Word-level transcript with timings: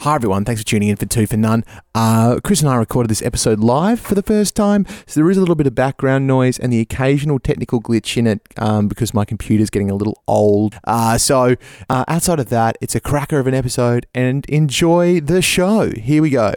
Hi 0.00 0.14
everyone, 0.14 0.46
thanks 0.46 0.62
for 0.62 0.66
tuning 0.66 0.88
in 0.88 0.96
for 0.96 1.04
Two 1.04 1.26
for 1.26 1.36
None. 1.36 1.62
Uh, 1.94 2.40
Chris 2.42 2.62
and 2.62 2.70
I 2.70 2.76
recorded 2.76 3.10
this 3.10 3.20
episode 3.20 3.60
live 3.60 4.00
for 4.00 4.14
the 4.14 4.22
first 4.22 4.56
time, 4.56 4.86
so 5.06 5.20
there 5.20 5.30
is 5.30 5.36
a 5.36 5.40
little 5.40 5.54
bit 5.54 5.66
of 5.66 5.74
background 5.74 6.26
noise 6.26 6.58
and 6.58 6.72
the 6.72 6.80
occasional 6.80 7.38
technical 7.38 7.82
glitch 7.82 8.16
in 8.16 8.26
it 8.26 8.40
um, 8.56 8.88
because 8.88 9.12
my 9.12 9.26
computer's 9.26 9.68
getting 9.68 9.90
a 9.90 9.94
little 9.94 10.22
old. 10.26 10.76
Uh, 10.84 11.18
so 11.18 11.54
uh, 11.90 12.06
outside 12.08 12.40
of 12.40 12.48
that, 12.48 12.78
it's 12.80 12.94
a 12.94 13.00
cracker 13.00 13.38
of 13.40 13.46
an 13.46 13.52
episode, 13.52 14.06
and 14.14 14.46
enjoy 14.46 15.20
the 15.20 15.42
show. 15.42 15.90
Here 15.90 16.22
we 16.22 16.30
go. 16.30 16.54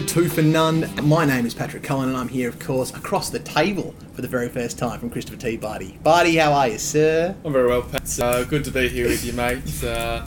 To 0.00 0.06
Two 0.06 0.28
for 0.28 0.42
None. 0.42 0.88
My 1.02 1.24
name 1.24 1.44
is 1.44 1.54
Patrick 1.54 1.82
Cullen 1.82 2.08
and 2.08 2.16
I'm 2.16 2.28
here, 2.28 2.48
of 2.48 2.60
course, 2.60 2.94
across 2.94 3.30
the 3.30 3.40
table 3.40 3.96
for 4.12 4.22
the 4.22 4.28
very 4.28 4.48
first 4.48 4.78
time 4.78 5.00
from 5.00 5.10
Christopher 5.10 5.38
T. 5.38 5.56
Barty. 5.56 5.98
Barty, 6.04 6.36
how 6.36 6.52
are 6.52 6.68
you, 6.68 6.78
sir? 6.78 7.34
I'm 7.44 7.52
very 7.52 7.66
well, 7.66 7.82
Pat. 7.82 8.20
Uh, 8.20 8.44
good 8.44 8.64
to 8.66 8.70
be 8.70 8.88
here 8.88 9.08
with 9.08 9.24
you, 9.24 9.32
mate. 9.32 9.62
Uh, 9.84 10.26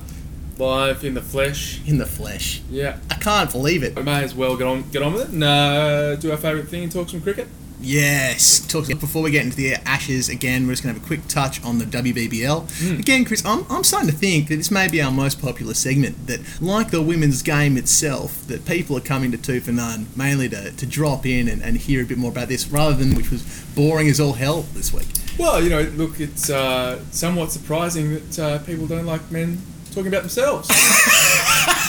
live 0.57 1.03
in 1.05 1.13
the 1.13 1.21
flesh. 1.21 1.79
In 1.87 1.97
the 1.97 2.05
flesh. 2.05 2.61
Yeah. 2.69 2.97
I 3.09 3.15
can't 3.15 3.51
believe 3.51 3.81
it. 3.83 3.95
We 3.95 4.03
may 4.03 4.23
as 4.23 4.35
well 4.35 4.57
get 4.57 4.67
on 4.67 4.89
get 4.89 5.01
on 5.01 5.13
with 5.13 5.23
it 5.23 5.29
and 5.29 5.43
uh, 5.43 6.15
do 6.17 6.31
our 6.31 6.37
favourite 6.37 6.67
thing 6.67 6.83
and 6.83 6.91
talk 6.91 7.09
some 7.09 7.21
cricket. 7.21 7.47
Yes. 7.81 8.65
Talk, 8.67 8.87
before 8.87 9.23
we 9.23 9.31
get 9.31 9.43
into 9.43 9.57
the 9.57 9.75
Ashes 9.87 10.29
again, 10.29 10.67
we're 10.67 10.73
just 10.73 10.83
going 10.83 10.93
to 10.93 10.99
have 10.99 11.05
a 11.05 11.07
quick 11.07 11.27
touch 11.27 11.63
on 11.63 11.79
the 11.79 11.85
WBBL. 11.85 12.99
Again, 12.99 13.25
Chris, 13.25 13.43
I'm, 13.45 13.65
I'm 13.69 13.83
starting 13.83 14.09
to 14.09 14.15
think 14.15 14.47
that 14.49 14.55
this 14.57 14.69
may 14.69 14.87
be 14.87 15.01
our 15.01 15.11
most 15.11 15.41
popular 15.41 15.73
segment. 15.73 16.27
That, 16.27 16.39
like 16.61 16.91
the 16.91 17.01
women's 17.01 17.41
game 17.41 17.77
itself, 17.77 18.45
that 18.47 18.65
people 18.65 18.95
are 18.97 19.01
coming 19.01 19.31
to 19.31 19.37
Two 19.37 19.59
for 19.59 19.71
None 19.71 20.07
mainly 20.15 20.47
to, 20.49 20.71
to 20.71 20.85
drop 20.85 21.25
in 21.25 21.47
and, 21.47 21.61
and 21.63 21.77
hear 21.77 22.03
a 22.03 22.05
bit 22.05 22.17
more 22.17 22.31
about 22.31 22.47
this, 22.47 22.67
rather 22.67 22.95
than 22.95 23.15
which 23.15 23.31
was 23.31 23.65
boring 23.75 24.07
as 24.07 24.19
all 24.19 24.33
hell 24.33 24.61
this 24.73 24.93
week. 24.93 25.07
Well, 25.39 25.63
you 25.63 25.69
know, 25.69 25.81
look, 25.81 26.19
it's 26.19 26.49
uh, 26.49 27.03
somewhat 27.11 27.51
surprising 27.51 28.13
that 28.13 28.39
uh, 28.39 28.59
people 28.59 28.85
don't 28.85 29.05
like 29.05 29.31
men 29.31 29.57
talking 29.91 30.07
about 30.07 30.21
themselves. 30.21 30.69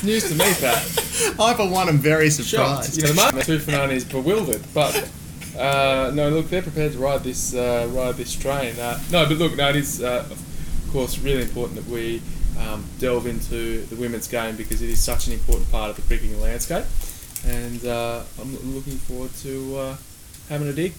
it's 0.00 0.06
news 0.06 0.28
to 0.30 0.34
me, 0.34 0.52
Pat. 0.60 0.82
I, 1.40 1.54
for 1.54 1.68
one, 1.68 1.88
am 1.88 1.98
very 1.98 2.30
Shocked. 2.30 2.48
surprised. 2.48 2.96
You 2.96 3.02
know, 3.02 3.08
the 3.10 3.14
market 3.14 3.44
two 3.44 3.58
for 3.58 3.70
none 3.72 3.90
is 3.90 4.04
bewildered, 4.04 4.62
but 4.72 5.10
uh, 5.58 6.10
no, 6.14 6.30
look, 6.30 6.48
they're 6.48 6.62
prepared 6.62 6.92
to 6.92 6.98
ride 6.98 7.22
this 7.22 7.54
uh, 7.54 7.88
ride 7.92 8.14
this 8.16 8.34
train. 8.34 8.78
Uh, 8.78 8.98
no, 9.10 9.26
but 9.26 9.36
look, 9.36 9.56
no, 9.56 9.68
it 9.68 9.76
is 9.76 10.02
uh, 10.02 10.26
of 10.30 10.88
course 10.92 11.18
really 11.18 11.42
important 11.42 11.76
that 11.76 11.86
we 11.92 12.22
um, 12.58 12.84
delve 12.98 13.26
into 13.26 13.82
the 13.86 13.96
women's 13.96 14.26
game 14.26 14.56
because 14.56 14.80
it 14.80 14.88
is 14.88 15.02
such 15.02 15.26
an 15.26 15.34
important 15.34 15.70
part 15.70 15.90
of 15.90 15.96
the 15.96 16.02
cricketing 16.02 16.40
landscape, 16.40 16.84
and 17.46 17.84
uh, 17.84 18.22
I'm 18.40 18.74
looking 18.74 18.96
forward 18.96 19.34
to 19.42 19.76
uh, 19.76 19.96
having 20.48 20.68
a 20.68 20.72
dig. 20.72 20.94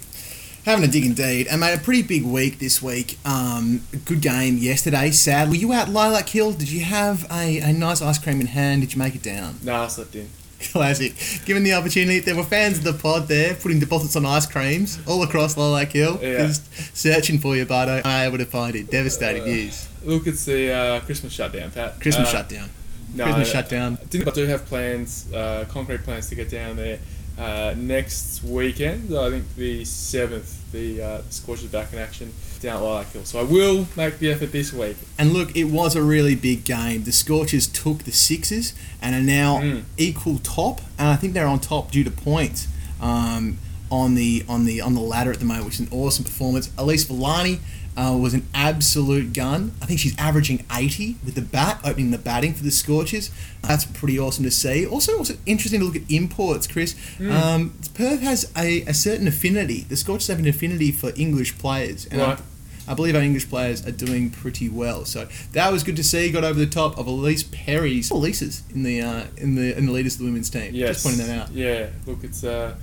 Having 0.66 0.90
a 0.90 0.92
dig 0.92 1.06
indeed, 1.06 1.48
and 1.48 1.60
made 1.60 1.74
a 1.74 1.80
pretty 1.80 2.04
big 2.04 2.24
week 2.24 2.60
this 2.60 2.82
week. 2.84 3.18
Um, 3.26 3.82
good 4.06 4.22
game 4.22 4.58
yesterday. 4.58 5.10
Sad. 5.10 5.50
Were 5.50 5.56
you 5.56 5.74
out 5.74 5.90
Lilac 5.90 6.30
Hill? 6.30 6.52
Did 6.52 6.70
you 6.70 6.82
have 6.86 7.26
a, 7.32 7.60
a 7.62 7.74
nice 7.74 8.00
ice 8.02 8.20
cream 8.20 8.40
in 8.42 8.46
hand? 8.48 8.82
Did 8.82 8.94
you 8.94 9.00
make 9.00 9.16
it 9.16 9.24
down? 9.24 9.58
Nah, 9.64 9.86
I 9.86 9.88
slept 9.88 10.14
in. 10.16 10.30
Classic. 10.72 11.16
Given 11.46 11.64
the 11.64 11.74
opportunity, 11.74 12.20
there 12.20 12.36
were 12.36 12.44
fans 12.44 12.78
of 12.78 12.84
the 12.84 12.94
pod 12.94 13.28
there 13.28 13.56
putting 13.56 13.80
deposits 13.80 14.16
on 14.16 14.24
ice 14.28 14.46
creams 14.46 15.00
all 15.08 15.24
across 15.24 15.58
Lilac 15.58 15.92
Hill. 15.94 16.20
Yeah. 16.22 16.46
Just 16.46 16.96
searching 16.96 17.40
for 17.40 17.56
you, 17.56 17.66
Bardo. 17.66 18.04
I 18.06 18.28
able 18.28 18.38
to 18.38 18.46
find 18.46 18.76
it. 18.76 18.92
Devastating 18.92 19.46
news. 19.46 19.88
Look, 20.04 20.28
it's 20.28 20.46
the 20.46 20.72
uh, 20.72 21.00
Christmas 21.02 21.34
shutdown, 21.34 21.72
Pat. 21.72 22.00
Christmas 22.00 22.30
Uh, 22.30 22.32
shutdown. 22.34 22.70
No, 23.16 23.24
Christmas 23.24 23.50
I- 23.50 23.52
shutdown. 23.52 23.98
I 24.00 24.06
didn't- 24.06 24.28
I 24.28 24.32
do 24.32 24.46
have 24.46 24.66
plans, 24.68 25.26
uh, 25.34 25.66
concrete 25.70 26.04
plans 26.04 26.30
to 26.30 26.36
get 26.36 26.52
down 26.52 26.76
there 26.76 27.00
uh, 27.42 27.74
next 27.78 28.44
weekend. 28.44 29.16
I 29.18 29.30
think 29.32 29.56
the 29.56 29.84
seventh, 29.86 30.72
the 30.72 31.02
uh, 31.02 31.22
Scorchers 31.30 31.70
back 31.72 31.92
in 31.94 32.00
action 32.00 32.32
down 32.62 32.78
at 32.78 32.84
Lilac 32.84 33.08
Hill. 33.12 33.26
So 33.26 33.40
I 33.40 33.44
will 33.44 33.88
make 33.98 34.20
the 34.20 34.32
effort 34.32 34.52
this 34.52 34.72
week. 34.72 34.96
And 35.18 35.34
look, 35.34 35.56
it 35.56 35.64
was 35.66 35.96
a 35.96 36.04
really 36.04 36.36
big 36.36 36.64
game. 36.64 37.04
The 37.04 37.12
Scorchers 37.12 37.66
took 37.68 38.04
the 38.04 38.12
Sixes 38.12 38.74
and 39.02 39.16
are 39.16 39.22
now 39.22 39.60
Mm. 39.62 39.84
equal 39.98 40.38
top, 40.44 40.82
and 41.00 41.08
I 41.10 41.16
think 41.16 41.34
they're 41.34 41.48
on 41.48 41.60
top 41.60 41.92
due 41.92 42.04
to 42.04 42.12
points 42.12 42.68
um, 43.02 43.58
on 43.90 44.14
the 44.16 44.46
on 44.48 44.66
the 44.66 44.80
on 44.80 44.94
the 44.94 45.02
ladder 45.02 45.32
at 45.32 45.40
the 45.40 45.46
moment, 45.46 45.66
which 45.66 45.74
is 45.76 45.80
an 45.82 45.90
awesome 45.92 46.24
performance. 46.24 46.68
Elyse 46.78 47.06
Villani 47.08 47.60
uh, 47.98 48.18
was 48.20 48.34
an 48.34 48.48
absolute 48.54 49.34
gun. 49.34 49.74
I 49.82 49.86
think 49.86 50.00
she's 50.00 50.18
averaging 50.18 50.66
80 50.72 51.18
with 51.26 51.36
the 51.36 51.42
bat, 51.42 51.80
opening 51.84 52.12
the 52.12 52.18
batting 52.18 52.54
for 52.54 52.64
the 52.64 52.72
Scorchers. 52.72 53.32
That's 53.64 53.86
pretty 53.86 54.18
awesome 54.18 54.44
to 54.46 54.52
see. 54.52 54.86
Also, 54.86 55.18
also 55.18 55.36
interesting 55.46 55.80
to 55.82 55.86
look 55.86 55.96
at 55.96 56.10
imports, 56.10 56.68
Chris. 56.68 56.96
Hmm. 57.18 57.32
Um, 57.32 57.74
Perth 57.94 58.22
has 58.22 58.52
a, 58.58 58.82
a 58.84 58.94
certain 58.94 59.28
affinity. 59.28 59.82
The 59.82 59.98
Scorchers 59.98 60.28
have 60.28 60.40
an 60.40 60.48
affinity 60.48 60.92
for 60.92 61.12
English 61.16 61.58
players. 61.58 62.06
And 62.08 62.22
I- 62.22 62.30
Right. 62.32 62.40
I 62.88 62.94
believe 62.96 63.16
our 63.16 63.22
English 63.22 63.48
players 63.48 63.86
are 63.88 63.92
doing 63.92 64.32
pretty 64.32 64.68
well. 64.68 65.06
So 65.06 65.28
that 65.54 65.72
was 65.72 65.84
good 65.84 65.96
to 65.98 66.04
see. 66.04 66.32
Got 66.32 66.44
over 66.44 66.60
the 66.60 66.66
top 66.66 66.98
of 66.98 67.06
Ellyse 67.06 67.50
Perry's 67.50 68.10
Elise's 68.10 68.64
in 68.74 68.82
the 68.84 69.02
uh, 69.02 69.26
in 69.38 69.54
the 69.56 69.78
in 69.78 69.86
the 69.86 69.92
leaders 69.92 70.16
of 70.16 70.20
the 70.20 70.26
women's 70.26 70.50
team. 70.50 70.74
Yes. 70.74 70.96
Just 71.04 71.06
pointing 71.06 71.28
that 71.28 71.42
out. 71.44 71.52
Yeah, 71.54 71.88
look, 72.08 72.24
it's 72.24 72.44
a, 72.44 72.76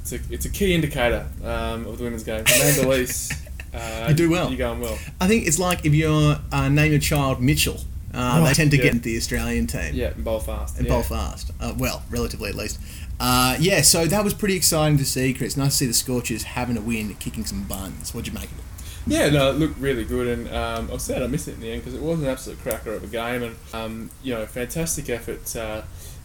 it's 0.00 0.12
a, 0.12 0.20
it's 0.30 0.46
a 0.46 0.48
key 0.48 0.74
indicator 0.74 1.28
um, 1.44 1.86
of 1.86 1.98
the 1.98 2.04
women's 2.04 2.24
game. 2.24 2.44
Amanda 2.46 2.88
Lease, 2.88 3.30
uh, 3.74 4.06
You 4.08 4.14
do 4.14 4.30
well. 4.30 4.48
You're 4.48 4.58
going 4.58 4.80
well. 4.80 4.98
I 5.20 5.26
think 5.26 5.46
it's 5.46 5.58
like 5.58 5.84
if 5.84 5.94
you're 5.94 6.36
uh, 6.52 6.68
name 6.68 6.92
your 6.92 7.00
child 7.00 7.40
Mitchell, 7.40 7.80
uh, 8.14 8.44
they 8.44 8.54
tend 8.54 8.70
to 8.70 8.76
yeah. 8.76 8.84
get 8.84 8.92
into 8.94 9.04
the 9.04 9.16
Australian 9.16 9.66
team. 9.66 9.94
Yeah, 9.94 10.08
and 10.08 10.24
bowl 10.24 10.40
fast. 10.40 10.78
And 10.78 10.86
yeah. 10.86 10.92
bowl 10.92 11.02
fast. 11.02 11.50
Uh, 11.60 11.74
well, 11.76 12.02
relatively 12.10 12.48
at 12.48 12.54
least. 12.54 12.78
Uh, 13.18 13.56
yeah, 13.58 13.82
so 13.82 14.06
that 14.06 14.24
was 14.24 14.34
pretty 14.34 14.56
exciting 14.56 14.98
to 14.98 15.04
see, 15.04 15.32
Chris. 15.32 15.56
Nice 15.56 15.72
to 15.72 15.76
see 15.76 15.86
the 15.86 15.94
Scorchers 15.94 16.42
having 16.42 16.76
a 16.76 16.80
win, 16.80 17.14
kicking 17.14 17.44
some 17.44 17.64
buns. 17.64 18.14
What'd 18.14 18.28
you 18.32 18.38
make 18.38 18.50
of 18.50 18.58
it? 18.58 18.64
Yeah, 19.08 19.30
no, 19.30 19.50
it 19.50 19.54
looked 19.54 19.78
really 19.78 20.04
good, 20.04 20.26
and 20.26 20.48
um, 20.48 20.90
I 20.90 20.94
was 20.94 21.04
sad 21.04 21.22
I 21.22 21.28
missed 21.28 21.46
it 21.46 21.54
in 21.54 21.60
the 21.60 21.70
end 21.70 21.82
because 21.82 21.94
it 21.94 22.02
was 22.02 22.20
an 22.20 22.26
absolute 22.26 22.60
cracker 22.60 22.92
of 22.92 23.04
a 23.04 23.06
game, 23.06 23.42
and 23.42 23.56
um, 23.72 24.10
you 24.22 24.34
know, 24.34 24.44
fantastic 24.46 25.08
effort 25.08 25.54
uh, 25.54 25.82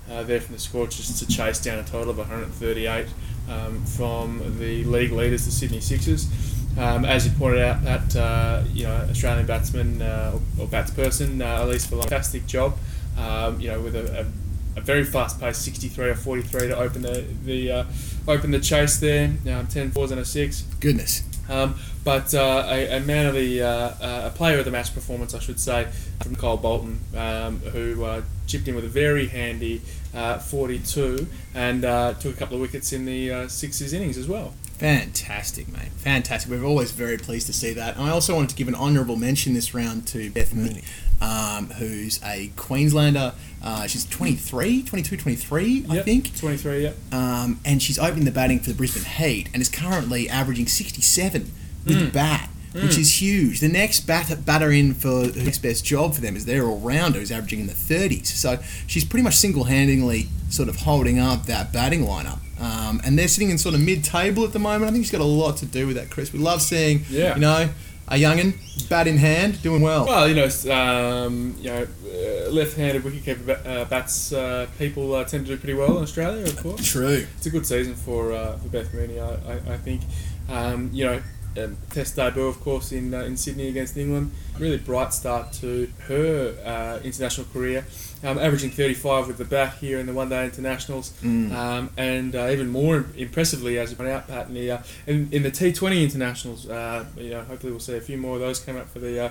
uh, 0.09 0.23
there 0.23 0.41
from 0.41 0.55
the 0.55 0.59
Scorchers 0.59 1.19
to 1.19 1.27
chase 1.27 1.59
down 1.59 1.77
a 1.77 1.83
total 1.83 2.09
of 2.09 2.17
138 2.17 3.05
um, 3.49 3.85
from 3.85 4.57
the 4.57 4.83
league 4.85 5.11
leaders, 5.11 5.45
the 5.45 5.51
Sydney 5.51 5.79
Sixers. 5.79 6.27
Um, 6.77 7.05
as 7.05 7.25
you 7.25 7.33
pointed 7.33 7.61
out, 7.61 7.83
that 7.83 8.15
uh, 8.15 8.63
you 8.73 8.85
know, 8.85 9.07
Australian 9.09 9.45
batsman 9.45 10.01
uh, 10.01 10.31
or, 10.33 10.63
or 10.63 10.67
batsperson, 10.67 11.41
uh, 11.41 11.65
Elyse 11.65 11.87
for 11.87 11.95
a 11.95 12.01
fantastic 12.01 12.47
job. 12.47 12.77
Um, 13.17 13.59
you 13.59 13.67
know, 13.67 13.81
with 13.81 13.95
a, 13.95 14.21
a, 14.21 14.79
a 14.79 14.81
very 14.81 15.03
fast 15.03 15.39
pace, 15.39 15.57
63 15.57 16.09
or 16.09 16.15
43 16.15 16.67
to 16.69 16.77
open 16.77 17.01
the 17.01 17.25
the 17.43 17.71
uh, 17.71 17.83
open 18.27 18.51
the 18.51 18.59
chase 18.59 18.97
there. 18.97 19.33
Um, 19.49 19.67
10 19.67 19.91
fours 19.91 20.11
and 20.11 20.19
a 20.19 20.25
six. 20.25 20.61
Goodness. 20.79 21.23
Um, 21.49 21.75
but 22.03 22.33
uh, 22.33 22.65
a, 22.67 22.97
a 22.97 22.99
man 23.01 23.27
of 23.27 23.35
the, 23.35 23.61
uh, 23.61 23.67
uh, 23.67 24.31
a 24.33 24.35
player 24.35 24.59
of 24.59 24.65
the 24.65 24.71
match 24.71 24.93
performance, 24.93 25.33
I 25.35 25.39
should 25.39 25.59
say, 25.59 25.87
from 26.23 26.35
Cole 26.35 26.57
Bolton, 26.57 27.01
um, 27.15 27.59
who 27.59 28.03
uh, 28.05 28.21
chipped 28.47 28.67
in 28.67 28.75
with 28.75 28.85
a 28.85 28.89
very 28.89 29.27
handy 29.27 29.81
uh, 30.13 30.39
42 30.39 31.27
and 31.55 31.85
uh, 31.85 32.13
took 32.15 32.35
a 32.35 32.37
couple 32.37 32.55
of 32.55 32.61
wickets 32.61 32.91
in 32.93 33.05
the 33.05 33.31
uh, 33.31 33.47
Sixers 33.47 33.93
innings 33.93 34.17
as 34.17 34.27
well. 34.27 34.53
Fantastic, 34.77 35.67
mate. 35.71 35.89
Fantastic. 35.97 36.49
We're 36.51 36.65
always 36.65 36.91
very 36.91 37.17
pleased 37.17 37.45
to 37.47 37.53
see 37.53 37.71
that. 37.73 37.95
And 37.97 38.03
I 38.05 38.09
also 38.09 38.33
wanted 38.35 38.49
to 38.49 38.55
give 38.55 38.67
an 38.67 38.73
honourable 38.75 39.15
mention 39.15 39.53
this 39.53 39.73
round 39.75 40.07
to 40.07 40.31
Beth 40.31 40.53
Mooney, 40.55 40.83
um, 41.21 41.67
who's 41.77 42.19
a 42.23 42.51
Queenslander. 42.55 43.33
Uh, 43.63 43.85
she's 43.85 44.05
23, 44.05 44.81
22, 44.81 45.17
23, 45.17 45.85
I 45.87 45.95
Yep, 45.97 46.05
think. 46.05 46.35
23, 46.39 46.83
yeah. 46.83 46.91
Um, 47.11 47.59
and 47.63 47.79
she's 47.81 47.99
opening 47.99 48.25
the 48.25 48.31
batting 48.31 48.59
for 48.59 48.69
the 48.71 48.75
Brisbane 48.75 49.03
Heat 49.03 49.49
and 49.53 49.61
is 49.61 49.69
currently 49.69 50.27
averaging 50.27 50.65
67 50.65 51.51
with 51.85 51.99
the 51.99 52.11
bat, 52.11 52.40
which 52.73 52.97
is 52.97 53.21
huge. 53.21 53.59
The 53.59 53.67
next 53.67 54.01
bat- 54.01 54.45
batter 54.45 54.71
in 54.71 54.93
for 54.93 55.27
the 55.27 55.43
next 55.43 55.59
best 55.59 55.83
job 55.85 56.13
for 56.15 56.21
them 56.21 56.35
is 56.35 56.45
their 56.45 56.65
all 56.65 56.79
rounder, 56.79 57.19
who's 57.19 57.31
averaging 57.31 57.59
in 57.61 57.67
the 57.67 57.73
30s. 57.73 58.27
So 58.27 58.59
she's 58.87 59.03
pretty 59.05 59.23
much 59.23 59.35
single 59.35 59.65
handedly 59.65 60.27
sort 60.49 60.69
of 60.69 60.77
holding 60.77 61.19
up 61.19 61.45
that 61.47 61.73
batting 61.73 62.01
lineup. 62.05 62.39
Um, 62.59 63.01
and 63.03 63.17
they're 63.17 63.27
sitting 63.27 63.49
in 63.49 63.57
sort 63.57 63.73
of 63.75 63.81
mid 63.81 64.03
table 64.03 64.43
at 64.43 64.53
the 64.53 64.59
moment. 64.59 64.89
I 64.89 64.91
think 64.93 65.03
she's 65.03 65.11
got 65.11 65.21
a 65.21 65.23
lot 65.23 65.57
to 65.57 65.65
do 65.65 65.87
with 65.87 65.95
that, 65.97 66.09
Chris. 66.09 66.31
We 66.31 66.39
love 66.39 66.61
seeing, 66.61 67.03
Yeah. 67.09 67.33
you 67.35 67.41
know, 67.41 67.69
a 68.07 68.15
youngin, 68.15 68.53
bat 68.89 69.07
in 69.07 69.17
hand, 69.17 69.61
doing 69.63 69.81
well. 69.81 70.05
Well, 70.05 70.27
you 70.29 70.35
know, 70.35 70.45
um, 70.71 71.55
you 71.59 71.69
know, 71.69 71.87
uh, 72.05 72.49
left-handed 72.51 73.03
wicketkeeper 73.03 73.65
uh, 73.65 73.85
bats 73.85 74.33
uh, 74.33 74.67
people 74.77 75.15
uh, 75.15 75.23
tend 75.23 75.45
to 75.47 75.53
do 75.55 75.57
pretty 75.57 75.73
well 75.73 75.97
in 75.97 76.03
Australia, 76.03 76.43
of 76.43 76.57
course. 76.57 76.85
True. 76.85 77.25
It's 77.37 77.45
a 77.45 77.49
good 77.49 77.65
season 77.65 77.95
for 77.95 78.33
uh, 78.33 78.57
for 78.57 78.67
Beth 78.69 78.93
Mooney, 78.93 79.19
I, 79.19 79.29
I, 79.33 79.53
I 79.73 79.77
think. 79.77 80.01
Um, 80.49 80.89
you 80.91 81.05
know, 81.05 81.21
um, 81.57 81.77
test 81.89 82.15
debut, 82.15 82.43
of 82.43 82.59
course, 82.61 82.91
in 82.91 83.13
uh, 83.13 83.19
in 83.21 83.37
Sydney 83.37 83.67
against 83.67 83.97
England. 83.97 84.31
Really 84.59 84.77
bright 84.77 85.13
start 85.13 85.53
to 85.53 85.91
her 86.07 86.55
uh, 86.63 86.99
international 87.03 87.47
career, 87.51 87.85
um, 88.23 88.37
averaging 88.37 88.69
35 88.69 89.27
with 89.27 89.37
the 89.37 89.45
bat 89.45 89.75
here 89.75 89.97
in 89.99 90.05
the 90.05 90.13
one 90.13 90.29
day 90.29 90.43
internationals, 90.45 91.13
um, 91.23 91.89
and 91.97 92.35
uh, 92.35 92.49
even 92.49 92.69
more 92.69 93.05
impressively, 93.17 93.79
as 93.79 93.89
you 93.91 93.97
point 93.97 94.09
out, 94.09 94.27
Pat, 94.27 94.47
in 94.47 94.53
the, 94.53 94.71
uh, 94.71 94.83
in, 95.07 95.29
in 95.31 95.43
the 95.43 95.51
T20 95.51 96.03
internationals. 96.03 96.69
Uh, 96.69 97.05
you 97.17 97.31
know, 97.31 97.41
hopefully 97.43 97.71
we'll 97.71 97.79
see 97.79 97.95
a 97.97 98.01
few 98.01 98.17
more 98.17 98.35
of 98.35 98.41
those 98.41 98.59
come 98.59 98.77
up 98.77 98.89
for 98.89 98.99
the 98.99 99.25
uh, 99.25 99.29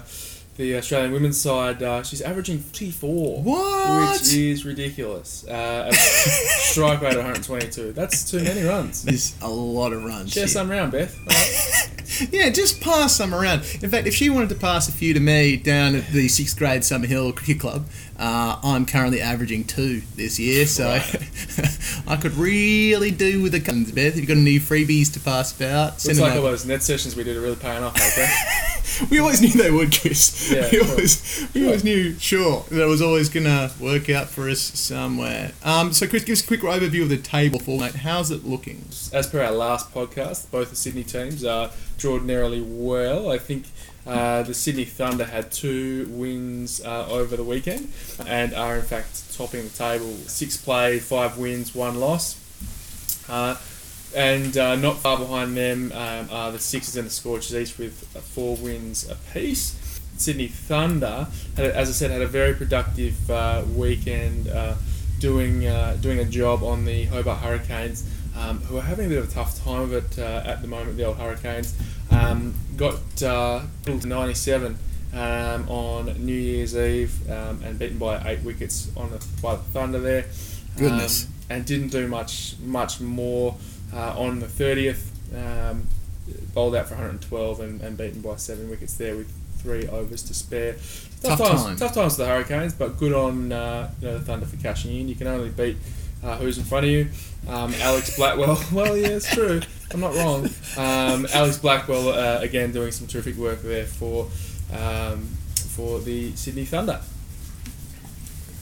the 0.57 0.77
Australian 0.77 1.13
women's 1.13 1.41
side, 1.41 1.83
uh, 1.83 2.03
she's 2.03 2.21
averaging 2.21 2.59
44. 2.59 3.43
What? 3.43 4.21
Which 4.21 4.35
is 4.35 4.65
ridiculous. 4.65 5.47
Uh, 5.47 5.91
strike 5.93 7.01
rate 7.01 7.17
122. 7.17 7.93
That's 7.93 8.31
too 8.31 8.43
many 8.43 8.63
runs. 8.63 9.03
There's 9.03 9.35
a 9.41 9.49
lot 9.49 9.93
of 9.93 10.05
runs. 10.05 10.33
Share 10.33 10.43
here. 10.43 10.49
some 10.49 10.71
round, 10.71 10.93
Beth. 10.93 11.19
Right. 11.27 11.87
Yeah, 12.33 12.51
just 12.51 12.81
pass 12.83 13.15
some 13.15 13.33
around. 13.33 13.61
In 13.83 13.89
fact, 13.89 14.07
if 14.07 14.15
she 14.15 14.29
wanted 14.29 14.51
to 14.51 14.55
pass 14.57 14.89
a 14.89 14.93
few 14.93 15.15
to 15.15 15.21
me 15.21 15.57
down 15.57 15.95
at 15.95 16.09
the 16.09 16.29
sixth 16.29 16.59
grade 16.59 16.85
Summer 16.85 17.07
Hill 17.07 17.33
Cricket 17.33 17.61
Club, 17.61 17.87
uh, 18.19 18.59
I'm 18.63 18.85
currently 18.85 19.21
averaging 19.23 19.65
two 19.65 20.03
this 20.17 20.39
year, 20.39 20.67
so 20.67 20.89
I 22.07 22.17
could 22.17 22.35
really 22.35 23.11
do 23.11 23.41
with 23.43 23.53
the 23.53 23.61
guns, 23.61 23.93
Beth. 23.93 24.15
If 24.15 24.17
you've 24.17 24.29
got 24.29 24.37
any 24.37 24.59
freebies 24.59 25.13
to 25.15 25.21
pass 25.21 25.57
about, 25.57 26.01
send 26.01 26.19
Looks 26.19 26.29
like 26.29 26.37
all 26.37 26.45
those 26.45 26.67
net 26.67 26.83
sessions 26.83 27.17
we 27.17 27.25
did 27.25 27.37
are 27.37 27.41
really 27.41 27.57
paying 27.57 27.83
off, 27.83 27.97
okay? 27.97 28.29
We 29.11 29.19
always 29.19 29.41
knew 29.41 29.51
they 29.51 29.71
would, 29.71 29.93
Chris. 29.99 30.51
Yeah, 30.51 30.63
we 30.63 30.79
sure. 30.79 30.89
always, 30.89 31.49
we 31.55 31.65
always 31.67 31.85
knew, 31.85 32.19
sure, 32.19 32.65
that 32.71 32.83
it 32.83 32.87
was 32.87 33.03
always 33.03 33.29
going 33.29 33.45
to 33.45 33.71
work 33.81 34.09
out 34.11 34.29
for 34.29 34.49
us 34.49 34.61
somewhere. 34.61 35.53
Um, 35.65 35.93
so, 35.93 36.07
Chris, 36.07 36.25
give 36.25 36.35
us 36.35 36.45
a 36.45 36.47
quick 36.47 36.61
overview 36.61 37.03
of 37.03 37.09
the 37.09 37.19
table 37.19 37.59
for 37.59 37.79
mate. 37.79 37.97
How's 37.97 38.31
it 38.31 38.45
looking? 38.45 38.85
As 39.13 39.27
per 39.27 39.43
our 39.43 39.53
last 39.53 39.93
podcast, 39.93 40.51
both 40.51 40.71
the 40.71 40.77
Sydney 40.77 41.05
teams 41.05 41.45
are 41.45 41.71
extraordinarily 41.95 42.63
well. 42.63 43.31
I 43.31 43.39
think 43.39 43.67
uh, 44.07 44.43
the 44.43 44.55
Sydney 44.55 44.85
Thunder 44.85 45.25
had 45.25 45.53
two 45.53 46.07
wins 46.11 46.81
uh, 46.81 47.07
over 47.09 47.37
the 47.37 47.45
weekend 47.45 47.89
and 48.27 48.55
are 48.55 48.77
in 48.77 48.83
fact 48.83 49.37
topping 49.37 49.65
the 49.65 49.71
table. 49.71 50.13
Six 50.27 50.57
played, 50.57 51.03
five 51.03 51.37
wins, 51.39 51.75
one 51.75 52.01
loss. 52.01 52.37
Uh, 53.29 53.57
and 54.15 54.57
uh, 54.57 54.77
not 54.77 54.99
far 54.99 55.19
behind 55.19 55.57
them 55.57 55.93
um, 55.93 56.29
are 56.31 56.53
the 56.53 56.59
Sixers 56.59 56.97
and 56.97 57.07
the 57.07 57.11
Scorchers, 57.11 57.55
each 57.55 57.79
with 57.79 58.11
uh, 58.17 58.21
four 58.21 58.57
wins 58.57 59.09
apiece. 59.09 59.77
Sydney 60.17 60.49
Thunder, 60.49 61.29
had, 61.57 61.67
as 61.67 61.89
I 61.89 61.93
said, 61.93 62.11
had 62.11 62.21
a 62.21 62.27
very 62.27 62.55
productive 62.55 63.31
uh, 63.31 63.63
weekend, 63.75 64.49
uh, 64.49 64.75
doing 65.19 65.67
uh, 65.67 65.97
doing 66.01 66.19
a 66.19 66.25
job 66.25 66.63
on 66.63 66.85
the 66.85 67.05
Hobart 67.05 67.39
Hurricanes, 67.39 68.09
um, 68.37 68.61
who 68.63 68.77
are 68.79 68.83
having 68.83 69.07
a 69.07 69.09
bit 69.09 69.19
of 69.19 69.31
a 69.31 69.33
tough 69.33 69.63
time 69.65 69.83
of 69.83 69.93
it 69.93 70.19
uh, 70.19 70.43
at 70.45 70.63
the 70.63 70.69
moment. 70.69 70.97
The 70.97 71.05
old 71.05 71.17
Hurricanes 71.17 71.75
um, 72.11 72.55
got 72.77 73.23
uh, 73.23 73.63
to 73.85 74.07
97 74.07 74.79
um, 75.13 75.69
on 75.69 76.25
New 76.25 76.35
Year's 76.35 76.77
Eve 76.77 77.31
um, 77.31 77.63
and 77.65 77.79
beaten 77.79 77.99
by 77.99 78.21
eight 78.31 78.43
wickets 78.43 78.91
on 78.97 79.11
the, 79.11 79.25
by 79.43 79.57
the 79.57 79.63
Thunder 79.63 80.01
there. 80.01 80.27
Goodness. 80.77 81.25
Um, 81.25 81.35
and 81.51 81.67
didn't 81.67 81.89
do 81.89 82.07
much 82.07 82.55
much 82.63 83.01
more 83.01 83.57
uh, 83.95 84.19
on 84.19 84.41
the 84.41 84.47
30th. 84.47 85.07
Um, 85.35 85.87
bowled 86.55 86.75
out 86.75 86.89
for 86.89 86.95
112 86.95 87.61
and, 87.61 87.81
and 87.81 87.97
beaten 87.97 88.21
by 88.21 88.37
seven 88.37 88.71
wickets 88.71 88.95
there 88.95 89.17
with 89.17 89.33
three 89.59 89.87
overs 89.89 90.23
to 90.25 90.35
spare. 90.35 90.77
Tough 91.23 91.39
times, 91.39 91.63
time. 91.65 91.77
tough 91.77 91.95
times 91.95 92.17
for 92.17 92.23
the 92.23 92.29
Hurricanes, 92.29 92.73
but 92.73 92.99
good 92.99 93.13
on 93.13 93.53
uh, 93.53 93.91
you 94.01 94.09
know 94.09 94.19
the 94.19 94.25
Thunder 94.25 94.47
for 94.47 94.57
cashing 94.57 94.97
in. 94.97 95.09
You 95.09 95.15
can 95.15 95.27
only 95.27 95.51
beat 95.51 95.77
uh, 96.23 96.37
who's 96.39 96.59
in 96.59 96.65
front 96.65 96.87
of 96.87 96.91
you. 96.91 97.09
Um, 97.49 97.75
Alex 97.81 98.17
Blackwell. 98.17 98.63
Well, 98.73 98.97
yeah, 98.97 99.09
it's 99.09 99.33
true. 99.33 99.61
I'm 99.93 100.01
not 100.01 100.15
wrong. 100.15 100.49
Um, 100.77 101.27
Alex 101.33 101.59
Blackwell 101.59 102.09
uh, 102.11 102.41
again 102.41 102.73
doing 102.73 102.93
some 102.93 103.07
terrific 103.07 103.37
work 103.37 103.61
there 103.63 103.85
for 103.85 104.29
um, 104.73 105.29
for 105.69 106.01
the 106.01 106.35
Sydney 106.37 106.65
Thunder. 106.65 107.01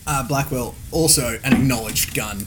Uh, 0.07 0.27
Blackwell, 0.27 0.75
also 0.91 1.39
an 1.45 1.53
acknowledged 1.53 2.15
gun. 2.15 2.47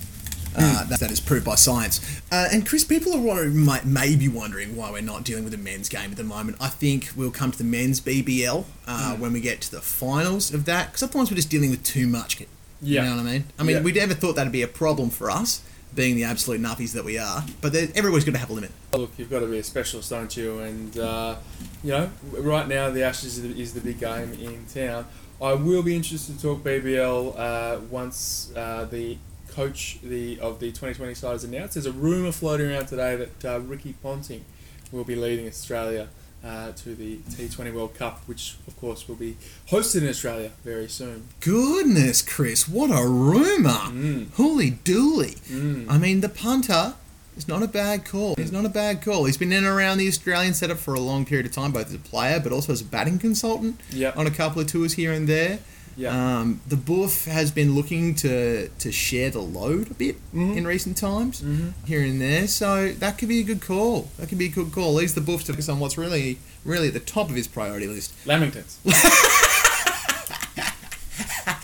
Uh, 0.56 0.84
that, 0.86 1.00
that 1.00 1.12
is 1.12 1.20
proved 1.20 1.46
by 1.46 1.56
science. 1.56 2.02
Uh, 2.32 2.48
and 2.52 2.68
Chris, 2.68 2.84
people 2.84 3.14
are 3.14 3.22
wondering, 3.22 3.58
might, 3.58 3.86
may 3.86 4.16
be 4.16 4.28
wondering 4.28 4.76
why 4.76 4.92
we're 4.92 5.02
not 5.02 5.24
dealing 5.24 5.44
with 5.46 5.54
a 5.54 5.58
men's 5.58 5.88
game 5.88 6.12
at 6.12 6.18
the 6.18 6.24
moment. 6.24 6.58
I 6.60 6.68
think 6.68 7.10
we'll 7.16 7.32
come 7.32 7.52
to 7.52 7.58
the 7.58 7.64
men's 7.64 8.02
BBL 8.02 8.66
uh, 8.88 9.16
when 9.16 9.32
we 9.34 9.40
get 9.40 9.62
to 9.62 9.72
the 9.72 9.80
finals 9.82 10.54
of 10.54 10.66
that. 10.66 10.88
Because 10.88 11.00
sometimes 11.00 11.32
we're 11.32 11.36
just 11.38 11.50
dealing 11.50 11.70
with 11.70 11.84
too 11.84 12.06
much. 12.08 12.42
Yeah. 12.82 13.04
You 13.04 13.10
know 13.10 13.16
what 13.18 13.22
I 13.28 13.32
mean? 13.32 13.44
I 13.60 13.64
mean, 13.64 13.76
Yeah. 13.78 13.82
we 13.84 13.92
never 13.94 14.14
thought 14.14 14.36
that'd 14.36 14.52
be 14.52 14.62
a 14.64 14.68
problem 14.68 15.10
for 15.10 15.30
us, 15.32 15.62
being 15.96 16.16
the 16.16 16.24
absolute 16.26 16.60
nuffies 16.60 16.94
that 16.94 17.06
we 17.06 17.18
are. 17.18 17.46
But 17.62 17.72
there- 17.74 17.88
everybody's 17.96 18.26
to 18.26 18.38
have 18.38 18.50
a 18.50 18.54
limit. 18.54 18.72
Look, 18.94 19.12
you've 19.18 19.30
got 19.30 19.40
to 19.40 19.48
be 19.48 19.60
a 19.60 19.64
specialist, 19.64 20.10
don't 20.10 20.36
you? 20.36 20.60
And 20.60 20.98
uh, 20.98 21.36
you 21.84 21.92
know, 21.92 22.10
right 22.34 22.68
now 22.68 22.90
the 22.90 23.04
Ashes 23.04 23.38
is 23.38 23.42
the, 23.44 23.62
is 23.62 23.74
the 23.74 23.82
big 23.82 24.00
game 24.00 24.34
in 24.34 24.66
town. 24.66 25.06
I 25.42 25.54
will 25.54 25.82
be 25.82 25.96
interested 25.96 26.36
to 26.36 26.42
talk 26.42 26.64
BBL 26.64 27.36
uh, 27.38 27.80
once 27.90 28.52
uh, 28.56 28.86
the 28.86 29.18
coach 29.52 30.00
the 30.02 30.40
of 30.40 30.60
the 30.60 30.68
2020 30.68 31.14
side 31.14 31.36
is 31.36 31.44
announced. 31.44 31.76
There's 31.76 31.86
a 31.86 31.92
rumor 31.92 32.32
floating 32.32 32.72
around 32.72 32.88
today 32.88 33.16
that 33.16 33.46
uh, 33.46 33.60
Ricky 33.60 33.94
Ponting 34.02 34.46
will 34.92 35.04
be 35.04 35.16
leading 35.16 35.48
Australia 35.48 36.08
uh, 36.44 36.72
to 36.72 36.96
the 36.96 37.18
T20 37.18 37.74
World 37.74 37.94
Cup, 37.96 38.22
which 38.28 38.56
of 38.68 38.76
course 38.80 39.08
will 39.08 39.16
be 39.16 39.38
hosted 39.70 40.02
in 40.02 40.10
Australia 40.10 40.52
very 40.64 40.88
soon. 40.88 41.28
Goodness, 41.40 42.22
Chris, 42.22 42.68
what 42.68 42.90
a 42.90 43.08
rumour! 43.08 43.70
Mm. 43.70 44.34
Holy 44.34 44.72
dooly! 44.72 45.40
Mm. 45.50 45.86
I 45.90 45.98
mean, 45.98 46.22
the 46.22 46.30
punter 46.30 46.96
is 47.38 47.48
not 47.48 47.62
a 47.64 47.68
bad 47.68 48.06
call. 48.06 48.36
He's 48.36 48.52
not 48.52 48.66
a 48.66 48.70
bad 48.70 49.02
call. 49.02 49.26
He's 49.26 49.38
been 49.38 49.52
in 49.52 49.60
and 49.60 49.68
around 49.68 50.00
the 50.00 50.08
Australian 50.08 50.54
setup 50.54 50.78
for 50.78 50.94
a 50.96 51.00
long 51.00 51.26
period 51.26 51.46
of 51.46 51.52
time, 51.54 51.72
both 51.72 51.88
as 51.88 51.94
a 51.94 52.00
player 52.00 52.40
but 52.40 52.52
also 52.52 52.74
as 52.74 52.82
a 52.82 52.86
batting 52.86 53.20
consultant 53.20 53.80
Yep. 53.92 54.18
on 54.18 54.28
a 54.28 54.32
couple 54.32 54.62
of 54.62 54.68
tours 54.68 54.94
here 54.94 55.14
and 55.14 55.28
there. 55.30 55.60
Yeah. 55.98 56.40
Um, 56.40 56.62
the 56.68 56.76
Boof 56.78 57.26
has 57.26 57.52
been 57.52 57.76
looking 57.76 58.16
to, 58.16 58.70
to 58.70 58.92
share 58.92 59.30
the 59.30 59.42
load 59.42 59.92
a 59.92 59.94
bit 59.94 60.18
Mhm. 60.34 60.58
in 60.58 60.68
recent 60.68 60.98
times, 60.98 61.42
Mhm. 61.42 61.74
here 61.86 62.02
and 62.02 62.20
there. 62.22 62.48
So 62.48 62.92
that 63.00 63.18
could 63.18 63.28
be 63.30 63.40
a 63.40 63.44
good 63.44 63.62
call. 63.62 64.10
That 64.18 64.30
could 64.30 64.38
be 64.38 64.46
a 64.46 64.50
good 64.50 64.72
call. 64.72 64.94
Leaves 64.94 65.14
the 65.14 65.22
Boof 65.22 65.44
to 65.46 65.54
focus 65.54 65.70
on 65.70 65.80
what's 65.80 65.98
really, 65.98 66.40
really 66.66 66.88
at 66.88 66.94
the 66.94 67.00
top 67.00 67.30
of 67.30 67.36
his 67.36 67.48
priority 67.48 67.88
list. 67.88 68.14
Lamingtons. 68.26 68.76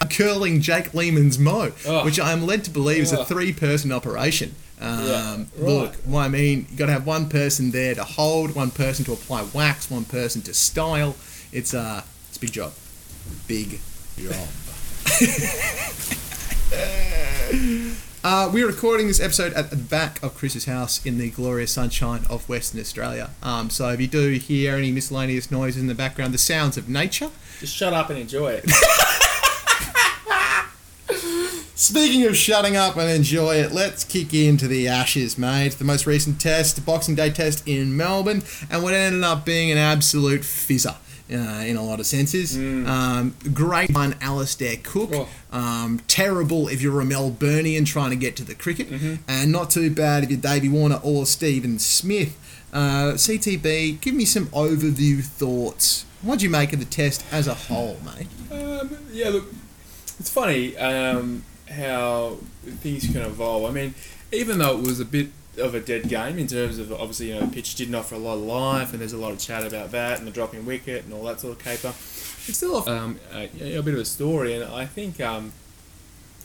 Curling 0.10 0.62
Jake 0.62 0.94
Lehmann's 0.94 1.38
Mo, 1.38 1.72
Oh. 1.86 2.06
which 2.06 2.20
I 2.20 2.32
am 2.32 2.46
led 2.46 2.64
to 2.64 2.72
believe 2.72 3.04
is 3.04 3.12
a 3.14 3.20
Oh. 3.20 3.24
three-person 3.24 3.92
operation. 3.92 4.56
Um, 4.80 5.06
Yeah, 5.06 5.38
Look, 5.58 5.90
right. 5.92 6.08
well, 6.08 6.22
I 6.24 6.28
mean, 6.28 6.68
you 6.72 6.78
got 6.78 6.88
to 6.88 6.92
have 6.94 7.06
one 7.06 7.30
person 7.30 7.72
there 7.72 7.94
to 7.96 8.04
hold, 8.04 8.56
one 8.56 8.72
person 8.72 9.06
to 9.06 9.14
apply 9.14 9.44
wax, 9.54 9.90
one 9.90 10.06
person 10.06 10.42
to 10.44 10.54
style. 10.54 11.16
It's 11.52 11.74
a, 11.74 12.04
it's 12.30 12.38
a 12.38 12.40
big 12.40 12.52
job. 12.52 12.74
Big 13.48 13.80
Uh, 18.24 18.50
we're 18.52 18.68
recording 18.68 19.08
this 19.08 19.22
episode 19.22 19.54
at 19.54 19.70
the 19.70 19.76
back 19.78 20.22
of 20.22 20.36
Chris's 20.36 20.66
house 20.66 21.06
in 21.06 21.18
the 21.18 21.30
glorious 21.30 21.72
sunshine 21.72 22.26
of 22.30 22.50
Western 22.50 22.82
Australia. 22.82 23.30
Um, 23.42 23.70
so 23.70 23.88
if 23.90 24.02
you 24.02 24.08
do 24.08 24.32
hear 24.32 24.76
any 24.76 24.92
miscellaneous 24.92 25.50
noises 25.50 25.82
in 25.82 25.88
the 25.88 25.96
background, 25.96 26.34
the 26.34 26.38
sounds 26.38 26.76
of 26.76 26.90
nature. 26.90 27.30
Just 27.62 27.74
shut 27.74 27.94
up 27.94 28.10
and 28.10 28.20
enjoy 28.20 28.60
it. 28.62 28.70
Speaking 31.76 32.26
of 32.26 32.36
shutting 32.36 32.76
up 32.76 32.98
and 32.98 33.10
enjoy 33.10 33.56
it, 33.58 33.72
let's 33.72 34.04
kick 34.04 34.34
into 34.34 34.68
the 34.68 34.90
Ashes, 34.90 35.38
mate. 35.38 35.74
The 35.74 35.86
most 35.86 36.06
recent 36.06 36.42
test, 36.42 36.86
Boxing 36.86 37.16
Day 37.16 37.30
test 37.30 37.66
in 37.66 37.96
Melbourne, 37.96 38.44
and 38.70 38.84
what 38.84 38.94
ended 38.94 39.24
up 39.24 39.46
being 39.46 39.72
an 39.72 39.78
absolute 39.78 40.42
fizzer. 40.42 40.98
Uh, 41.30 41.66
in 41.66 41.76
a 41.76 41.84
lot 41.84 42.00
of 42.00 42.06
senses. 42.06 42.56
Um, 42.56 43.36
great 43.54 43.94
one, 43.94 44.16
Alastair 44.22 44.78
Cook. 44.82 45.10
Oh. 45.14 45.30
Um, 45.52 46.00
terrible 46.08 46.70
if 46.70 46.82
you're 46.82 47.02
a 47.02 47.04
Melburnian 47.04 47.86
trying 47.86 48.12
to 48.12 48.16
get 48.16 48.38
to 48.38 48.46
the 48.46 48.56
cricket. 48.56 48.88
And 49.28 49.52
not 49.52 49.70
too 49.70 49.94
bad 49.94 50.24
if 50.24 50.30
you're 50.30 50.40
Davey 50.40 50.70
Warner 50.70 51.02
or 51.04 51.26
Stephen 51.26 51.80
Smith. 51.80 52.40
Uh, 52.72 53.14
CTB, 53.16 54.00
give 54.00 54.16
me 54.16 54.24
some 54.24 54.46
overview 54.48 55.22
thoughts. 55.24 56.06
What'd 56.22 56.42
you 56.42 56.50
make 56.50 56.74
of 56.74 56.80
the 56.80 56.86
test 56.86 57.26
as 57.32 57.48
a 57.48 57.54
whole, 57.54 57.98
mate? 58.06 58.28
Um, 58.52 58.98
yeah, 59.12 59.30
look, 59.30 59.52
it's 60.20 60.30
funny 60.30 60.78
um, 60.78 61.44
how 61.70 62.38
things 62.64 63.06
can 63.06 63.22
evolve. 63.22 63.66
I 63.66 63.72
mean, 63.74 63.96
even 64.32 64.60
though 64.60 64.78
it 64.78 64.82
was 64.82 65.00
a 65.00 65.06
bit 65.06 65.28
of 65.60 65.74
a 65.76 65.80
dead 65.80 66.08
game 66.10 66.38
in 66.40 66.48
terms 66.48 66.78
of 66.80 66.92
obviously, 66.92 67.30
you 67.30 67.36
know, 67.36 67.42
the 67.42 67.48
pitch 67.54 67.76
didn't 67.76 67.96
offer 67.96 68.16
a 68.16 68.20
lot 68.20 68.36
of 68.36 68.42
life, 68.42 68.92
and 68.92 69.00
there's 69.02 69.14
a 69.14 69.18
lot 69.18 69.32
of 69.32 69.40
chat 69.40 69.66
about 69.66 69.92
that 69.92 70.20
and 70.20 70.28
the 70.28 70.32
dropping 70.32 70.66
wicket 70.66 71.04
and 71.06 71.14
all 71.14 71.24
that 71.24 71.40
sort 71.40 71.58
of 71.58 71.64
caper. 71.64 71.90
It's 72.48 72.58
still 72.58 72.88
um, 72.90 73.20
a, 73.34 73.78
a 73.78 73.82
bit 73.84 73.94
of 73.94 74.00
a 74.00 74.06
story, 74.06 74.54
and 74.54 74.64
I 74.66 74.86
think 74.86 75.20
um, 75.20 75.52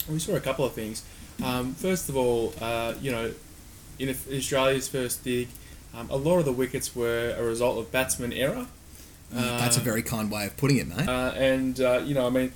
we 0.09 0.19
saw 0.19 0.35
a 0.35 0.41
couple 0.41 0.65
of 0.65 0.73
things. 0.73 1.03
Um, 1.43 1.75
first 1.75 2.09
of 2.09 2.17
all, 2.17 2.53
uh, 2.61 2.95
you 3.01 3.11
know, 3.13 3.33
in 3.99 4.09
Australia's 4.09 4.89
first 4.89 5.23
dig, 5.25 5.49
um, 5.95 6.09
a 6.11 6.17
lot 6.17 6.39
of 6.39 6.45
the 6.45 6.53
wickets 6.53 6.97
were 6.97 7.35
a 7.39 7.43
result 7.45 7.79
of 7.79 7.93
batsman 7.93 8.33
error. 8.33 8.67
That's 9.31 9.77
a 9.77 9.81
Uh, 9.81 9.85
very 9.85 10.03
kind 10.03 10.31
way 10.31 10.45
of 10.47 10.57
putting 10.57 10.79
it, 10.79 10.89
mate. 10.89 11.09
uh, 11.09 11.33
and 11.37 11.81
uh, 11.81 12.01
you 12.05 12.15
know, 12.15 12.27
I 12.27 12.31
mean, 12.31 12.53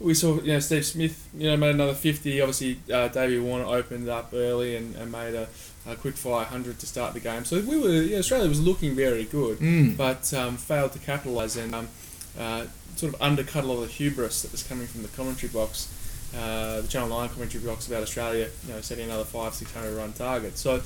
we 0.00 0.14
saw 0.14 0.40
you 0.40 0.52
know 0.54 0.60
Steve 0.60 0.84
Smith, 0.86 1.28
you 1.36 1.48
know, 1.50 1.56
made 1.56 1.74
another 1.74 1.94
fifty. 1.94 2.40
Obviously, 2.40 2.78
uh, 2.92 3.08
Davey 3.08 3.38
Warner 3.38 3.66
opened 3.66 4.08
up 4.08 4.30
early 4.32 4.76
and, 4.76 4.94
and 4.96 5.12
made 5.12 5.34
a, 5.34 5.46
a 5.88 5.96
quick 5.96 6.16
fire 6.16 6.44
hundred 6.44 6.78
to 6.80 6.86
start 6.86 7.14
the 7.14 7.20
game. 7.20 7.44
So 7.44 7.60
we 7.60 7.78
were 7.78 7.90
yeah, 8.02 8.18
Australia 8.18 8.48
was 8.48 8.60
looking 8.60 8.94
very 8.94 9.24
good, 9.24 9.58
Mm. 9.58 9.96
but 9.96 10.32
um, 10.34 10.56
failed 10.56 10.92
to 10.92 10.98
capitalise 10.98 11.56
and 11.56 11.74
um, 11.74 11.88
uh, 12.38 12.64
sort 12.96 13.14
of 13.14 13.22
undercut 13.22 13.64
a 13.64 13.66
lot 13.66 13.74
of 13.82 13.88
the 13.88 13.92
hubris 13.94 14.42
that 14.42 14.52
was 14.52 14.62
coming 14.62 14.86
from 14.86 15.02
the 15.02 15.08
commentary 15.08 15.50
box. 15.52 15.88
Uh, 16.36 16.82
the 16.82 16.88
Channel 16.88 17.08
9 17.08 17.30
commentary 17.30 17.64
box 17.64 17.86
about 17.88 18.02
Australia, 18.02 18.48
you 18.66 18.72
know, 18.74 18.80
setting 18.82 19.04
another 19.06 19.24
five, 19.24 19.54
six 19.54 19.72
hundred 19.72 19.96
run 19.96 20.12
target. 20.12 20.58
So 20.58 20.82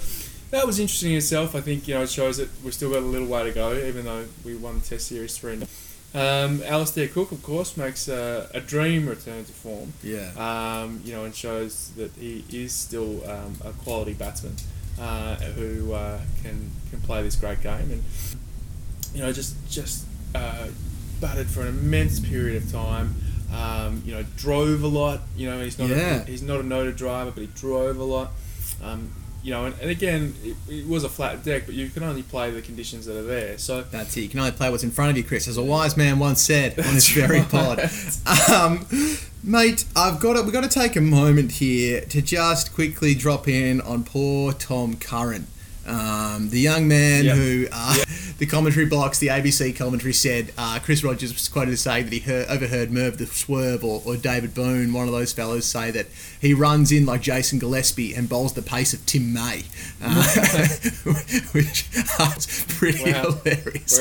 that 0.52 0.64
was 0.66 0.78
interesting 0.78 1.10
in 1.12 1.18
itself. 1.18 1.56
I 1.56 1.60
think 1.60 1.88
you 1.88 1.94
know 1.94 2.02
it 2.02 2.10
shows 2.10 2.36
that 2.36 2.48
we've 2.62 2.72
still 2.74 2.90
got 2.92 2.98
a 3.02 3.06
little 3.06 3.26
way 3.26 3.42
to 3.44 3.50
go, 3.52 3.74
even 3.74 4.04
though 4.04 4.24
we 4.44 4.54
won 4.54 4.78
the 4.78 4.84
Test 4.86 5.08
series 5.08 5.36
three. 5.36 5.58
Um, 6.14 6.62
Alastair 6.64 7.08
Cook, 7.08 7.32
of 7.32 7.42
course, 7.42 7.76
makes 7.78 8.06
a, 8.06 8.48
a 8.52 8.60
dream 8.60 9.08
return 9.08 9.44
to 9.46 9.52
form. 9.52 9.94
Yeah. 10.02 10.30
Um, 10.36 11.00
you 11.04 11.12
know, 11.14 11.24
and 11.24 11.34
shows 11.34 11.90
that 11.96 12.12
he 12.20 12.44
is 12.52 12.72
still 12.72 13.28
um, 13.28 13.56
a 13.64 13.72
quality 13.72 14.12
batsman 14.12 14.56
uh, 15.00 15.36
who 15.36 15.92
uh, 15.92 16.20
can 16.42 16.70
can 16.90 17.00
play 17.02 17.22
this 17.22 17.36
great 17.36 17.62
game, 17.62 17.90
and 17.90 18.02
you 19.14 19.20
know, 19.20 19.32
just 19.32 19.54
just 19.70 20.04
uh, 20.34 20.68
batted 21.20 21.46
for 21.48 21.62
an 21.62 21.68
immense 21.68 22.20
period 22.20 22.62
of 22.62 22.70
time. 22.70 23.14
Um, 23.54 24.02
you 24.06 24.12
know, 24.14 24.24
drove 24.36 24.82
a 24.82 24.86
lot. 24.88 25.20
You 25.36 25.50
know, 25.50 25.62
he's 25.62 25.78
not 25.78 25.90
Yeah. 25.90 26.22
a, 26.22 26.24
he's 26.24 26.42
not 26.42 26.60
a 26.60 26.62
noted 26.62 26.96
driver, 26.96 27.30
but 27.30 27.40
he 27.42 27.48
drove 27.48 27.98
a 27.98 28.04
lot. 28.04 28.30
Um, 28.82 29.12
you 29.42 29.50
know, 29.50 29.66
and, 29.66 29.74
and 29.80 29.90
again, 29.90 30.34
it, 30.44 30.56
it 30.68 30.86
was 30.86 31.04
a 31.04 31.08
flat 31.08 31.42
deck, 31.42 31.64
but 31.66 31.74
you 31.74 31.88
can 31.88 32.02
only 32.02 32.22
play 32.22 32.50
the 32.50 32.62
conditions 32.62 33.06
that 33.06 33.16
are 33.16 33.24
there. 33.24 33.58
So 33.58 33.82
That's 33.82 34.16
it. 34.16 34.20
You 34.20 34.28
can 34.28 34.38
only 34.38 34.52
play 34.52 34.70
what's 34.70 34.84
in 34.84 34.90
front 34.90 35.10
of 35.10 35.16
you, 35.16 35.24
Chris, 35.24 35.48
as 35.48 35.56
a 35.56 35.62
wise 35.62 35.96
man 35.96 36.18
once 36.18 36.40
said 36.40 36.78
on 36.78 36.94
this 36.94 37.08
very 37.08 37.42
pod. 37.42 37.90
Um, 38.52 38.86
mate, 39.42 39.84
I've 39.96 40.20
got 40.20 40.34
to, 40.34 40.42
we've 40.42 40.52
got 40.52 40.62
to 40.62 40.68
take 40.68 40.94
a 40.94 41.00
moment 41.00 41.52
here 41.52 42.02
to 42.02 42.22
just 42.22 42.72
quickly 42.72 43.14
drop 43.14 43.48
in 43.48 43.80
on 43.80 44.04
poor 44.04 44.52
Tom 44.52 44.96
Curran. 44.96 45.48
Um, 45.86 46.48
the 46.50 46.60
young 46.60 46.86
man 46.88 47.24
Yep. 47.24 47.36
who 47.36 47.66
uh, 47.72 47.96
the 48.38 48.46
commentary 48.46 48.86
box, 48.86 49.18
the 49.18 49.26
ABC 49.28 49.74
commentary 49.76 50.12
said 50.12 50.52
uh, 50.56 50.78
Chris 50.82 51.02
Rogers 51.02 51.32
was 51.32 51.48
quoted 51.48 51.72
as 51.72 51.80
saying 51.80 52.04
that 52.04 52.12
he 52.12 52.20
heard, 52.20 52.46
overheard 52.48 52.90
Merv 52.92 53.18
the 53.18 53.26
Swerve 53.26 53.82
or, 53.84 54.00
or 54.04 54.16
David 54.16 54.54
Boon, 54.54 54.92
one 54.92 55.06
of 55.08 55.12
those 55.12 55.32
fellows, 55.32 55.64
say 55.66 55.90
that 55.90 56.06
he 56.40 56.54
runs 56.54 56.92
in 56.92 57.04
like 57.06 57.20
Jason 57.20 57.58
Gillespie 57.58 58.14
and 58.14 58.28
bowls 58.28 58.52
the 58.52 58.62
pace 58.62 58.92
of 58.94 59.04
Tim 59.06 59.32
May, 59.32 59.64
uh, 60.02 60.22
which 61.52 61.88
is 61.94 62.64
pretty 62.68 63.10
Wow. 63.12 63.32
hilarious. 63.42 64.00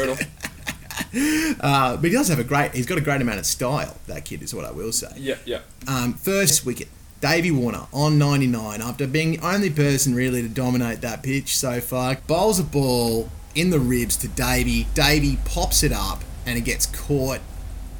Uh, 1.59 1.95
but 1.97 2.03
he 2.03 2.09
does 2.11 2.27
have 2.27 2.39
a 2.39 2.43
great. 2.43 2.73
He's 2.73 2.85
got 2.85 2.97
a 2.97 3.01
great 3.01 3.21
amount 3.21 3.39
of 3.39 3.45
style. 3.45 3.97
That 4.07 4.23
kid 4.25 4.41
is 4.43 4.53
what 4.53 4.65
I 4.65 4.71
will 4.71 4.91
say. 4.91 5.11
yeah, 5.17 5.35
yeah. 5.45 5.59
Um, 5.87 6.13
first 6.13 6.65
wicket, 6.65 6.89
Davey 7.21 7.51
Warner 7.51 7.85
on 7.93 8.17
99 8.17 8.81
after 8.81 9.05
being 9.05 9.33
the 9.33 9.47
only 9.47 9.69
person 9.69 10.15
really 10.15 10.41
to 10.41 10.49
dominate 10.49 11.01
that 11.01 11.21
pitch 11.21 11.55
so 11.55 11.79
far. 11.79 12.15
Bowls 12.25 12.59
a 12.59 12.63
ball 12.63 13.29
in 13.53 13.69
the 13.69 13.79
ribs 13.79 14.17
to 14.17 14.27
Davey. 14.27 14.87
Davey 14.95 15.37
pops 15.45 15.83
it 15.83 15.91
up 15.91 16.23
and 16.47 16.57
it 16.57 16.61
gets 16.61 16.87
caught 16.87 17.39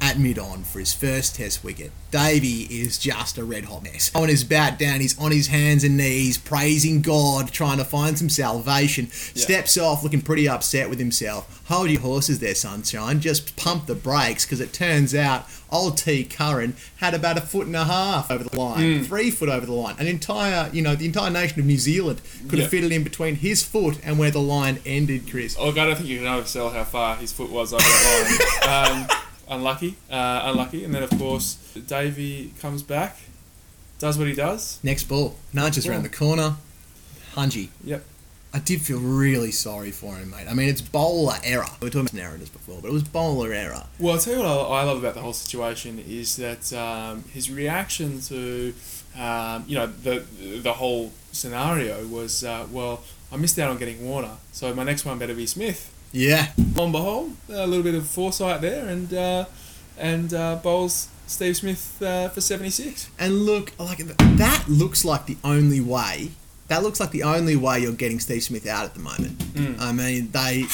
at 0.02 0.18
mid 0.18 0.38
on 0.38 0.64
for 0.64 0.80
his 0.80 0.92
first 0.92 1.36
test 1.36 1.62
wicket. 1.62 1.92
Davey 2.10 2.62
is 2.64 2.98
just 2.98 3.38
a 3.38 3.44
red 3.44 3.64
hot 3.64 3.84
mess. 3.84 4.10
On 4.14 4.28
his 4.28 4.44
bat 4.44 4.78
down, 4.78 5.00
he's 5.00 5.18
on 5.18 5.30
his 5.30 5.46
hands 5.46 5.84
and 5.84 5.96
knees, 5.96 6.36
praising 6.36 7.00
God, 7.00 7.52
trying 7.52 7.78
to 7.78 7.84
find 7.84 8.18
some 8.18 8.28
salvation. 8.28 9.06
Yeah. 9.06 9.42
Steps 9.42 9.78
off, 9.78 10.02
looking 10.02 10.20
pretty 10.20 10.48
upset 10.48 10.90
with 10.90 10.98
himself. 10.98 11.62
Hold 11.68 11.88
your 11.88 12.02
horses 12.02 12.40
there, 12.40 12.54
sunshine. 12.54 13.20
Just 13.20 13.56
pump 13.56 13.86
the 13.86 13.94
brakes, 13.94 14.44
because 14.44 14.60
it 14.60 14.72
turns 14.74 15.14
out 15.14 15.46
old 15.70 15.96
T. 15.96 16.24
Curran 16.24 16.76
had 16.96 17.14
about 17.14 17.38
a 17.38 17.40
foot 17.40 17.66
and 17.66 17.76
a 17.76 17.84
half 17.84 18.30
over 18.30 18.44
the 18.44 18.58
line, 18.58 19.04
three 19.04 19.30
foot 19.30 19.48
over 19.48 19.64
the 19.64 19.72
line. 19.72 19.94
An 19.98 20.06
entire, 20.06 20.68
you 20.72 20.82
know, 20.82 20.94
the 20.94 21.06
entire 21.06 21.30
nation 21.30 21.60
of 21.60 21.66
New 21.66 21.78
Zealand 21.78 22.20
could 22.48 22.58
have 22.58 22.68
fitted 22.68 22.92
in 22.92 23.04
between 23.04 23.36
his 23.36 23.62
foot 23.64 23.98
and 24.04 24.18
where 24.18 24.30
the 24.30 24.40
line 24.40 24.80
ended, 24.84 25.30
Chris. 25.30 25.56
Oh, 25.58 25.72
God, 25.72 25.82
I 25.82 25.86
don't 25.86 25.96
think 25.96 26.08
you 26.08 26.18
can 26.18 26.26
oversell 26.26 26.72
how 26.72 26.84
far 26.84 27.16
his 27.16 27.32
foot 27.32 27.50
was 27.50 27.72
over 27.72 27.82
that 27.82 28.88
line. 28.90 29.08
um, 29.10 29.21
unlucky, 29.48 29.96
uh, 30.10 30.42
unlucky. 30.44 30.84
And 30.84 30.94
then, 30.94 31.02
of 31.02 31.10
course, 31.18 31.56
Davey 31.86 32.52
comes 32.60 32.82
back, 32.82 33.18
does 33.98 34.18
what 34.18 34.26
he 34.26 34.34
does. 34.34 34.78
Next 34.82 35.04
ball, 35.04 35.36
nudges 35.52 35.84
Ball. 35.84 35.92
around 35.94 36.02
the 36.04 36.08
corner. 36.08 36.56
Hungy. 37.34 37.68
Yep. 37.84 38.04
I 38.54 38.58
did 38.58 38.82
feel 38.82 38.98
really 39.00 39.50
sorry 39.50 39.90
for 39.90 40.16
him, 40.16 40.30
mate. 40.30 40.46
I 40.46 40.52
mean, 40.52 40.68
it's 40.68 40.82
bowler 40.82 41.36
error. 41.42 41.64
We 41.80 41.86
were 41.86 41.90
talking 41.90 42.02
about 42.02 42.12
narratives 42.14 42.50
before, 42.50 42.80
but 42.82 42.88
it 42.88 42.92
was 42.92 43.02
bowler 43.02 43.52
error. 43.52 43.84
Well, 43.98 44.12
I'll 44.14 44.20
tell 44.20 44.34
you 44.34 44.40
what 44.40 44.48
I, 44.48 44.80
I 44.80 44.82
love 44.84 44.98
about 44.98 45.14
the 45.14 45.22
whole 45.22 45.32
situation 45.32 45.98
is 46.06 46.36
that 46.36 46.70
um, 46.74 47.24
his 47.32 47.50
reaction 47.50 48.20
to, 48.22 48.74
um, 49.18 49.64
you 49.66 49.76
know, 49.76 49.86
the 49.86 50.24
the 50.60 50.74
whole 50.74 51.12
scenario 51.32 52.06
was, 52.06 52.44
uh, 52.44 52.66
well, 52.70 53.02
I 53.32 53.36
missed 53.38 53.58
out 53.58 53.70
on 53.70 53.78
getting 53.78 54.04
Warner, 54.06 54.36
so 54.52 54.74
my 54.74 54.84
next 54.84 55.06
one 55.06 55.18
better 55.18 55.34
be 55.34 55.46
Smith. 55.46 55.90
Yeah, 56.12 56.48
On 56.76 56.92
behold, 56.92 57.34
a 57.48 57.66
little 57.66 57.82
bit 57.82 57.94
of 57.94 58.06
foresight 58.06 58.60
there, 58.60 58.86
and 58.88 59.12
uh, 59.14 59.46
and 59.98 60.32
uh, 60.34 60.56
bowls 60.56 61.08
Steve 61.26 61.56
Smith 61.56 62.02
uh, 62.02 62.28
for 62.28 62.40
seventy 62.42 62.70
six. 62.70 63.08
and 63.18 63.46
look, 63.46 63.72
like 63.78 63.98
that 64.36 64.64
looks 64.68 65.04
like 65.04 65.24
the 65.26 65.38
only 65.42 65.80
way. 65.80 66.32
That 66.68 66.82
looks 66.82 67.00
like 67.00 67.10
the 67.12 67.22
only 67.22 67.56
way 67.56 67.80
you're 67.80 67.92
getting 67.92 68.20
Steve 68.20 68.42
Smith 68.42 68.66
out 68.66 68.84
at 68.84 68.94
the 68.94 69.00
moment. 69.00 69.38
Mm. 69.54 69.80
I 69.80 69.92
mean, 69.92 70.30
they 70.32 70.64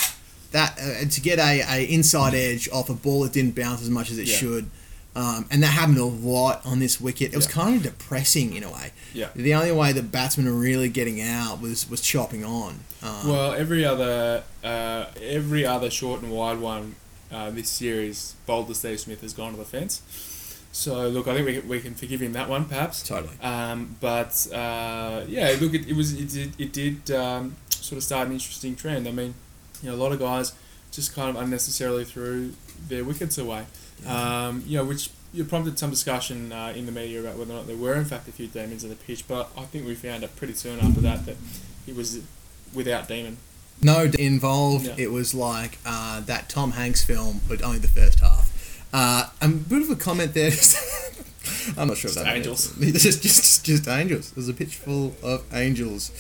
that 0.53 0.79
uh, 0.81 1.09
to 1.09 1.21
get 1.21 1.39
a, 1.39 1.63
a 1.71 1.85
inside 1.85 2.35
edge 2.35 2.69
off 2.73 2.91
a 2.91 2.95
ball 2.95 3.21
that 3.23 3.33
didn't 3.33 3.55
bounce 3.55 3.81
as 3.83 3.91
much 3.91 4.11
as 4.11 4.19
it 4.19 4.27
Yeah. 4.27 4.37
should. 4.37 4.71
Um, 5.17 5.47
and 5.51 5.63
that 5.65 5.69
happened 5.69 5.99
a 5.99 6.05
lot 6.05 6.65
on 6.65 6.79
this 6.79 7.01
wicket. 7.01 7.33
It 7.33 7.37
was 7.37 7.47
Yeah. 7.47 7.53
kind 7.53 7.77
of 7.77 7.83
depressing 7.83 8.55
in 8.55 8.63
a 8.63 8.71
way. 8.71 8.93
Yeah. 9.13 9.31
The 9.35 9.55
only 9.55 9.73
way 9.73 9.93
that 9.93 10.13
batsmen 10.13 10.47
were 10.47 10.53
really 10.53 10.89
getting 10.89 11.21
out 11.21 11.61
was 11.61 11.89
was 11.91 12.01
chopping 12.01 12.45
on. 12.45 12.81
Um, 13.03 13.29
Well, 13.29 13.53
every 13.53 13.85
other 13.85 14.45
uh, 14.63 15.07
every 15.21 15.67
other 15.67 15.91
short 15.91 16.23
and 16.23 16.31
wide 16.31 16.61
one 16.61 16.95
uh, 17.33 17.51
this 17.51 17.69
series, 17.69 18.35
bowled 18.47 18.75
Steve 18.77 19.01
Smith 19.01 19.21
has 19.23 19.33
gone 19.33 19.53
to 19.53 19.59
the 19.59 19.65
fence. 19.65 20.03
So 20.71 21.09
look, 21.09 21.27
I 21.27 21.35
think 21.35 21.47
we, 21.47 21.55
can- 21.59 21.69
we 21.69 21.81
can 21.81 21.95
forgive 21.95 22.21
him 22.23 22.33
that 22.35 22.49
one, 22.49 22.67
perhaps. 22.67 23.03
totally. 23.03 23.37
Um, 23.43 23.97
but 24.01 24.47
uh, 24.53 25.25
yeah, 25.27 25.57
look, 25.61 25.75
it, 25.75 25.89
it 25.89 25.97
was 25.97 26.13
it 26.13 26.29
did, 26.29 26.53
it 26.61 26.73
did 26.73 27.11
um, 27.11 27.57
sort 27.71 27.97
of 27.97 28.05
start 28.05 28.29
an 28.29 28.35
interesting 28.35 28.77
trend. 28.77 29.09
I 29.09 29.11
mean, 29.13 29.35
you 29.83 29.89
know, 29.91 29.97
a 29.97 30.01
lot 30.05 30.13
of 30.13 30.21
guys 30.21 30.53
just 30.93 31.15
kind 31.15 31.29
of 31.37 31.43
unnecessarily 31.43 32.05
threw 32.05 32.53
their 32.89 33.03
wickets 33.05 33.37
away. 33.39 33.65
Um, 34.07 34.63
you 34.67 34.79
know, 34.79 34.85
which 34.85 35.11
you 35.33 35.45
prompted 35.45 35.79
some 35.79 35.91
discussion 35.91 36.53
uh, 36.53 36.73
in 36.75 36.87
the 36.87 36.93
media 36.93 37.21
about 37.21 37.37
whether 37.37 37.53
or 37.53 37.57
not 37.57 37.67
there 37.67 37.77
were 37.77 37.95
in 37.95 38.05
fact 38.05 38.29
a 38.29 38.33
few 38.33 38.47
demons 38.47 38.85
in 38.85 38.91
the 38.91 38.97
pitch. 38.97 39.27
But 39.29 39.51
I 39.57 39.63
think 39.63 39.87
we 39.87 39.95
found 39.95 40.25
out 40.25 40.35
pretty 40.37 40.55
soon 40.55 40.81
after 40.81 41.01
that 41.01 41.27
that 41.27 41.37
he 41.87 41.93
was 41.93 42.21
without 42.75 43.09
demon. 43.09 43.39
no 43.83 44.11
involved. 44.19 44.87
Yeah. 44.87 44.95
It 44.97 45.11
was 45.11 45.35
like 45.35 45.79
uh, 45.85 46.21
that 46.21 46.49
Tom 46.49 46.73
Hanks 46.73 47.05
film, 47.05 47.41
but 47.49 47.63
only 47.63 47.79
the 47.79 47.89
first 47.89 48.21
half. 48.21 48.49
Uh, 48.93 49.29
a 49.43 49.49
bit 49.49 49.83
of 49.83 49.91
a 49.91 49.97
comment 49.97 50.35
there. 50.35 50.51
I'm 51.77 51.89
not 51.89 51.97
sure 51.97 52.11
Just 52.11 52.25
that 52.25 52.35
angels. 52.35 52.75
just, 52.81 53.23
just, 53.23 53.65
just 53.65 53.89
angels. 53.89 54.33
There's 54.33 54.49
a 54.49 54.55
pitch 54.55 54.77
full 54.77 55.15
of 55.23 55.45
angels. 55.53 56.11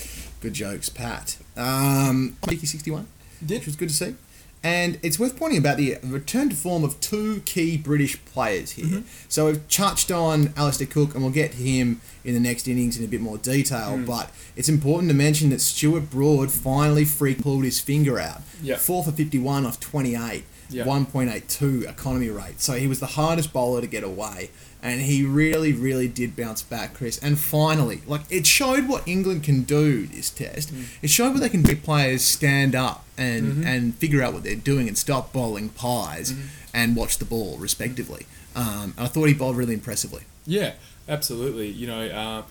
Good 0.41 0.55
jokes, 0.55 0.89
Pat. 0.89 1.39
Um, 1.57 2.37
Vicky 2.47 2.67
61, 2.67 3.07
which 3.47 3.67
was 3.67 3.77
good 3.77 3.89
to 3.89 3.95
see. 3.95 4.15
And 4.63 4.99
it's 5.03 5.19
worth 5.19 5.39
pointing 5.39 5.59
about 5.59 5.77
the 5.77 5.99
return 6.03 6.51
to 6.51 6.57
form 6.57 6.83
of 6.83 6.99
two 7.01 7.41
key 7.45 7.77
British 7.77 8.23
players 8.25 8.73
here. 8.73 8.87
Mm-hmm. 8.87 9.09
So 9.29 9.47
we've 9.47 9.69
touched 9.69 10.11
on 10.11 10.53
Alastair 10.57 10.87
Cook, 10.87 11.15
and 11.15 11.23
we'll 11.23 11.33
get 11.33 11.53
to 11.53 11.59
him 11.59 12.01
in 12.25 12.35
the 12.35 12.41
next 12.41 12.67
innings 12.67 12.99
in 12.99 13.05
a 13.05 13.09
bit 13.09 13.21
more 13.21 13.39
detail. 13.39 13.97
Mm. 13.97 14.07
But 14.07 14.31
it's 14.57 14.69
important 14.69 15.11
to 15.11 15.15
mention 15.15 15.51
that 15.51 15.61
Stuart 15.61 16.11
Broad 16.11 16.51
finally 16.51 17.05
freak 17.05 17.41
pulled 17.43 17.65
his 17.65 17.79
finger 17.81 18.19
out. 18.19 18.43
Yeah. 18.63 18.77
Four 18.77 19.05
for 19.05 19.13
51 19.13 19.65
off 19.65 19.79
28. 19.79 20.45
Yeah. 20.71 20.85
1.82 20.85 21.89
economy 21.89 22.29
rate. 22.29 22.61
So 22.61 22.75
he 22.75 22.87
was 22.87 23.01
the 23.01 23.07
hardest 23.07 23.53
bowler 23.53 23.81
to 23.81 23.87
get 23.87 24.05
away. 24.05 24.51
And 24.81 25.01
he 25.01 25.25
really, 25.25 25.73
really 25.73 26.07
did 26.07 26.37
bounce 26.37 26.63
back, 26.63 26.95
Chris. 26.95 27.19
And 27.19 27.37
finally, 27.39 28.03
like, 28.07 28.21
it 28.31 28.47
showed 28.47 28.89
what 28.89 29.07
England 29.09 29.43
can 29.43 29.63
do 29.63 30.07
this 30.07 30.31
test. 30.31 30.73
Mm. 30.73 30.85
It 31.03 31.11
showed 31.11 31.33
what 31.33 31.41
they 31.41 31.49
can 31.49 31.63
do. 31.63 31.75
Players 31.75 32.23
stand 32.23 32.75
up 32.77 33.05
and, 33.17 33.47
Mm-hmm. 33.47 33.67
and 33.67 33.95
figure 33.97 34.23
out 34.23 34.33
what 34.35 34.45
they're 34.45 34.55
doing 34.55 34.87
and 34.87 34.97
stop 34.97 35.33
bowling 35.33 35.71
pies 35.71 36.33
and 36.73 36.95
watch 36.95 37.19
the 37.19 37.25
ball, 37.25 37.57
respectively. 37.59 38.27
Um, 38.55 38.95
and 38.97 39.07
I 39.07 39.09
thought 39.09 39.25
he 39.25 39.35
bowled 39.35 39.57
really 39.57 39.75
impressively. 39.75 40.23
Yeah, 40.47 40.75
absolutely. 41.09 41.69
You 41.69 41.87
know, 41.89 42.07
uh, 42.07 42.43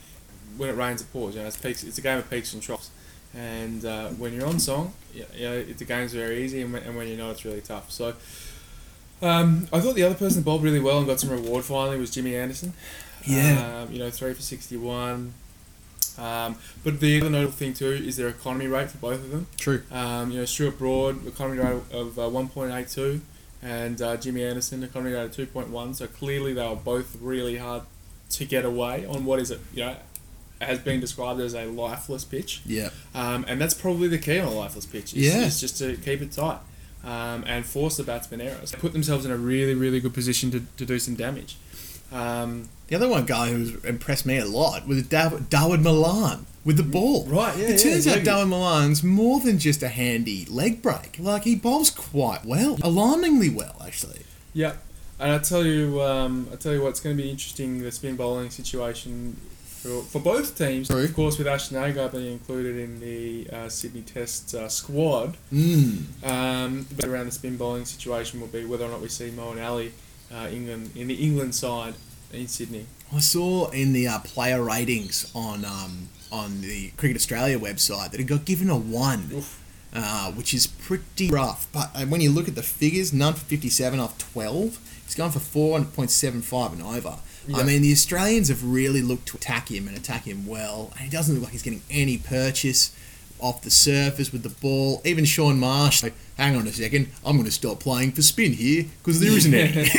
when 0.58 0.70
it 0.70 0.76
rains, 0.76 1.02
it 1.02 1.12
pours. 1.14 1.36
You 1.36 1.42
know, 1.42 1.48
it's, 1.48 1.56
peaks, 1.58 1.84
it's 1.84 1.98
a 1.98 2.02
game 2.02 2.18
of 2.18 2.30
peaks 2.30 2.54
and 2.54 2.62
troughs. 2.62 2.90
And 3.36 3.86
uh, 3.86 4.10
when 4.10 4.34
you're 4.34 4.48
on 4.48 4.60
song, 4.60 4.94
you 5.14 5.26
you 5.36 5.44
know, 5.44 5.64
the 5.64 5.86
game's 5.86 6.14
very 6.14 6.44
easy, 6.44 6.62
and 6.62 6.74
when, 6.74 6.84
and 6.84 6.96
when 6.96 7.08
you're 7.08 7.18
not, 7.18 7.32
it's 7.32 7.46
really 7.46 7.62
tough. 7.62 7.92
So, 7.92 8.16
um, 9.22 9.68
I 9.72 9.80
thought 9.80 9.96
the 9.96 10.04
other 10.04 10.16
person 10.16 10.38
that 10.38 10.46
bowled 10.46 10.64
really 10.64 10.80
well 10.80 10.98
and 11.00 11.08
got 11.08 11.20
some 11.20 11.30
reward 11.30 11.66
finally 11.66 11.98
was 11.98 12.12
Jimmy 12.12 12.36
Anderson. 12.36 12.74
Yeah. 13.26 13.84
Um, 13.84 13.92
you 13.92 14.00
know, 14.00 14.10
three 14.10 14.34
for 14.34 14.42
61. 14.42 15.34
Um, 16.18 16.56
but 16.84 17.00
the 17.00 17.20
other 17.20 17.30
notable 17.30 17.54
thing 17.54 17.74
too 17.74 17.92
is 17.92 18.18
their 18.18 18.28
economy 18.28 18.68
rate 18.68 18.90
for 18.90 18.98
both 18.98 19.24
of 19.24 19.30
them. 19.30 19.48
True. 19.58 19.84
Um, 19.92 20.32
you 20.32 20.40
know, 20.40 20.46
Stuart 20.46 20.80
Broad, 20.80 21.28
economy 21.28 21.60
rate 21.60 21.82
of 21.92 22.18
uh, 22.18 22.24
1.82, 22.24 23.20
and 23.62 24.02
uh, 24.02 24.18
Jimmy 24.18 24.44
Anderson, 24.44 24.84
economy 24.84 25.14
rate 25.14 25.26
of 25.26 25.32
2.1. 25.32 25.96
So 25.96 26.08
clearly 26.08 26.54
they 26.54 26.68
were 26.68 26.76
both 26.76 27.18
really 27.22 27.58
hard 27.58 27.84
to 28.32 28.46
get 28.46 28.66
away 28.66 29.06
on 29.06 29.26
what 29.26 29.40
is 29.40 29.52
it, 29.52 29.60
you 29.74 29.86
know, 29.86 29.96
has 30.62 30.80
been 30.80 31.00
described 31.00 31.40
as 31.40 31.54
a 31.54 31.66
lifeless 31.66 32.24
pitch. 32.26 32.62
Yeah. 32.66 32.90
Um, 33.14 33.46
and 33.48 33.60
that's 33.62 33.74
probably 33.74 34.08
the 34.08 34.18
key 34.18 34.40
on 34.40 34.48
a 34.48 34.52
lifeless 34.52 34.86
pitch. 34.86 35.14
Is, 35.14 35.26
Yeah. 35.26 35.46
is 35.46 35.60
just 35.60 35.78
to 35.80 35.96
keep 35.98 36.22
it 36.22 36.32
tight 36.32 36.60
um, 37.04 37.44
and 37.48 37.66
force 37.66 37.98
the 37.98 38.04
batsman 38.04 38.42
errors. 38.42 38.72
Put 38.74 38.94
themselves 38.94 39.26
in 39.26 39.32
a 39.32 39.38
really, 39.38 39.76
really 39.76 40.00
good 40.00 40.14
position 40.14 40.50
to, 40.52 40.62
to 40.78 40.86
do 40.86 40.98
some 41.00 41.16
damage. 41.16 41.58
Um, 42.12 42.70
The 42.88 42.96
other 42.96 43.08
one 43.10 43.26
guy 43.26 43.50
who's 43.52 43.76
impressed 43.84 44.26
me 44.26 44.38
a 44.38 44.46
lot 44.46 44.88
was 44.88 45.04
Daw- 45.04 45.38
Dawid 45.50 45.82
Malan 45.82 46.46
with 46.64 46.78
the 46.78 46.84
ball. 46.84 47.26
Right, 47.26 47.56
yeah, 47.58 47.66
It 47.66 47.70
yeah, 47.86 47.92
turns 47.92 48.08
out 48.08 48.18
exactly. 48.18 48.24
Dawid 48.32 48.48
Malan's 48.50 49.04
more 49.04 49.40
than 49.42 49.60
just 49.60 49.84
a 49.84 49.90
handy 49.90 50.46
leg 50.50 50.82
break. 50.82 51.18
Like 51.20 51.44
he 51.44 51.56
bowls 51.56 51.90
quite 51.90 52.46
well, 52.46 52.78
alarmingly 52.82 53.50
well, 53.50 53.76
actually. 53.86 54.22
Yep. 54.54 54.84
And 55.20 55.32
I 55.32 55.40
tell 55.40 55.66
you, 55.66 56.02
um, 56.02 56.48
I 56.54 56.56
tell 56.58 56.74
you 56.74 56.82
what's 56.82 57.00
going 57.00 57.18
to 57.18 57.22
be 57.24 57.30
interesting: 57.30 57.82
the 57.82 57.92
spin 57.92 58.16
bowling 58.16 58.52
situation 58.52 59.36
for, 59.88 60.04
for 60.04 60.20
both 60.20 60.58
teams. 60.58 60.90
Of 60.90 61.14
course, 61.16 61.38
with 61.38 61.48
Ashton 61.48 61.78
Agar 61.82 62.10
being 62.10 62.34
included 62.34 62.78
in 62.78 63.00
the 63.00 63.50
uh, 63.52 63.70
Sydney 63.70 64.02
Test 64.02 64.54
uh, 64.54 64.68
squad, 64.70 65.38
Mm. 65.54 66.04
um, 66.24 66.86
but 66.96 67.06
around 67.06 67.28
the 67.28 67.32
spin 67.32 67.58
bowling 67.58 67.86
situation 67.86 68.40
will 68.42 68.48
be 68.48 68.66
whether 68.66 68.86
or 68.86 68.90
not 68.90 69.02
we 69.02 69.08
see 69.10 69.30
Moeen 69.30 69.64
Ali, 69.66 69.94
uh, 70.34 70.48
England 70.52 70.92
in 70.96 71.08
the 71.08 71.16
England 71.16 71.56
side 71.56 71.94
in 72.34 72.48
Sydney. 72.48 72.86
I 73.16 73.20
saw 73.20 73.70
in 73.70 73.94
the 73.94 74.08
uh, 74.08 74.20
player 74.20 74.62
ratings 74.62 75.32
on 75.34 75.64
um, 75.64 76.10
on 76.32 76.60
the 76.62 76.90
Cricket 76.98 77.16
Australia 77.16 77.58
website 77.58 78.12
that 78.12 78.20
it 78.20 78.26
got 78.26 78.44
given 78.44 78.70
a 78.70 78.76
one, 78.76 79.30
Oof. 79.34 79.64
uh, 79.94 80.32
which 80.34 80.54
is 80.54 80.68
pretty 80.68 81.30
rough. 81.30 81.68
But 81.72 81.92
uh, 81.96 82.06
when 82.06 82.20
you 82.20 82.32
look 82.32 82.50
at 82.50 82.56
the 82.56 82.64
figures, 82.64 83.14
none 83.14 83.34
for 83.34 83.46
57 83.46 83.98
off 84.00 84.18
12. 84.18 84.78
He's 85.06 85.16
gone 85.16 85.32
for 85.32 85.40
400.75 85.40 86.74
and 86.74 86.84
over. 86.84 87.16
I 87.56 87.64
mean, 87.64 87.82
the 87.82 87.92
Australians 87.92 88.50
have 88.50 88.64
really 88.64 89.02
looked 89.02 89.28
to 89.30 89.38
attack 89.38 89.70
him 89.72 89.88
and 89.88 89.96
attack 89.98 90.24
him 90.26 90.46
well. 90.46 90.90
And 90.94 91.02
he 91.02 91.10
doesn't 91.10 91.34
look 91.34 91.44
like 91.44 91.54
he's 91.54 91.64
getting 91.64 91.82
any 91.90 92.18
purchase 92.18 92.92
off 93.40 93.62
the 93.62 93.70
surface 93.70 94.32
with 94.32 94.44
the 94.44 94.50
ball. 94.50 95.02
Even 95.06 95.24
Shaun 95.24 95.60
Marsh, 95.60 96.02
like, 96.04 96.14
hang 96.38 96.56
on 96.56 96.66
a 96.68 96.72
second, 96.74 97.10
I'm 97.26 97.34
going 97.36 97.46
to 97.46 97.52
stop 97.52 97.80
playing 97.80 98.12
for 98.14 98.22
spin 98.22 98.54
here 98.54 98.86
because 99.04 99.20
there 99.20 99.32
isn't 99.32 99.54
any. 99.54 99.90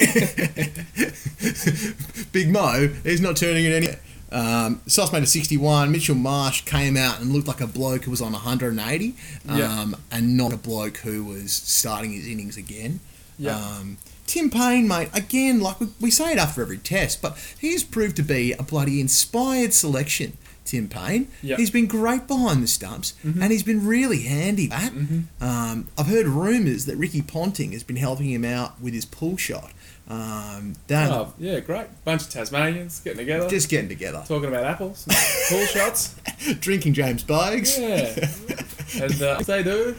Big 2.32 2.50
Mo, 2.50 2.88
he's 3.04 3.20
not 3.20 3.36
turning 3.36 3.64
it 3.64 3.72
any. 3.72 3.88
Um, 4.30 4.82
Sauce 4.86 5.12
made 5.12 5.22
a 5.22 5.26
61. 5.26 5.90
Mitchell 5.90 6.14
Marsh 6.14 6.62
came 6.62 6.96
out 6.96 7.20
and 7.20 7.32
looked 7.32 7.48
like 7.48 7.60
a 7.60 7.66
bloke 7.66 8.04
who 8.04 8.10
was 8.10 8.20
on 8.20 8.32
180 8.32 9.14
um, 9.48 9.58
Yeah. 9.58 9.86
and 10.12 10.36
not 10.36 10.52
a 10.52 10.56
bloke 10.58 10.98
who 10.98 11.24
was 11.24 11.52
starting 11.52 12.12
his 12.12 12.26
innings 12.26 12.56
again. 12.56 13.00
Yeah. 13.38 13.56
Um, 13.56 13.96
Tim 14.28 14.50
Paine, 14.50 14.86
mate, 14.86 15.08
again, 15.12 15.58
like 15.60 15.80
we, 15.80 15.88
we 16.00 16.10
say 16.10 16.32
it 16.32 16.38
after 16.38 16.62
every 16.62 16.78
test, 16.78 17.20
but 17.20 17.36
he's 17.58 17.82
proved 17.82 18.14
to 18.16 18.22
be 18.22 18.52
a 18.52 18.62
bloody 18.62 19.00
inspired 19.00 19.72
selection. 19.74 20.36
Tim 20.64 20.86
Paine, 20.86 21.28
Yeah. 21.42 21.56
he's 21.56 21.70
been 21.70 21.86
great 21.86 22.26
behind 22.26 22.62
the 22.62 22.66
stumps, 22.66 23.14
and 23.24 23.50
he's 23.50 23.62
been 23.62 23.86
really 23.86 24.20
handy. 24.24 24.68
At 24.70 24.92
um, 25.40 25.88
I've 25.96 26.06
heard 26.08 26.26
rumours 26.26 26.84
that 26.84 26.96
Ricky 26.96 27.22
Ponting 27.22 27.72
has 27.72 27.82
been 27.82 27.96
helping 27.96 28.30
him 28.30 28.44
out 28.44 28.78
with 28.78 28.92
his 28.92 29.06
pull 29.06 29.38
shot. 29.38 29.72
Um, 30.10 30.74
that 30.86 31.10
Oh, 31.12 31.34
yeah, 31.38 31.60
great. 31.60 31.86
Bunch 32.04 32.22
of 32.22 32.30
Tasmanians 32.30 33.00
getting 33.00 33.18
together, 33.18 33.48
just 33.48 33.68
getting 33.68 33.90
together, 33.90 34.24
talking 34.26 34.48
about 34.48 34.64
apples, 34.64 35.06
pool 35.50 35.66
shots. 35.66 36.14
drinking 36.60 36.94
James 36.94 37.22
Boag's. 37.22 37.78
Yeah. 37.78 38.28
And 39.02 39.20
uh, 39.22 39.38
they 39.40 39.62
do. 39.62 39.94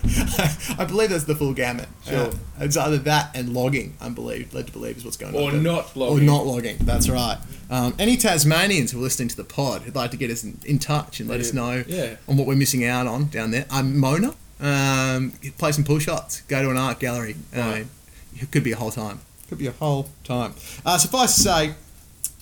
I 0.79 0.83
believe 0.83 1.11
that's 1.11 1.25
the 1.25 1.35
full 1.35 1.53
gamut. 1.53 1.87
Sure. 2.07 2.25
Uh, 2.25 2.33
it's 2.61 2.75
either 2.75 2.97
that 2.97 3.29
and 3.35 3.53
logging. 3.53 3.95
I 4.01 4.09
believe, 4.09 4.51
led 4.51 4.65
to 4.65 4.73
believe, 4.73 4.97
is 4.97 5.05
what's 5.05 5.15
going 5.15 5.35
on. 5.35 5.41
Or 5.43 5.51
not 5.51 5.95
not 5.95 6.09
Or 6.09 6.19
not 6.19 6.47
logging. 6.47 6.77
That's 6.79 7.07
right. 7.07 7.37
Um, 7.69 7.93
any 7.99 8.17
Tasmanians 8.17 8.91
who 8.91 8.97
are 8.97 9.03
listening 9.03 9.27
to 9.29 9.37
the 9.37 9.43
pod 9.43 9.83
who'd 9.83 9.93
like 9.93 10.09
to 10.09 10.17
get 10.17 10.31
us 10.31 10.43
in, 10.43 10.57
in 10.65 10.79
touch 10.79 11.19
and 11.19 11.29
let 11.29 11.39
us 11.39 11.53
know 11.53 11.83
Yeah. 11.87 12.15
on 12.27 12.35
what 12.35 12.47
we're 12.47 12.55
missing 12.55 12.83
out 12.83 13.05
on 13.05 13.25
down 13.27 13.51
there. 13.51 13.67
I'm 13.69 13.95
Mona. 13.95 14.33
Um, 14.59 15.33
play 15.59 15.71
some 15.71 15.83
pool 15.83 15.99
shots. 15.99 16.41
Go 16.47 16.63
to 16.63 16.71
an 16.71 16.77
art 16.77 16.99
gallery. 16.99 17.35
Uh, 17.55 17.59
Right. 17.59 17.85
it 18.37 18.51
could 18.51 18.63
be 18.63 18.71
a 18.71 18.75
whole 18.75 18.89
time. 18.91 19.19
Could 19.49 19.57
be 19.57 19.67
a 19.67 19.71
whole 19.71 20.09
time. 20.23 20.53
Uh, 20.85 20.97
suffice 20.99 21.35
to 21.35 21.41
say, 21.41 21.73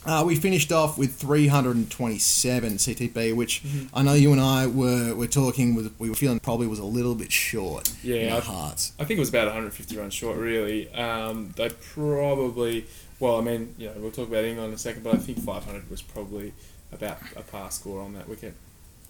uh, 0.06 0.24
we 0.28 0.36
finished 0.36 0.72
off 0.74 0.98
with 0.98 1.16
327 1.16 2.74
CTB, 2.78 3.34
which 3.36 3.64
Mm-hmm. 3.64 3.98
I 3.98 4.04
know 4.04 4.14
you 4.14 4.32
and 4.32 4.42
I 4.42 4.68
were, 4.68 5.16
were 5.16 5.28
talking 5.28 5.74
with. 5.76 5.94
We 6.00 6.10
were 6.10 6.16
feeling 6.16 6.40
probably 6.40 6.68
was 6.68 6.80
a 6.80 6.84
little 6.86 7.16
bit 7.16 7.32
short 7.32 7.90
in 8.04 8.10
Yeah, 8.10 8.34
our 8.36 8.42
I- 8.42 8.44
hearts. 8.44 8.92
I 9.00 9.06
think 9.06 9.18
it 9.18 9.22
was 9.22 9.30
about 9.30 9.46
150 9.46 9.98
runs 9.98 10.14
short, 10.14 10.38
really. 10.38 10.94
Um, 10.94 11.54
they 11.56 11.70
probably, 11.70 12.86
well, 13.20 13.38
I 13.38 13.42
mean, 13.42 13.74
you 13.78 13.88
know, 13.88 13.94
we'll 13.98 14.12
talk 14.12 14.28
about 14.28 14.44
England 14.44 14.70
in 14.70 14.76
a 14.76 14.78
second, 14.78 15.04
but 15.04 15.16
I 15.16 15.18
think 15.18 15.40
500 15.40 15.90
was 15.90 16.02
probably 16.02 16.54
about 16.92 17.18
a 17.36 17.42
par 17.42 17.72
score 17.72 18.02
on 18.02 18.14
that 18.14 18.28
wicket. 18.30 18.54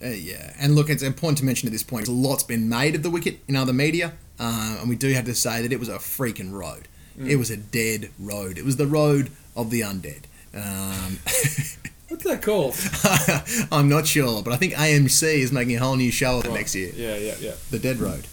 Uh, 0.04 0.10
yeah, 0.10 0.54
and 0.60 0.76
look, 0.76 0.90
it's 0.90 1.02
important 1.04 1.40
to 1.40 1.46
mention 1.46 1.68
at 1.68 1.72
this 1.72 1.84
point, 1.84 2.08
a 2.08 2.12
lot's 2.12 2.44
been 2.44 2.70
made 2.70 2.94
of 2.96 3.02
the 3.04 3.10
wicket 3.10 3.40
in 3.48 3.56
other 3.56 3.74
media, 3.74 4.14
uh, 4.40 4.78
and 4.80 4.88
we 4.90 4.96
do 4.96 5.12
have 5.14 5.26
to 5.26 5.34
say 5.34 5.62
that 5.64 5.72
it 5.74 5.80
was 5.80 5.90
a 5.90 5.98
freaking 5.98 6.52
road. 6.52 6.88
Mm. 7.20 7.30
It 7.30 7.36
was 7.38 7.50
a 7.50 7.58
dead 7.58 8.10
road. 8.20 8.58
It 8.58 8.66
was 8.66 8.78
the 8.78 8.88
road 8.88 9.32
of 9.56 9.70
the 9.70 9.82
undead. 9.82 10.24
Um, 10.54 11.20
What's 12.08 12.24
that 12.24 12.42
called? 12.42 12.76
I'm 13.72 13.90
not 13.90 14.08
sure, 14.08 14.42
but 14.42 14.54
I 14.54 14.56
think 14.56 14.74
AMC 14.74 15.24
is 15.24 15.52
making 15.52 15.76
a 15.76 15.80
whole 15.80 15.98
new 15.98 16.12
show 16.12 16.40
of 16.40 16.46
it 16.46 16.54
next 16.54 16.74
year. 16.74 16.92
Yeah, 16.96 17.18
yeah, 17.18 17.36
yeah. 17.40 17.52
the 17.70 17.80
Dead 17.80 17.98
Road. 17.98 18.28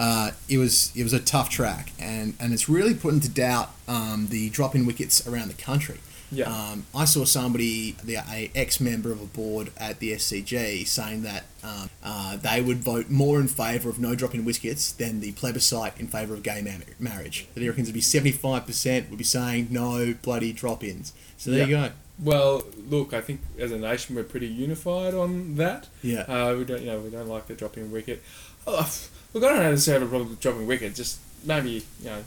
Uh, 0.00 0.30
it 0.48 0.58
was 0.58 0.92
it 0.96 1.02
was 1.02 1.12
a 1.12 1.20
tough 1.20 1.48
track, 1.50 1.92
and, 1.98 2.34
and 2.40 2.52
it's 2.52 2.68
really 2.68 2.94
put 2.94 3.12
into 3.12 3.28
doubt 3.28 3.70
um, 3.86 4.28
the 4.30 4.48
drop 4.50 4.74
in 4.74 4.86
wickets 4.86 5.26
around 5.28 5.48
the 5.48 5.62
country. 5.62 5.98
Yeah. 6.32 6.46
Um, 6.46 6.86
I 6.94 7.04
saw 7.04 7.24
somebody, 7.24 7.92
the 8.04 8.16
a 8.16 8.50
ex 8.54 8.80
member 8.80 9.10
of 9.10 9.20
a 9.20 9.26
board 9.26 9.70
at 9.76 9.98
the 9.98 10.12
SCG, 10.12 10.86
saying 10.86 11.22
that 11.22 11.44
um, 11.64 11.90
uh, 12.04 12.36
they 12.36 12.60
would 12.60 12.78
vote 12.78 13.10
more 13.10 13.40
in 13.40 13.48
favour 13.48 13.90
of 13.90 13.98
no 13.98 14.14
drop 14.14 14.34
in 14.34 14.44
wickets 14.44 14.92
than 14.92 15.20
the 15.20 15.32
plebiscite 15.32 15.98
in 15.98 16.06
favour 16.06 16.34
of 16.34 16.42
gay 16.42 16.62
ma- 16.62 16.84
marriage. 16.98 17.46
That 17.54 17.60
he 17.60 17.68
reckons 17.68 17.88
it'd 17.88 17.94
be 17.94 18.00
seventy 18.00 18.32
five 18.32 18.66
percent 18.66 19.10
would 19.10 19.18
be 19.18 19.24
saying 19.24 19.68
no 19.70 20.14
bloody 20.22 20.52
drop 20.52 20.84
ins. 20.84 21.12
So 21.36 21.50
there 21.50 21.66
you 21.66 21.76
go. 21.76 21.90
Well, 22.22 22.64
look, 22.88 23.14
I 23.14 23.22
think 23.22 23.40
as 23.58 23.72
a 23.72 23.78
nation 23.78 24.14
we're 24.14 24.24
pretty 24.24 24.46
unified 24.46 25.14
on 25.14 25.56
that. 25.56 25.88
Yeah. 26.02 26.20
Uh, 26.22 26.54
we 26.58 26.64
don't, 26.64 26.80
you 26.80 26.86
know, 26.86 27.00
we 27.00 27.10
don't 27.10 27.28
like 27.28 27.46
the 27.46 27.54
dropping 27.54 27.90
wicket. 27.90 28.22
Oh, 28.66 28.90
look, 29.32 29.42
I 29.42 29.48
don't 29.48 29.58
necessarily 29.58 30.02
have 30.02 30.08
a 30.08 30.10
problem 30.10 30.30
with 30.30 30.40
dropping 30.40 30.66
wicket. 30.66 30.94
Just 30.94 31.18
maybe, 31.44 31.70
you 32.00 32.04
know, 32.04 32.22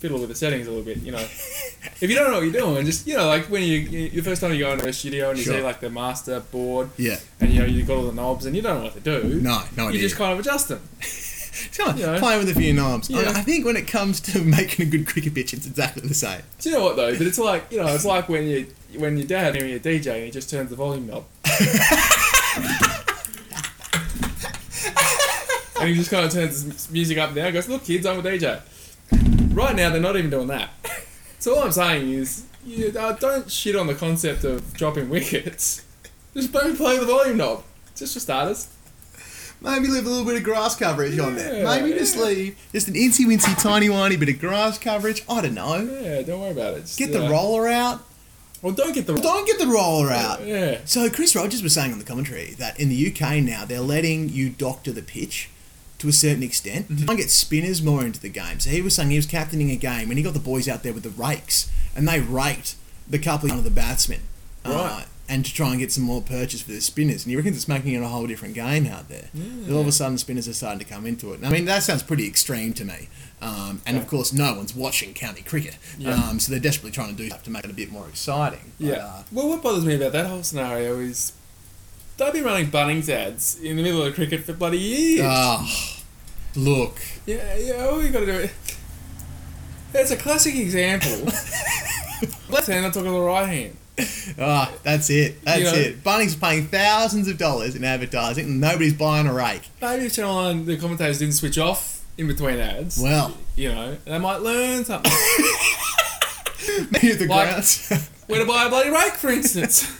fiddle 0.00 0.18
with 0.18 0.28
the 0.30 0.34
settings 0.34 0.66
a 0.66 0.70
little 0.70 0.84
bit. 0.84 0.98
You 0.98 1.12
know, 1.12 1.18
if 1.18 2.02
you 2.02 2.14
don't 2.14 2.30
know 2.30 2.38
what 2.38 2.44
you're 2.44 2.52
doing, 2.52 2.84
just 2.86 3.06
you 3.06 3.16
know, 3.16 3.26
like 3.28 3.44
when 3.50 3.62
you, 3.62 3.76
you 3.78 4.08
the 4.10 4.22
first 4.22 4.40
time 4.40 4.52
you 4.52 4.58
go 4.60 4.72
into 4.72 4.88
a 4.88 4.92
studio 4.92 5.28
and 5.30 5.38
you 5.38 5.44
Sure. 5.44 5.54
see 5.58 5.62
like 5.62 5.80
the 5.80 5.90
master 5.90 6.40
board, 6.40 6.90
Yeah. 6.96 7.18
and 7.40 7.52
you 7.52 7.60
know 7.60 7.66
you've 7.66 7.86
got 7.86 7.96
all 7.98 8.04
the 8.06 8.12
knobs 8.12 8.46
and 8.46 8.56
you 8.56 8.62
don't 8.62 8.78
know 8.78 8.84
what 8.84 8.94
to 8.94 9.00
do. 9.00 9.40
No, 9.40 9.62
no 9.76 9.84
you 9.84 9.88
idea. 9.90 10.00
just 10.02 10.16
kind 10.16 10.32
of 10.32 10.38
adjust 10.40 10.68
them. 10.68 10.80
Kind 11.76 11.90
of 11.90 11.98
you 11.98 12.06
know. 12.06 12.18
playing 12.18 12.38
with 12.38 12.56
a 12.56 12.58
few 12.58 12.72
knobs. 12.72 13.10
I- 13.12 13.20
Yeah. 13.22 13.30
I 13.30 13.42
think 13.42 13.66
when 13.66 13.76
it 13.76 13.86
comes 13.86 14.18
to 14.20 14.40
making 14.58 14.86
a 14.86 14.90
good 14.90 15.06
cricket 15.06 15.34
pitch, 15.34 15.52
it's 15.52 15.66
exactly 15.66 16.08
the 16.08 16.14
same. 16.14 16.40
Do 16.58 16.70
you 16.70 16.76
know 16.76 16.84
what 16.84 16.96
though? 16.96 17.12
But 17.12 17.26
it's 17.26 17.38
like 17.38 17.66
you 17.70 17.78
know, 17.78 17.86
it's 17.88 18.04
like 18.06 18.28
when 18.30 18.44
you 18.48 18.66
when 18.96 19.18
your 19.18 19.26
dad 19.26 19.54
hearing 19.56 19.74
a 19.74 19.78
DJ 19.78 20.14
and 20.14 20.24
he 20.24 20.30
just 20.30 20.48
turns 20.48 20.70
the 20.70 20.76
volume 20.76 21.06
knob. 21.08 21.24
and 25.80 25.88
he 25.88 25.94
just 25.94 26.10
kind 26.10 26.24
of 26.24 26.32
turns 26.32 26.62
his 26.62 26.90
music 26.90 27.18
up 27.18 27.28
and 27.28 27.36
down. 27.36 27.46
and 27.46 27.54
Goes, 27.54 27.68
look, 27.68 27.84
kids, 27.84 28.06
I'm 28.06 28.18
a 28.18 28.22
DJ. 28.22 28.60
Right 29.50 29.74
now, 29.74 29.90
they're 29.90 30.00
not 30.00 30.16
even 30.16 30.30
doing 30.30 30.48
that. 30.48 30.70
So 31.40 31.56
all 31.56 31.62
I'm 31.62 31.72
saying 31.72 32.10
is, 32.10 32.44
you 32.66 32.92
uh, 32.94 33.12
don't 33.12 33.50
shit 33.50 33.74
on 33.74 33.86
the 33.86 33.94
concept 33.94 34.44
of 34.44 34.74
dropping 34.74 35.08
wickets. 35.08 35.86
Just 36.34 36.52
maybe 36.52 36.76
play 36.76 36.98
the 36.98 37.06
volume 37.06 37.38
knob, 37.38 37.64
just 37.96 38.12
for 38.12 38.20
starters. 38.20 38.68
Maybe 39.62 39.88
leave 39.88 40.04
a 40.04 40.10
little 40.10 40.26
bit 40.26 40.36
of 40.36 40.42
grass 40.42 40.76
coverage 40.76 41.18
on 41.18 41.36
there. 41.36 41.62
Yeah, 41.62 41.64
Maybe 41.64 41.98
just 41.98 42.16
yeah. 42.16 42.24
leave 42.24 42.68
just 42.72 42.88
an 42.88 42.94
incy 42.94 43.24
wincy 43.24 43.58
tiny 43.58 43.88
whiny 43.88 44.16
bit 44.16 44.28
of 44.28 44.38
grass 44.38 44.76
coverage. 44.76 45.24
I 45.30 45.40
don't 45.40 45.54
know. 45.54 45.76
Yeah, 45.76 46.20
don't 46.20 46.42
worry 46.42 46.50
about 46.50 46.74
it. 46.74 46.80
Just, 46.80 46.98
Get 46.98 47.10
the 47.10 47.24
uh, 47.24 47.30
roller 47.30 47.68
out. 47.68 48.02
Well, 48.60 48.74
don't 48.74 48.94
get 48.94 49.06
the 49.06 49.14
Don't 49.14 49.46
get 49.46 49.58
the 49.58 49.66
roller 49.66 50.10
out. 50.10 50.46
Yeah. 50.46 50.80
So 50.84 51.08
Chris 51.08 51.34
Rogers 51.34 51.62
was 51.62 51.72
saying 51.72 51.90
on 51.90 51.98
the 51.98 52.04
commentary 52.04 52.50
that 52.58 52.78
in 52.78 52.90
the 52.90 53.10
UK 53.10 53.36
now 53.42 53.64
they're 53.64 53.80
letting 53.80 54.28
you 54.28 54.50
doctor 54.50 54.92
the 54.92 55.00
pitch 55.00 55.48
to 56.00 56.08
a 56.08 56.12
certain 56.12 56.42
extent 56.42 56.86
Mm-hmm. 56.86 56.96
to 56.96 57.04
try 57.06 57.12
and 57.14 57.20
get 57.22 57.30
spinners 57.30 57.82
more 57.82 58.04
into 58.04 58.20
the 58.20 58.28
game. 58.28 58.58
So 58.60 58.70
he 58.70 58.82
was 58.82 58.94
saying 58.96 59.10
he 59.10 59.16
was 59.16 59.26
captaining 59.26 59.70
a 59.70 59.76
game 59.76 60.08
and 60.10 60.18
he 60.18 60.22
got 60.24 60.34
the 60.34 60.40
boys 60.40 60.68
out 60.68 60.82
there 60.82 60.92
with 60.92 61.02
the 61.04 61.10
rakes 61.10 61.70
and 61.96 62.06
they 62.08 62.20
raked 62.20 62.74
the 63.08 63.18
couple 63.18 63.50
of 63.52 63.64
the 63.64 63.70
batsmen. 63.70 64.20
uh, 64.64 64.70
Right. 64.70 65.06
and 65.28 65.44
to 65.44 65.54
try 65.54 65.70
and 65.70 65.78
get 65.78 65.90
some 65.92 66.02
more 66.04 66.20
purchase 66.20 66.60
for 66.62 66.72
the 66.72 66.80
spinners. 66.80 67.24
And 67.24 67.30
he 67.30 67.36
reckons 67.36 67.56
it's 67.56 67.68
making 67.68 67.92
it 67.94 68.02
a 68.02 68.08
whole 68.08 68.26
different 68.26 68.54
game 68.54 68.86
out 68.86 69.08
there. 69.08 69.28
All 69.70 69.80
of 69.80 69.86
a 69.86 69.92
sudden, 69.92 70.18
spinners 70.18 70.48
are 70.48 70.52
starting 70.52 70.80
to 70.80 70.84
come 70.84 71.06
into 71.06 71.32
it. 71.32 71.36
And 71.36 71.46
I 71.46 71.50
mean, 71.50 71.64
that 71.66 71.82
sounds 71.84 72.02
pretty 72.02 72.26
extreme 72.26 72.72
to 72.74 72.84
me. 72.84 73.08
Um, 73.40 73.80
and 73.86 73.96
of 73.96 74.06
course, 74.06 74.32
no 74.32 74.54
one's 74.54 74.74
watching 74.74 75.14
county 75.14 75.42
cricket. 75.42 75.76
Yeah. 75.98 76.14
Um, 76.14 76.40
so 76.40 76.50
they're 76.50 76.60
desperately 76.60 76.90
trying 76.90 77.10
to 77.10 77.22
do 77.22 77.28
stuff 77.28 77.42
to 77.44 77.50
make 77.50 77.64
it 77.64 77.70
a 77.70 77.74
bit 77.74 77.90
more 77.92 78.06
exciting. 78.08 78.72
But, 78.78 78.86
Yeah. 78.86 78.96
uh, 79.06 79.22
well, 79.32 79.48
what 79.48 79.62
bothers 79.62 79.84
me 79.84 79.94
about 79.94 80.12
that 80.12 80.26
whole 80.26 80.42
scenario 80.42 80.98
is 80.98 81.32
they've 82.24 82.34
been 82.34 82.44
running 82.44 82.70
Bunnings 82.70 83.08
ads 83.08 83.60
in 83.60 83.76
the 83.76 83.82
middle 83.82 84.00
of 84.02 84.06
the 84.06 84.12
cricket 84.12 84.44
for 84.44 84.52
bloody 84.52 84.78
years. 84.78 85.26
Ah, 85.26 85.96
look. 86.56 86.98
yeah, 87.26 87.56
yeah. 87.56 87.84
All 87.86 88.02
you 88.02 88.10
got 88.10 88.20
to 88.20 88.26
do 88.26 88.32
it. 88.32 88.50
It's 89.94 90.10
a 90.10 90.16
classic 90.16 90.54
example. 90.56 91.10
Left 92.48 92.66
hand, 92.66 92.86
I'm 92.86 92.92
talking 92.92 93.10
the 93.12 93.20
right 93.20 93.46
hand. 93.46 93.76
Ah, 94.38 94.72
that's 94.82 95.10
it. 95.10 95.42
That's 95.44 95.58
You 95.58 95.64
know- 95.64 95.72
it. 95.74 96.04
Bunnings 96.04 96.26
is 96.28 96.36
paying 96.36 96.66
thousands 96.68 97.28
of 97.28 97.36
dollars 97.38 97.74
in 97.76 97.84
advertising 97.84 98.46
and 98.46 98.60
nobody's 98.60 98.94
buying 98.94 99.26
a 99.26 99.32
rake. 99.34 99.62
Maybe 99.82 100.04
if 100.06 100.14
Channel 100.14 100.42
9, 100.54 100.64
the 100.64 100.76
commentators 100.78 101.18
didn't 101.18 101.34
switch 101.34 101.58
off 101.58 102.04
in 102.16 102.26
between 102.28 102.58
ads. 102.58 102.98
Well. 103.02 103.36
you 103.56 103.70
know, 103.70 103.96
they 104.04 104.18
might 104.18 104.38
learn 104.42 104.84
something. 104.84 105.10
Many 106.90 107.10
of 107.12 107.18
the 107.18 107.26
Like- 107.28 107.48
grounds. 107.50 108.08
Where 108.26 108.38
to 108.40 108.46
buy 108.46 108.66
a 108.66 108.68
bloody 108.68 108.90
rake, 108.90 109.14
for 109.14 109.28
instance. 109.30 109.96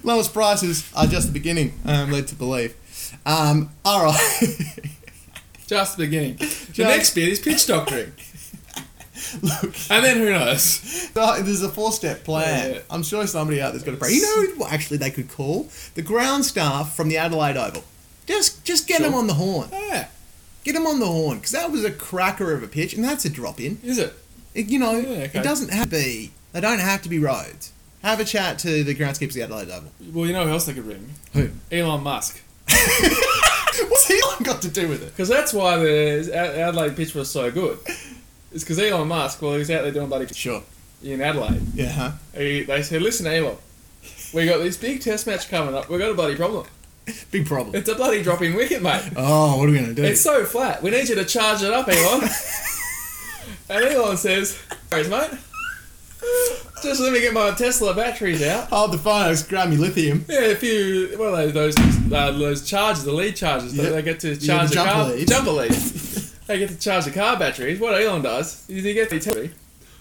Lowest 0.02 0.32
prices 0.32 0.90
are 0.94 1.06
just 1.06 1.28
the 1.28 1.32
beginning, 1.32 1.72
um, 1.84 2.10
led 2.10 2.26
to 2.28 2.34
believe. 2.34 2.74
Um, 3.26 3.70
all 3.84 4.04
right. 4.04 4.40
Just 5.66 5.96
the 5.96 6.04
beginning. 6.04 6.36
The 6.36 6.84
next 6.84 7.14
bit 7.14 7.28
is 7.28 7.38
pitch 7.40 7.66
doctoring. 7.66 8.12
Look, 9.42 9.74
And 9.90 10.04
then 10.04 10.18
who 10.18 10.30
knows? 10.30 11.10
no, 11.16 11.40
there's 11.40 11.62
a 11.62 11.70
four-step 11.70 12.24
plan. 12.24 12.74
Yeah. 12.74 12.80
I'm 12.90 13.02
sure 13.02 13.26
somebody 13.26 13.62
out 13.62 13.72
there's 13.72 13.82
got 13.82 13.94
a 13.94 13.96
plan. 13.96 14.12
You 14.12 14.20
know 14.22 14.54
what? 14.56 14.72
Actually, 14.72 14.98
they 14.98 15.10
could 15.10 15.30
call 15.30 15.68
the 15.94 16.02
ground 16.02 16.44
staff 16.44 16.94
from 16.94 17.08
the 17.08 17.16
Adelaide 17.16 17.56
Oval. 17.56 17.82
Just, 18.26 18.64
just 18.64 18.86
get 18.86 18.98
Sure. 18.98 19.06
them 19.06 19.14
on 19.14 19.26
the 19.26 19.34
horn. 19.34 19.68
Yeah. 19.72 20.08
Get 20.64 20.74
them 20.74 20.86
on 20.86 21.00
the 21.00 21.06
horn 21.06 21.38
because 21.38 21.52
that 21.52 21.70
was 21.70 21.84
a 21.84 21.90
cracker 21.90 22.52
of 22.52 22.62
a 22.62 22.68
pitch, 22.68 22.92
and 22.94 23.02
that's 23.04 23.24
a 23.24 23.30
drop 23.30 23.60
in. 23.60 23.78
Is 23.82 23.96
it? 23.98 24.12
It, 24.54 24.68
you 24.68 24.78
know, 24.78 24.98
Yeah, 24.98 25.24
okay. 25.24 25.38
it 25.40 25.42
doesn't 25.42 25.70
have 25.72 25.84
to 25.84 25.90
be. 25.90 26.30
They 26.52 26.60
don't 26.60 26.78
have 26.80 27.00
to 27.02 27.08
be 27.08 27.18
roads. 27.18 27.72
Have 28.04 28.20
a 28.20 28.24
chat 28.24 28.58
to 28.60 28.84
the 28.84 28.94
groundskeepers 28.94 29.28
of 29.28 29.32
the 29.34 29.42
Adelaide 29.44 29.70
Oval. 29.70 29.90
Well, 30.12 30.26
you 30.26 30.34
know 30.34 30.44
who 30.44 30.50
else 30.52 30.66
they 30.66 30.74
could 30.74 30.86
ring? 30.86 31.08
Who? 31.32 31.48
Elon 31.72 32.02
Musk. 32.02 32.40
What's 32.68 34.10
Elon 34.10 34.42
got 34.42 34.60
to 34.62 34.68
do 34.68 34.88
with 34.88 35.02
it? 35.02 35.06
Because 35.06 35.28
that's 35.28 35.52
why 35.54 35.78
the 35.78 36.30
Adelaide 36.34 36.96
pitch 36.96 37.14
was 37.14 37.30
so 37.30 37.50
good. 37.50 37.78
It's 38.52 38.62
because 38.62 38.78
Elon 38.78 39.08
Musk, 39.08 39.40
well, 39.40 39.54
he's 39.54 39.70
out 39.70 39.82
there 39.82 39.90
doing 39.90 40.08
bloody 40.08 40.32
Sure. 40.34 40.62
in 41.02 41.20
Adelaide. 41.22 41.62
Yeah. 41.74 41.88
Huh? 41.92 42.10
He, 42.36 42.62
they 42.64 42.82
said, 42.82 43.00
listen, 43.02 43.26
Elon, 43.26 43.56
we 44.34 44.44
got 44.46 44.58
this 44.58 44.76
big 44.76 45.00
test 45.00 45.26
match 45.26 45.48
coming 45.48 45.74
up. 45.74 45.88
We've 45.88 45.98
got 45.98 46.10
a 46.10 46.14
bloody 46.14 46.36
problem. 46.36 46.66
Big 47.30 47.46
problem. 47.46 47.74
It's 47.74 47.88
a 47.88 47.94
bloody 47.94 48.22
dropping 48.22 48.54
wicket, 48.54 48.82
mate. 48.82 49.02
Oh, 49.16 49.56
what 49.58 49.68
are 49.68 49.72
we 49.72 49.78
gonna 49.78 49.92
do? 49.94 50.04
It's 50.04 50.20
so 50.20 50.44
flat. 50.44 50.82
We 50.82 50.90
need 50.90 51.08
you 51.08 51.14
to 51.16 51.24
charge 51.24 51.62
it 51.62 51.72
up, 51.72 51.88
Elon. 51.88 52.28
and 53.70 53.84
Elon 53.84 54.16
says, 54.16 54.54
"Thanks, 54.88 55.08
mate. 55.08 55.30
Just 56.82 57.00
let 57.00 57.12
me 57.12 57.20
get 57.20 57.32
my 57.32 57.50
Tesla 57.52 57.94
batteries 57.94 58.42
out. 58.42 58.68
Hold 58.68 58.92
the 58.92 58.98
phone. 58.98 59.22
I'll 59.22 59.42
grab 59.48 59.70
me 59.70 59.76
lithium. 59.76 60.24
Yeah, 60.28 60.40
a 60.46 60.54
few. 60.54 61.16
well 61.18 61.34
those? 61.50 61.76
Uh, 61.78 62.32
those 62.32 62.68
chargers, 62.68 63.04
the 63.04 63.12
lead 63.12 63.34
chargers. 63.36 63.74
Yep. 63.74 63.92
They 63.92 64.02
get 64.02 64.20
to 64.20 64.34
Yeah, 64.34 64.46
charge 64.58 64.68
the 64.70 64.74
the, 64.76 64.84
car. 64.84 65.16
Jumper 65.24 65.50
leads. 65.52 66.32
they 66.46 66.58
get 66.58 66.68
to 66.70 66.78
charge 66.78 67.06
the 67.06 67.10
car 67.10 67.38
batteries. 67.38 67.80
What 67.80 68.00
Elon 68.00 68.22
does 68.22 68.68
is 68.68 68.84
he 68.84 68.92
gets 68.92 69.10
the 69.10 69.18
Tesla, 69.20 69.48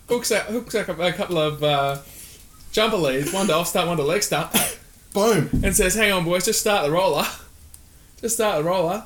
hooks 0.09 0.31
up, 0.31 0.47
hooks 0.47 0.75
up 0.75 0.89
a 0.99 1.13
couple 1.13 1.37
of 1.37 1.63
uh, 1.63 1.99
jumper 2.73 2.97
leads, 2.97 3.31
one 3.31 3.47
to 3.47 3.53
off 3.53 3.67
start, 3.67 3.87
one 3.87 3.95
to 3.97 4.03
leg 4.03 4.21
start, 4.23 4.53
Boom. 5.13 5.49
and 5.63 5.73
says, 5.75 5.95
"Hang 5.95 6.11
on, 6.11 6.25
boys, 6.25 6.43
just 6.45 6.59
start 6.59 6.85
the 6.85 6.91
roller. 6.91 7.25
Just 8.19 8.35
start 8.35 8.57
the 8.57 8.69
roller." 8.69 9.03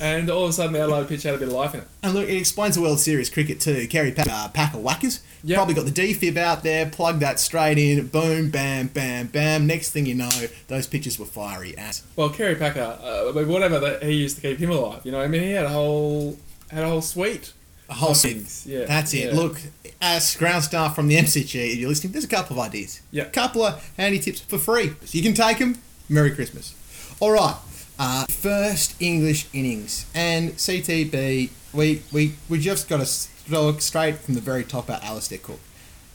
And 0.00 0.30
all 0.30 0.44
of 0.44 0.50
a 0.50 0.52
sudden, 0.52 0.72
the 0.74 0.80
Adelaide 0.80 1.08
pitch 1.08 1.24
had 1.24 1.34
a 1.34 1.38
bit 1.38 1.48
of 1.48 1.54
life 1.54 1.74
in 1.74 1.80
it. 1.80 1.88
And 2.04 2.14
look, 2.14 2.28
it 2.28 2.36
explains 2.36 2.76
the 2.76 2.80
World 2.82 3.00
Series 3.00 3.28
cricket 3.28 3.60
too. 3.60 3.86
Kerry 3.88 4.12
Pack, 4.12 4.28
uh, 4.30 4.48
pack 4.48 4.74
of 4.74 4.80
whackers. 4.80 5.20
Yep. 5.42 5.56
Probably 5.56 5.74
got 5.74 5.86
the 5.86 5.90
defib 5.90 6.36
out 6.36 6.62
there, 6.62 6.86
plug 6.88 7.18
that 7.20 7.40
straight 7.40 7.78
in, 7.78 8.06
boom, 8.06 8.50
bam, 8.50 8.88
bam, 8.88 9.26
bam. 9.26 9.66
Next 9.66 9.90
thing 9.90 10.06
you 10.06 10.14
know, 10.14 10.30
those 10.68 10.86
pitches 10.86 11.18
were 11.18 11.26
fiery 11.26 11.76
as. 11.76 12.02
Well, 12.16 12.30
Kerry 12.30 12.54
Packer, 12.54 12.80
uh, 13.02 13.32
whatever 13.44 13.78
that 13.80 14.02
he 14.04 14.12
used 14.12 14.36
to 14.36 14.42
keep 14.42 14.58
him 14.58 14.70
alive, 14.70 15.00
you 15.04 15.10
know. 15.12 15.20
I 15.20 15.26
mean, 15.28 15.42
he 15.42 15.50
had 15.52 15.66
a 15.66 15.70
whole 15.70 16.38
had 16.70 16.84
a 16.84 16.88
whole 16.88 17.02
suite. 17.02 17.52
A 17.90 17.94
whole 17.94 18.12
things, 18.14 18.66
Yeah, 18.66 18.84
That's 18.84 19.14
it. 19.14 19.32
yeah. 19.32 19.40
Look, 19.40 19.58
as 20.00 20.36
ground 20.36 20.62
staff 20.62 20.94
from 20.94 21.08
the 21.08 21.16
MCG, 21.16 21.72
if 21.72 21.78
you're 21.78 21.88
listening, 21.88 22.12
there's 22.12 22.24
a 22.24 22.28
couple 22.28 22.60
of 22.60 22.66
ideas. 22.66 23.00
Yeah. 23.10 23.22
A 23.24 23.30
couple 23.30 23.62
of 23.62 23.90
handy 23.96 24.18
tips 24.18 24.40
for 24.40 24.58
free. 24.58 24.88
So 25.04 25.16
you 25.16 25.22
can 25.22 25.32
take 25.34 25.58
them. 25.58 25.78
Merry 26.08 26.30
Christmas. 26.30 26.74
All 27.18 27.32
right. 27.32 27.56
Uh, 27.98 28.26
first 28.26 28.94
English 29.00 29.46
innings. 29.52 30.06
And 30.14 30.52
CTB, 30.52 31.50
we, 31.72 32.02
we, 32.12 32.34
we 32.48 32.60
just 32.60 32.88
got 32.88 33.04
to 33.04 33.28
look 33.50 33.80
straight 33.80 34.18
from 34.18 34.34
the 34.34 34.40
very 34.40 34.64
top 34.64 34.88
at 34.88 35.02
Alastair 35.02 35.38
Cook. 35.38 35.60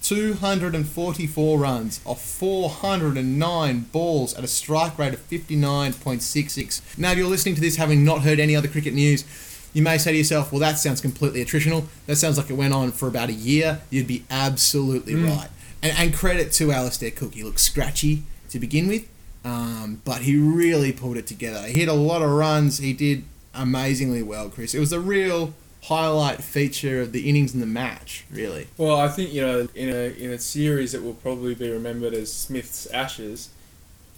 244 0.04 1.58
runs 1.58 2.02
off 2.06 2.22
409 2.22 3.80
balls 3.92 4.34
at 4.34 4.44
a 4.44 4.48
strike 4.48 4.98
rate 5.00 5.14
of 5.14 5.30
59.66. 5.30 6.98
Now, 6.98 7.12
if 7.12 7.18
you're 7.18 7.28
listening 7.28 7.56
to 7.56 7.62
this 7.62 7.78
having 7.78 8.04
not 8.04 8.22
heard 8.22 8.40
any 8.40 8.56
other 8.56 8.68
cricket 8.68 8.94
news, 8.94 9.24
you 9.74 9.82
may 9.82 9.98
say 9.98 10.12
to 10.12 10.18
yourself, 10.18 10.52
well, 10.52 10.60
that 10.60 10.78
sounds 10.78 11.02
completely 11.02 11.44
attritional. 11.44 11.86
That 12.06 12.18
sounds 12.18 12.38
like 12.38 12.50
it 12.50 12.54
went 12.54 12.74
on 12.74 12.92
for 12.92 13.08
about 13.08 13.30
a 13.30 13.34
year. 13.34 13.82
You'd 13.90 14.08
be 14.08 14.24
absolutely 14.30 15.16
right. 15.16 15.50
And, 15.82 15.98
and 15.98 16.14
credit 16.14 16.52
to 16.54 16.72
Alastair 16.72 17.12
Cook. 17.12 17.34
He 17.34 17.44
looked 17.44 17.60
scratchy 17.60 18.24
to 18.50 18.60
begin 18.60 18.88
with, 18.88 19.08
um, 19.46 20.02
but 20.06 20.22
he 20.22 20.36
really 20.38 20.92
pulled 20.92 21.18
it 21.18 21.28
together. 21.28 21.64
He 21.68 21.74
hit 21.82 21.88
a 21.90 21.94
lot 21.94 22.22
of 22.22 22.30
runs. 22.30 22.78
He 22.78 22.94
did 22.94 23.24
amazingly 23.54 24.24
well, 24.24 24.50
Chris. 24.50 24.74
It 24.74 24.80
was 24.80 24.94
a 24.94 25.00
real 25.00 25.54
highlight 25.84 26.42
feature 26.42 27.02
of 27.02 27.12
the 27.12 27.28
innings 27.30 27.54
and 27.54 27.62
the 27.62 27.68
match, 27.68 28.26
really. 28.32 28.68
Well, 28.78 28.98
I 28.98 29.10
think 29.10 29.34
you 29.34 29.42
know, 29.42 29.68
in 29.76 29.90
a 29.90 30.14
in 30.18 30.32
a 30.32 30.40
series 30.40 30.94
that 30.94 31.04
will 31.04 31.14
probably 31.16 31.56
be 31.56 31.70
remembered 31.70 32.14
as 32.14 32.32
Smith's 32.32 32.86
Ashes, 32.88 33.50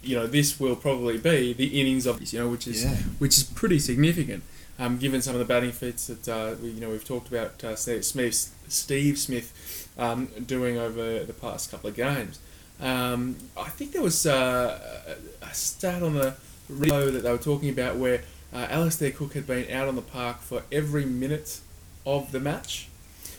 you 0.03 0.15
know, 0.15 0.27
this 0.27 0.59
will 0.59 0.75
probably 0.75 1.17
be 1.17 1.53
the 1.53 1.79
innings 1.81 2.05
of 2.05 2.21
you 2.31 2.39
know, 2.39 2.49
which 2.49 2.67
is 2.67 2.83
Yeah. 2.83 2.95
which 3.17 3.35
is 3.37 3.43
pretty 3.43 3.79
significant, 3.79 4.43
um, 4.77 4.97
given 4.99 5.21
some 5.23 5.33
of 5.33 5.39
the 5.39 5.45
batting 5.45 5.71
feats 5.71 6.05
that 6.07 6.27
uh, 6.29 6.55
we, 6.61 6.69
you 6.69 6.81
know 6.81 6.89
we've 6.89 7.03
talked 7.05 7.27
about 7.29 7.63
uh, 7.63 7.75
Steve 7.75 8.05
Smith, 8.05 8.53
Steve 8.67 9.17
Smith 9.17 9.89
um, 9.97 10.27
doing 10.45 10.77
over 10.77 11.23
the 11.23 11.33
past 11.33 11.71
couple 11.71 11.89
of 11.89 11.95
games. 11.95 12.37
Um, 12.81 13.37
I 13.57 13.69
think 13.69 13.93
there 13.93 14.01
was 14.01 14.25
uh, 14.25 15.15
a 15.41 15.45
a 15.49 15.53
stat 15.53 16.03
on 16.03 16.13
the 16.13 16.35
radio 16.69 17.11
that 17.11 17.23
they 17.23 17.31
were 17.31 17.37
talking 17.37 17.69
about 17.69 17.95
where 17.95 18.21
uh, 18.53 18.67
Alastair 18.69 19.11
Cook 19.11 19.33
had 19.33 19.47
been 19.47 19.71
out 19.71 19.87
on 19.87 19.95
the 19.95 20.01
park 20.01 20.41
for 20.41 20.63
every 20.71 21.05
minute 21.05 21.59
of 22.05 22.31
the 22.31 22.39
match. 22.39 22.87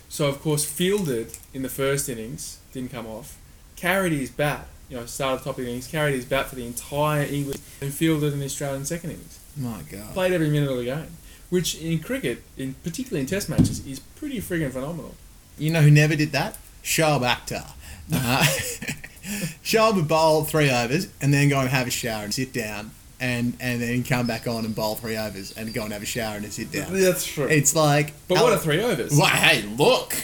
So 0.09 0.29
of 0.29 0.41
course 0.41 0.65
fielded 0.65 1.37
in 1.53 1.63
the 1.63 1.69
first 1.69 2.09
innings, 2.09 2.59
didn't 2.73 2.93
come 2.93 3.07
off. 3.07 3.39
Carried 3.75 4.13
his 4.13 4.31
bat, 4.31 4.67
you 4.89 4.97
know, 4.97 5.07
started 5.07 5.45
top 5.45 5.59
of 5.59 5.65
the 5.65 5.71
innings, 5.71 5.87
carried 5.87 6.15
his 6.15 6.25
bat 6.25 6.47
for 6.47 6.55
the 6.55 6.67
entire 6.67 7.25
English 7.25 7.59
and 7.81 7.93
fielded 7.93 8.33
in 8.33 8.39
the 8.39 8.47
Australian 8.47 8.85
second 8.85 9.11
innings. 9.11 9.41
My 9.57 9.83
God. 9.91 10.15
Played 10.15 10.33
every 10.33 10.49
minute 10.49 10.71
of 10.71 10.79
the 10.79 10.85
game, 10.85 11.09
which 11.51 11.75
in 11.77 11.99
cricket, 11.99 12.43
in 12.57 12.75
particularly 12.85 13.21
in 13.21 13.27
Test 13.27 13.49
matches, 13.49 13.87
is 13.87 14.01
pretty 14.01 14.39
friggin' 14.39 14.71
phenomenal. 14.71 15.15
You 15.59 15.71
know 15.71 15.83
who 15.83 15.91
never 15.91 16.17
did 16.17 16.33
that? 16.33 16.59
Shoaib 16.83 17.23
Akhtar. 17.23 17.73
Uh, 19.27 19.47
Shoaib 19.63 19.97
would 19.97 20.09
bowl 20.09 20.45
three 20.45 20.71
overs 20.71 21.09
and 21.21 21.33
then 21.33 21.49
go 21.49 21.61
and 21.61 21.69
have 21.69 21.87
a 21.87 21.91
shower 21.91 22.25
and 22.25 22.33
sit 22.33 22.53
down 22.53 22.93
and, 23.21 23.57
and 23.61 23.81
then 23.81 24.05
come 24.05 24.27
back 24.27 24.47
on 24.47 24.65
and 24.65 24.75
bowl 24.75 24.95
three 24.95 25.17
overs 25.17 25.53
and 25.53 25.73
go 25.73 25.85
and 25.85 25.93
have 25.93 26.03
a 26.03 26.07
shower 26.07 26.37
and 26.37 26.53
sit 26.53 26.71
down. 26.71 26.93
That's 26.93 27.27
true. 27.27 27.47
It's 27.47 27.75
like. 27.75 28.13
but 28.29 28.39
what 28.39 28.53
are 28.53 28.59
three 28.59 28.83
overs? 28.83 29.17
Well, 29.17 29.27
hey, 29.27 29.63
look! 29.63 30.15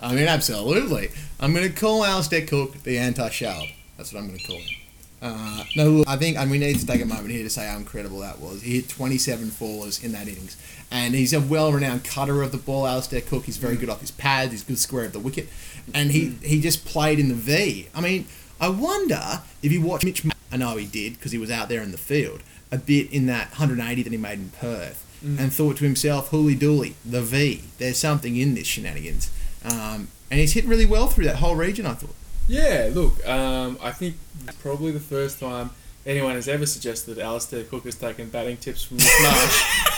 I 0.00 0.14
mean, 0.14 0.28
absolutely. 0.28 1.10
I'm 1.40 1.52
going 1.52 1.68
to 1.68 1.74
call 1.74 2.04
Alastair 2.04 2.46
Cook 2.46 2.82
the 2.82 2.98
anti 2.98 3.28
Shoaib. 3.28 3.72
That's 3.96 4.12
what 4.12 4.20
I'm 4.20 4.28
going 4.28 4.38
to 4.38 4.46
call 4.46 4.56
him. 4.56 4.78
Uh, 5.20 5.64
no, 5.74 5.90
look, 5.90 6.08
I 6.08 6.16
think 6.16 6.38
and 6.38 6.48
we 6.48 6.58
need 6.58 6.78
to 6.78 6.86
take 6.86 7.02
a 7.02 7.04
moment 7.04 7.30
here 7.30 7.42
to 7.42 7.50
say 7.50 7.66
how 7.66 7.76
incredible 7.76 8.20
that 8.20 8.38
was. 8.38 8.62
He 8.62 8.76
hit 8.76 8.88
27 8.88 9.50
fours 9.50 10.02
in 10.02 10.12
that 10.12 10.28
innings. 10.28 10.56
And 10.90 11.14
he's 11.14 11.32
a 11.32 11.40
well 11.40 11.72
renowned 11.72 12.04
cutter 12.04 12.42
of 12.42 12.52
the 12.52 12.58
ball, 12.58 12.86
Alastair 12.86 13.20
Cook. 13.20 13.44
He's 13.44 13.56
very 13.56 13.76
good 13.76 13.90
off 13.90 14.00
his 14.00 14.12
pads, 14.12 14.52
he's 14.52 14.62
good 14.62 14.78
square 14.78 15.06
of 15.06 15.12
the 15.12 15.18
wicket. 15.18 15.48
And 15.92 16.12
he, 16.12 16.30
he 16.42 16.60
just 16.60 16.84
played 16.84 17.18
in 17.18 17.28
the 17.28 17.34
V. 17.34 17.88
I 17.94 18.00
mean, 18.00 18.26
I 18.60 18.68
wonder 18.68 19.42
if 19.62 19.72
you 19.72 19.80
watched 19.80 20.04
Mitch. 20.04 20.24
I 20.50 20.56
know 20.56 20.76
he 20.76 20.86
did 20.86 21.14
because 21.14 21.32
he 21.32 21.38
was 21.38 21.50
out 21.50 21.68
there 21.68 21.82
in 21.82 21.92
the 21.92 21.98
field 21.98 22.42
a 22.70 22.78
bit 22.78 23.12
in 23.12 23.26
that 23.26 23.50
180 23.50 24.02
that 24.02 24.10
he 24.10 24.18
made 24.18 24.38
in 24.38 24.50
Perth 24.50 25.04
and 25.22 25.52
thought 25.52 25.78
to 25.78 25.84
himself, 25.84 26.28
hooly 26.28 26.54
dooly, 26.54 26.94
the 27.04 27.20
V. 27.20 27.64
There's 27.78 27.98
something 27.98 28.36
in 28.36 28.54
this 28.54 28.66
shenanigans. 28.66 29.30
Um, 29.64 30.08
and 30.30 30.38
he's 30.38 30.52
hit 30.52 30.64
really 30.64 30.86
well 30.86 31.08
through 31.08 31.24
that 31.24 31.36
whole 31.36 31.56
region, 31.56 31.86
I 31.86 31.94
thought. 31.94 32.14
Yeah, 32.46 32.90
look, 32.92 33.26
um, 33.26 33.78
I 33.82 33.90
think 33.90 34.16
probably 34.60 34.92
the 34.92 35.00
first 35.00 35.40
time 35.40 35.70
anyone 36.06 36.34
has 36.34 36.48
ever 36.48 36.66
suggested 36.66 37.16
that 37.16 37.22
Alastair 37.22 37.64
Cook 37.64 37.84
has 37.84 37.96
taken 37.96 38.30
batting 38.30 38.58
tips 38.58 38.84
from 38.84 38.98
Mitch 38.98 39.12
Marsh. 39.22 39.88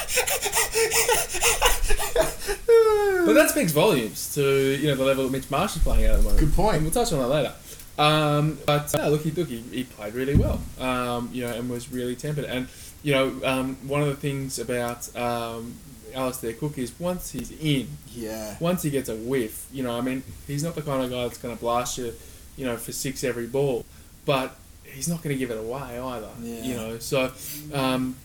but 3.26 3.34
that 3.34 3.50
speaks 3.50 3.72
volumes 3.72 4.34
to 4.34 4.78
you 4.80 4.88
know 4.88 4.96
the 4.96 5.04
level 5.04 5.24
that 5.24 5.30
Mitch 5.30 5.50
Marsh 5.50 5.76
is 5.76 5.82
playing 5.82 6.04
at 6.04 6.16
the 6.16 6.22
moment. 6.22 6.40
Good 6.40 6.54
point. 6.54 6.76
And 6.76 6.84
we'll 6.84 6.92
touch 6.92 7.12
on 7.12 7.20
that 7.20 7.28
later. 7.28 7.52
Um, 8.00 8.58
but 8.66 8.94
uh, 8.94 9.08
look, 9.08 9.22
he, 9.22 9.30
look, 9.30 9.48
he, 9.48 9.58
he 9.58 9.84
played 9.84 10.14
really 10.14 10.34
well. 10.34 10.60
Um, 10.78 11.28
you 11.32 11.42
know, 11.44 11.52
and 11.52 11.68
was 11.68 11.92
really 11.92 12.16
tempered. 12.16 12.44
And 12.46 12.68
you 13.02 13.12
know, 13.12 13.40
um, 13.44 13.76
one 13.86 14.00
of 14.02 14.08
the 14.08 14.14
things 14.16 14.58
about 14.58 15.14
um, 15.16 15.74
Alastair 16.14 16.52
Cook 16.54 16.78
is 16.78 16.92
once 16.98 17.30
he's 17.30 17.50
in, 17.52 17.88
Yeah. 18.12 18.56
once 18.60 18.82
he 18.82 18.90
gets 18.90 19.08
a 19.08 19.16
whiff, 19.16 19.66
you 19.72 19.82
know, 19.82 19.96
I 19.96 20.00
mean, 20.00 20.22
he's 20.46 20.62
not 20.62 20.74
the 20.74 20.82
kind 20.82 21.02
of 21.02 21.10
guy 21.10 21.22
that's 21.22 21.38
going 21.38 21.54
to 21.54 21.60
blast 21.60 21.98
you, 21.98 22.12
you 22.56 22.64
know, 22.66 22.76
for 22.76 22.92
six 22.92 23.22
every 23.24 23.46
ball, 23.46 23.84
but 24.26 24.54
he's 24.84 25.08
not 25.08 25.22
going 25.22 25.34
to 25.34 25.38
give 25.38 25.50
it 25.50 25.58
away 25.58 25.98
either. 25.98 26.28
Yeah. 26.42 26.62
You 26.62 26.74
know, 26.76 26.98
so, 26.98 27.32
um, 27.72 28.16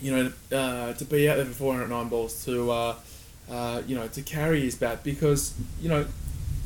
you 0.00 0.10
know, 0.14 0.32
uh, 0.56 0.92
to 0.92 1.04
be 1.04 1.28
out 1.28 1.36
there 1.36 1.46
for 1.46 1.54
409 1.54 2.08
balls, 2.08 2.44
to, 2.44 2.70
uh, 2.70 2.94
uh, 3.50 3.82
you 3.86 3.96
know, 3.96 4.06
to 4.08 4.22
carry 4.22 4.60
his 4.60 4.74
bat 4.76 5.02
because, 5.02 5.54
you 5.80 5.88
know, 5.88 6.04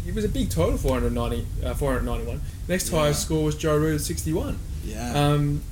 it 0.07 0.15
was 0.15 0.25
a 0.25 0.29
big 0.29 0.51
total, 0.51 0.77
490, 0.79 1.47
uh, 1.65 1.75
491. 1.75 2.41
Next 2.69 2.91
Yeah. 2.91 2.99
highest 3.01 3.23
score 3.23 3.45
was 3.45 3.55
Joe 3.55 3.77
Root 3.77 3.97
at 3.97 4.01
61. 4.01 4.59
Yeah. 4.85 5.13
Um, 5.13 5.63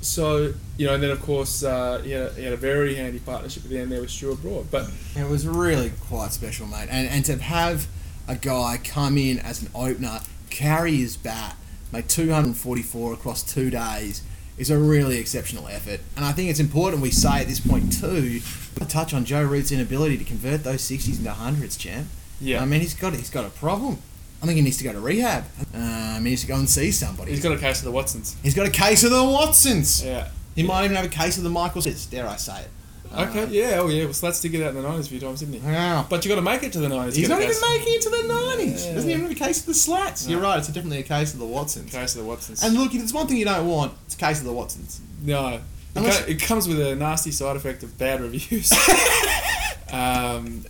so, 0.00 0.52
you 0.76 0.86
know, 0.86 0.94
and 0.94 1.02
then 1.02 1.10
of 1.10 1.22
course 1.22 1.62
uh, 1.62 2.00
he, 2.04 2.10
had 2.10 2.22
a, 2.22 2.34
he 2.34 2.42
had 2.44 2.52
a 2.52 2.56
very 2.56 2.96
handy 2.96 3.18
partnership 3.20 3.64
at 3.64 3.70
the 3.70 3.78
end 3.78 3.92
there 3.92 4.00
with 4.00 4.10
Stuart 4.10 4.42
Broad. 4.42 4.70
But 4.70 4.90
It 5.16 5.28
was 5.28 5.46
really 5.46 5.92
quite 6.08 6.32
special, 6.32 6.66
mate. 6.66 6.88
And 6.90 7.06
and 7.08 7.24
to 7.26 7.36
have 7.38 7.86
a 8.26 8.34
guy 8.36 8.78
come 8.82 9.16
in 9.18 9.38
as 9.38 9.62
an 9.62 9.68
opener, 9.74 10.20
carry 10.50 10.96
his 10.96 11.16
bat, 11.16 11.56
make 11.92 12.08
244 12.08 13.12
across 13.12 13.42
two 13.42 13.70
days 13.70 14.22
is 14.58 14.70
a 14.70 14.78
really 14.78 15.18
exceptional 15.18 15.66
effort. 15.68 16.00
And 16.16 16.24
I 16.24 16.32
think 16.32 16.50
it's 16.50 16.60
important 16.60 17.02
we 17.02 17.10
say 17.10 17.40
at 17.40 17.46
this 17.48 17.60
point 17.60 17.92
too, 17.92 18.40
to 18.76 18.84
touch 18.84 19.14
on 19.14 19.24
Joe 19.24 19.42
Root's 19.44 19.72
inability 19.72 20.18
to 20.18 20.24
convert 20.24 20.62
those 20.64 20.82
60s 20.82 21.18
into 21.18 21.32
hundreds, 21.32 21.76
champ. 21.76 22.06
Yeah. 22.42 22.62
I 22.62 22.66
mean, 22.66 22.80
he's 22.80 22.94
got 22.94 23.14
he's 23.14 23.30
got 23.30 23.44
a 23.44 23.50
problem. 23.50 23.98
I 24.42 24.46
think 24.46 24.56
he 24.56 24.62
needs 24.62 24.78
to 24.78 24.84
go 24.84 24.92
to 24.92 25.00
rehab. 25.00 25.44
Um, 25.72 26.24
he 26.24 26.30
needs 26.30 26.42
to 26.42 26.48
go 26.48 26.56
and 26.56 26.68
see 26.68 26.90
somebody. 26.90 27.30
He's 27.30 27.42
got 27.42 27.52
a 27.52 27.58
case 27.58 27.78
of 27.78 27.84
the 27.84 27.92
Watsons. 27.92 28.36
He's 28.42 28.54
got 28.54 28.66
a 28.66 28.70
case 28.70 29.04
of 29.04 29.10
the 29.12 29.22
Watsons. 29.22 30.04
Yeah. 30.04 30.28
He 30.56 30.64
might 30.64 30.84
even 30.84 30.96
have 30.96 31.04
a 31.04 31.08
case 31.08 31.38
of 31.38 31.44
the 31.44 31.50
Michael 31.50 31.80
Smiths, 31.80 32.06
dare 32.06 32.26
I 32.26 32.36
say 32.36 32.62
it. 32.62 32.68
Okay, 33.14 33.46
yeah, 33.48 33.78
oh 33.78 33.88
yeah. 33.88 34.04
Well, 34.04 34.14
Slats 34.14 34.40
did 34.40 34.52
get 34.52 34.62
out 34.62 34.74
in 34.74 34.82
the 34.82 34.88
90s 34.88 35.00
a 35.00 35.04
few 35.04 35.20
times, 35.20 35.40
didn't 35.40 35.60
he? 35.60 35.60
Yeah. 35.60 36.04
But 36.08 36.24
you 36.24 36.30
got 36.30 36.36
to 36.36 36.42
make 36.42 36.62
it 36.62 36.72
to 36.72 36.78
the 36.80 36.88
90s. 36.88 37.12
to 37.12 37.20
He's 37.20 37.28
not 37.28 37.42
even 37.42 37.54
making 37.60 37.94
it 37.94 38.02
to 38.02 38.08
the 38.10 38.16
90s. 38.16 38.86
Yeah. 38.86 38.94
Doesn't 38.94 39.10
even 39.10 39.22
have 39.22 39.30
a 39.30 39.34
case 39.34 39.60
of 39.60 39.66
the 39.66 39.74
slats. 39.74 40.26
No. 40.26 40.32
You're 40.32 40.40
right, 40.40 40.58
it's 40.58 40.68
definitely 40.68 41.00
a 41.00 41.02
case 41.02 41.34
of 41.34 41.38
the 41.38 41.46
Watsons. 41.46 41.92
Case 41.92 42.14
of 42.14 42.22
the 42.22 42.26
Watsons. 42.26 42.62
And 42.62 42.74
look, 42.74 42.94
if 42.94 43.02
it's 43.02 43.12
one 43.12 43.26
thing 43.26 43.36
you 43.36 43.44
don't 43.44 43.68
want, 43.68 43.92
it's 44.06 44.14
a 44.14 44.18
case 44.18 44.38
of 44.40 44.46
the 44.46 44.52
Watsons. 44.52 45.00
no. 45.22 45.48
It, 45.94 45.98
Unless- 45.98 46.26
it 46.26 46.40
comes 46.40 46.66
with 46.66 46.80
a 46.80 46.96
nasty 46.96 47.30
side 47.32 47.54
effect 47.54 47.82
of 47.82 47.98
bad 47.98 48.22
reviews. 48.22 48.72
um, 49.92 50.64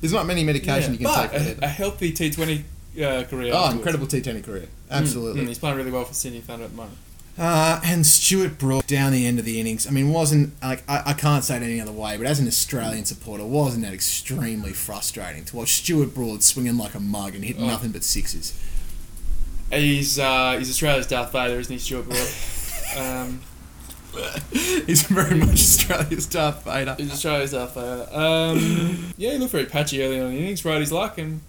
There's 0.00 0.12
not 0.12 0.26
many 0.26 0.44
medication 0.44 0.94
yeah, 0.94 0.98
you 1.00 1.04
can 1.06 1.14
but 1.14 1.30
take 1.32 1.56
for 1.58 1.64
a, 1.64 1.66
a 1.66 1.68
healthy 1.68 2.12
T20 2.12 2.58
uh, 2.60 3.24
career. 3.24 3.52
Oh, 3.54 3.66
afterwards. 3.66 3.74
incredible 3.74 4.06
T20 4.06 4.44
career. 4.44 4.68
Absolutely. 4.90 5.42
Mm, 5.42 5.48
he's 5.48 5.58
playing 5.58 5.76
really 5.76 5.90
well 5.90 6.04
for 6.04 6.14
Sydney 6.14 6.40
Thunder 6.40 6.64
at 6.64 6.70
the 6.70 6.76
moment. 6.76 6.96
Uh, 7.40 7.80
and 7.84 8.04
Stuart 8.04 8.58
Broad 8.58 8.84
down 8.88 9.12
the 9.12 9.24
end 9.24 9.38
of 9.38 9.44
the 9.44 9.60
innings. 9.60 9.86
I 9.86 9.90
mean, 9.90 10.10
wasn't 10.12 10.60
like 10.60 10.82
I, 10.88 11.02
I 11.06 11.12
can't 11.12 11.44
say 11.44 11.56
it 11.56 11.62
any 11.62 11.80
other 11.80 11.92
way, 11.92 12.16
but 12.16 12.26
as 12.26 12.40
an 12.40 12.48
Australian 12.48 13.04
supporter, 13.04 13.44
wasn't 13.44 13.84
that 13.84 13.94
extremely 13.94 14.72
frustrating 14.72 15.44
to 15.44 15.56
watch 15.56 15.74
Stuart 15.74 16.14
Broad 16.14 16.42
swinging 16.42 16.76
like 16.76 16.94
a 16.94 17.00
mug 17.00 17.36
and 17.36 17.44
hitting 17.44 17.62
Oh. 17.62 17.68
nothing 17.68 17.92
but 17.92 18.02
sixes? 18.02 18.58
He's 19.70 20.18
uh, 20.18 20.56
he's 20.58 20.68
Australia's 20.70 21.06
Darth 21.06 21.30
Vader, 21.30 21.60
isn't 21.60 21.72
he, 21.72 21.78
Stuart 21.78 22.08
Broad? 22.08 22.28
um, 22.96 23.40
He's 24.86 25.02
very 25.02 25.36
much 25.36 25.54
Australia's 25.54 26.26
Darth 26.26 26.64
Vader. 26.64 26.94
he's 26.98 27.12
Australia's 27.12 27.52
Darth 27.52 27.74
Vader. 27.74 28.08
Um, 28.12 29.12
yeah, 29.16 29.32
he 29.32 29.38
looked 29.38 29.52
very 29.52 29.66
patchy 29.66 30.02
early 30.02 30.20
on 30.20 30.26
in 30.26 30.32
the 30.32 30.38
innings, 30.38 30.64
rode 30.64 30.80
his 30.80 30.92
luck, 30.92 31.18
and 31.18 31.40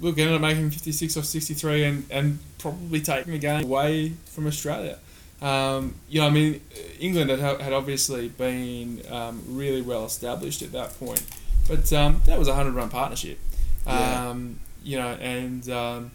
look, 0.00 0.18
ended 0.18 0.34
up 0.34 0.40
making 0.40 0.70
56 0.70 1.16
off 1.16 1.24
63 1.24 1.84
and, 1.84 2.06
and 2.10 2.38
probably 2.58 3.00
taking 3.00 3.32
the 3.32 3.38
game 3.38 3.64
away 3.64 4.12
from 4.26 4.46
Australia. 4.46 4.98
Um, 5.42 5.94
you 6.08 6.20
know, 6.20 6.26
I 6.26 6.30
mean, 6.30 6.60
England 6.98 7.30
had, 7.30 7.60
had 7.60 7.72
obviously 7.72 8.28
been 8.28 9.02
um, 9.10 9.42
really 9.48 9.80
well 9.80 10.04
established 10.04 10.62
at 10.62 10.72
that 10.72 10.98
point, 10.98 11.24
but 11.66 11.90
um, 11.92 12.20
that 12.26 12.38
was 12.38 12.48
a 12.48 12.52
100 12.52 12.74
run 12.74 12.90
partnership. 12.90 13.38
Yeah. 13.86 14.28
Um, 14.28 14.60
you 14.82 14.98
know, 14.98 15.08
and 15.08 15.68
um, 15.70 16.10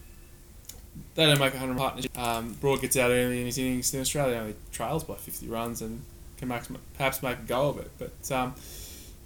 they 1.16 1.26
don't 1.26 1.40
make 1.40 1.54
a 1.54 1.58
100 1.58 1.78
partnership. 1.78 2.18
Um, 2.18 2.54
Broad 2.60 2.82
gets 2.82 2.98
out 2.98 3.12
early 3.12 3.40
in 3.40 3.46
his 3.46 3.58
innings, 3.58 3.92
then 3.92 4.02
Australia 4.02 4.38
only 4.38 4.56
trails 4.72 5.04
by 5.04 5.16
50 5.16 5.48
runs 5.48 5.82
and 5.82 6.02
can 6.38 6.48
max, 6.50 6.68
perhaps 6.98 7.24
make 7.24 7.38
a 7.40 7.42
go 7.44 7.70
of 7.70 7.78
it. 7.80 7.92
But 7.98 8.32
um, 8.32 8.54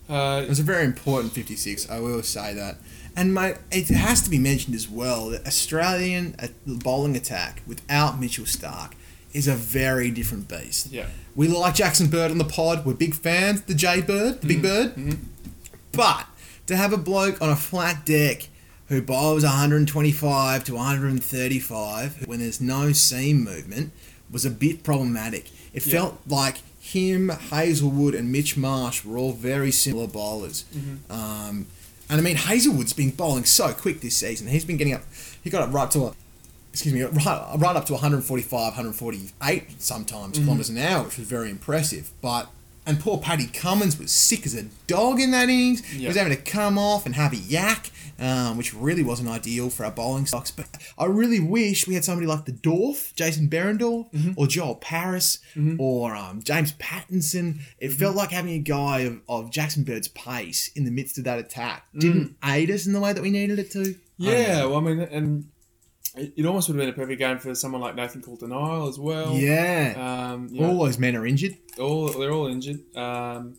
uh, 0.10 0.42
It 0.44 0.50
was 0.50 0.60
a 0.60 0.64
very 0.64 0.86
important 0.86 1.34
56, 1.34 1.90
I 1.90 2.00
will 2.00 2.22
say 2.24 2.54
that. 2.54 2.78
And 3.16 3.34
mate, 3.34 3.56
it 3.72 3.88
has 3.90 4.22
to 4.22 4.30
be 4.30 4.38
mentioned 4.38 4.76
as 4.76 4.88
well 4.88 5.30
that 5.30 5.46
Australian 5.48 6.36
uh, 6.40 6.48
bowling 6.68 7.16
attack 7.18 7.62
without 7.66 8.20
Mitchell 8.20 8.46
Stark 8.46 8.96
is 9.34 9.48
a 9.48 9.56
very 9.56 10.10
different 10.12 10.48
beast. 10.48 10.92
yeah. 10.92 11.08
We 11.36 11.48
like 11.48 11.76
Jackson 11.76 12.08
Bird 12.08 12.32
on 12.32 12.38
the 12.38 12.44
pod. 12.44 12.86
We're 12.86 12.94
big 12.96 13.16
fans. 13.16 13.62
The 13.62 13.74
J 13.74 14.02
Bird, 14.02 14.42
the 14.42 14.48
Big 14.48 14.62
Bird. 14.62 14.96
mhm. 14.96 15.20
But 15.94 16.26
to 16.68 16.76
have 16.76 16.92
a 16.92 16.98
bloke 16.98 17.42
on 17.42 17.50
a 17.50 17.56
flat 17.56 18.06
deck 18.06 18.50
who 18.90 19.02
bowls 19.02 19.44
125 19.44 20.64
to 20.66 20.76
135 20.76 22.28
when 22.28 22.40
there's 22.40 22.60
no 22.62 22.92
seam 22.92 23.44
movement 23.44 23.92
was 24.32 24.46
a 24.46 24.50
bit 24.50 24.84
problematic. 24.84 25.46
It 25.74 25.86
Yeah. 25.86 25.92
felt 25.94 26.20
like 26.28 26.58
him, 26.80 27.30
Hazlewood, 27.30 28.16
and 28.16 28.32
Mitch 28.32 28.58
Marsh 28.58 29.04
were 29.06 29.18
all 29.18 29.34
very 29.34 29.72
similar 29.72 30.08
bowlers. 30.08 30.66
Mm-hmm. 30.76 31.12
Um, 31.12 31.68
and 32.10 32.20
I 32.20 32.24
mean, 32.24 32.36
Hazlewood's 32.38 32.94
been 32.94 33.12
bowling 33.12 33.46
so 33.46 33.74
quick 33.74 34.02
this 34.02 34.16
season. 34.18 34.48
He's 34.48 34.66
been 34.66 34.78
getting 34.78 34.94
up. 34.94 35.04
He 35.44 35.50
got 35.50 35.62
up 35.68 35.74
right 35.74 35.90
to 35.92 36.06
a. 36.08 36.14
Excuse 36.72 36.94
me, 36.94 37.02
right, 37.02 37.56
right 37.58 37.76
up 37.76 37.86
to 37.88 37.94
145, 37.94 38.52
148 38.52 39.82
sometimes 39.82 40.34
Mm-hmm. 40.36 40.44
kilometres 40.44 40.70
an 40.70 40.78
hour, 40.78 41.04
which 41.06 41.18
was 41.18 41.28
very 41.28 41.50
impressive. 41.50 42.12
But 42.22 42.48
and 42.86 43.00
poor 43.00 43.18
Paddy 43.18 43.48
Cummins 43.48 43.98
was 44.00 44.12
sick 44.12 44.46
as 44.46 44.56
a 44.56 44.64
dog 44.88 45.20
in 45.20 45.32
that 45.32 45.50
innings. 45.50 45.86
He 45.86 46.08
was 46.08 46.16
having 46.16 46.36
to 46.36 46.42
come 46.42 46.78
off 46.78 47.06
and 47.06 47.16
have 47.16 47.34
a 47.34 47.38
yak, 47.38 47.92
um, 48.20 48.58
which 48.58 48.74
really 48.74 49.04
wasn't 49.04 49.30
ideal 49.30 49.70
for 49.70 49.86
our 49.86 49.92
bowling 49.92 50.26
stocks. 50.26 50.50
But 50.52 50.68
I 50.98 51.06
really 51.06 51.40
wish 51.40 51.88
we 51.88 51.94
had 51.94 52.04
somebody 52.04 52.26
like 52.28 52.46
the 52.46 52.52
Dorf, 52.52 53.14
Jason 53.16 53.48
Behrendorff, 53.50 54.12
Mm-hmm. 54.12 54.32
or 54.38 54.48
Joel 54.48 54.76
Paris, 54.76 55.40
or 55.78 56.16
um, 56.16 56.42
James 56.44 56.74
Pattinson. 56.74 57.60
It 57.80 57.90
Mm-hmm. 57.90 58.00
felt 58.00 58.16
like 58.16 58.32
having 58.32 58.54
a 58.54 58.60
guy 58.60 59.00
of, 59.02 59.22
of 59.30 59.52
Jackson 59.52 59.84
Bird's 59.84 60.08
pace 60.08 60.72
in 60.76 60.86
the 60.86 60.92
midst 60.92 61.18
of 61.18 61.24
that 61.26 61.38
attack 61.40 61.86
didn't 61.98 62.36
aid 62.44 62.72
us 62.72 62.86
in 62.88 62.94
the 62.94 63.00
way 63.00 63.14
that 63.14 63.22
we 63.22 63.30
needed 63.30 63.60
it 63.60 63.72
to. 63.72 63.82
I. 63.82 63.96
Yeah, 64.18 64.58
know. 64.60 64.70
well, 64.72 64.78
I 64.80 64.82
mean, 64.82 65.00
and 65.00 65.46
it, 66.16 66.46
almost 66.46 66.68
would 66.70 66.76
have 66.78 66.82
been 66.82 66.90
a 66.90 66.94
perfect 66.98 67.20
game 67.20 67.38
for 67.40 67.54
someone 67.56 67.82
like 67.82 67.96
Nathan 67.96 68.22
Coulter 68.22 68.48
Nile 68.48 68.88
as 68.88 68.98
well. 69.00 69.34
yeah. 69.36 70.32
Um, 70.34 70.48
know, 70.52 70.70
All 70.72 70.84
those 70.86 70.98
men 70.98 71.16
are 71.16 71.26
injured. 71.26 71.58
all 71.80 72.08
they're 72.10 72.32
all 72.32 72.48
injured. 72.48 72.82
Um, 72.96 73.56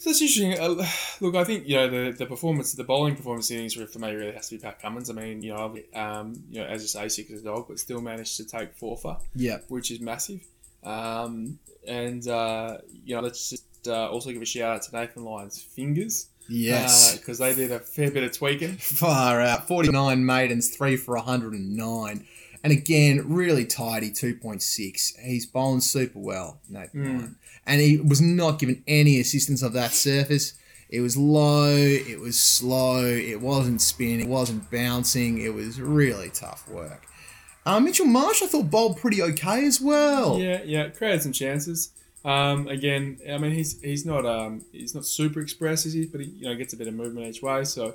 so 0.00 0.10
it's 0.10 0.20
interesting. 0.22 0.58
Uh, 0.58 0.86
look, 1.20 1.34
I 1.34 1.42
think 1.44 1.66
you 1.66 1.74
know 1.76 1.88
the, 1.88 2.12
the 2.16 2.26
performance, 2.26 2.72
the 2.72 2.84
bowling 2.84 3.16
performance 3.16 3.50
innings 3.50 3.74
for 3.74 3.98
me 3.98 4.12
really 4.14 4.32
has 4.32 4.48
to 4.48 4.54
be 4.56 4.60
Pat 4.62 4.80
Cummins. 4.80 5.10
I 5.10 5.12
mean, 5.12 5.42
you 5.42 5.52
know, 5.52 5.74
um, 5.94 6.34
you 6.50 6.60
know, 6.60 6.66
as 6.66 6.82
you 6.82 6.88
say, 6.88 7.08
sick 7.08 7.30
as 7.32 7.40
a 7.40 7.44
dog, 7.44 7.66
but 7.68 7.78
still 7.80 8.00
managed 8.00 8.36
to 8.36 8.44
take 8.46 8.74
four 8.74 8.96
for, 8.96 9.18
Yeah. 9.34 9.58
which 9.68 9.90
is 9.90 10.00
massive. 10.00 10.40
Um, 10.84 11.58
and 11.86 12.26
uh, 12.28 12.78
you 13.04 13.16
know, 13.16 13.22
let's 13.22 13.50
just 13.50 13.64
uh, 13.88 14.08
also 14.08 14.30
give 14.30 14.40
a 14.40 14.44
shout 14.46 14.76
out 14.76 14.82
to 14.82 14.96
Nathan 14.96 15.24
Lyon's 15.24 15.60
fingers. 15.60 16.28
Yes. 16.48 17.16
because 17.16 17.38
they 17.38 17.54
did 17.54 17.70
a 17.70 17.78
fair 17.78 18.10
bit 18.10 18.24
of 18.24 18.32
tweaking. 18.32 18.72
Far 18.78 19.40
out. 19.40 19.68
49 19.68 20.24
maidens, 20.24 20.74
3 20.74 20.96
for 20.96 21.16
109. 21.16 22.26
And 22.64 22.72
again, 22.72 23.22
really 23.32 23.64
tidy, 23.64 24.10
2.6. 24.10 25.18
He's 25.20 25.46
bowling 25.46 25.80
super 25.80 26.18
well, 26.18 26.60
Nathan. 26.68 27.20
Mm. 27.20 27.34
And 27.66 27.80
he 27.80 27.98
was 27.98 28.20
not 28.20 28.58
given 28.58 28.82
any 28.86 29.20
assistance 29.20 29.62
of 29.62 29.74
that 29.74 29.92
surface. 29.92 30.54
It 30.88 31.00
was 31.02 31.16
low, 31.16 31.76
it 31.76 32.18
was 32.18 32.40
slow, 32.40 33.04
it 33.04 33.40
wasn't 33.40 33.82
spinning, 33.82 34.20
it 34.20 34.28
wasn't 34.28 34.70
bouncing. 34.70 35.38
It 35.38 35.52
was 35.52 35.80
really 35.80 36.30
tough 36.30 36.66
work. 36.66 37.06
Uh, 37.66 37.78
Mitchell 37.78 38.06
Marsh, 38.06 38.42
I 38.42 38.46
thought 38.46 38.70
bowled 38.70 38.96
pretty 38.96 39.20
okay 39.20 39.66
as 39.66 39.80
well. 39.80 40.38
Yeah, 40.38 40.62
yeah, 40.64 40.88
created 40.88 41.22
some 41.22 41.32
chances. 41.32 41.90
Um, 42.24 42.68
again, 42.68 43.18
I 43.30 43.38
mean, 43.38 43.52
he's 43.52 43.80
he's 43.80 44.04
not 44.04 44.26
um, 44.26 44.64
he's 44.72 44.94
not 44.94 45.04
super 45.04 45.40
expressive, 45.40 45.88
is 45.90 45.94
he? 45.94 46.06
but 46.06 46.20
he 46.20 46.26
you 46.26 46.44
know 46.46 46.54
gets 46.56 46.72
a 46.72 46.76
bit 46.76 46.88
of 46.88 46.94
movement 46.94 47.26
each 47.26 47.42
way. 47.42 47.64
So 47.64 47.94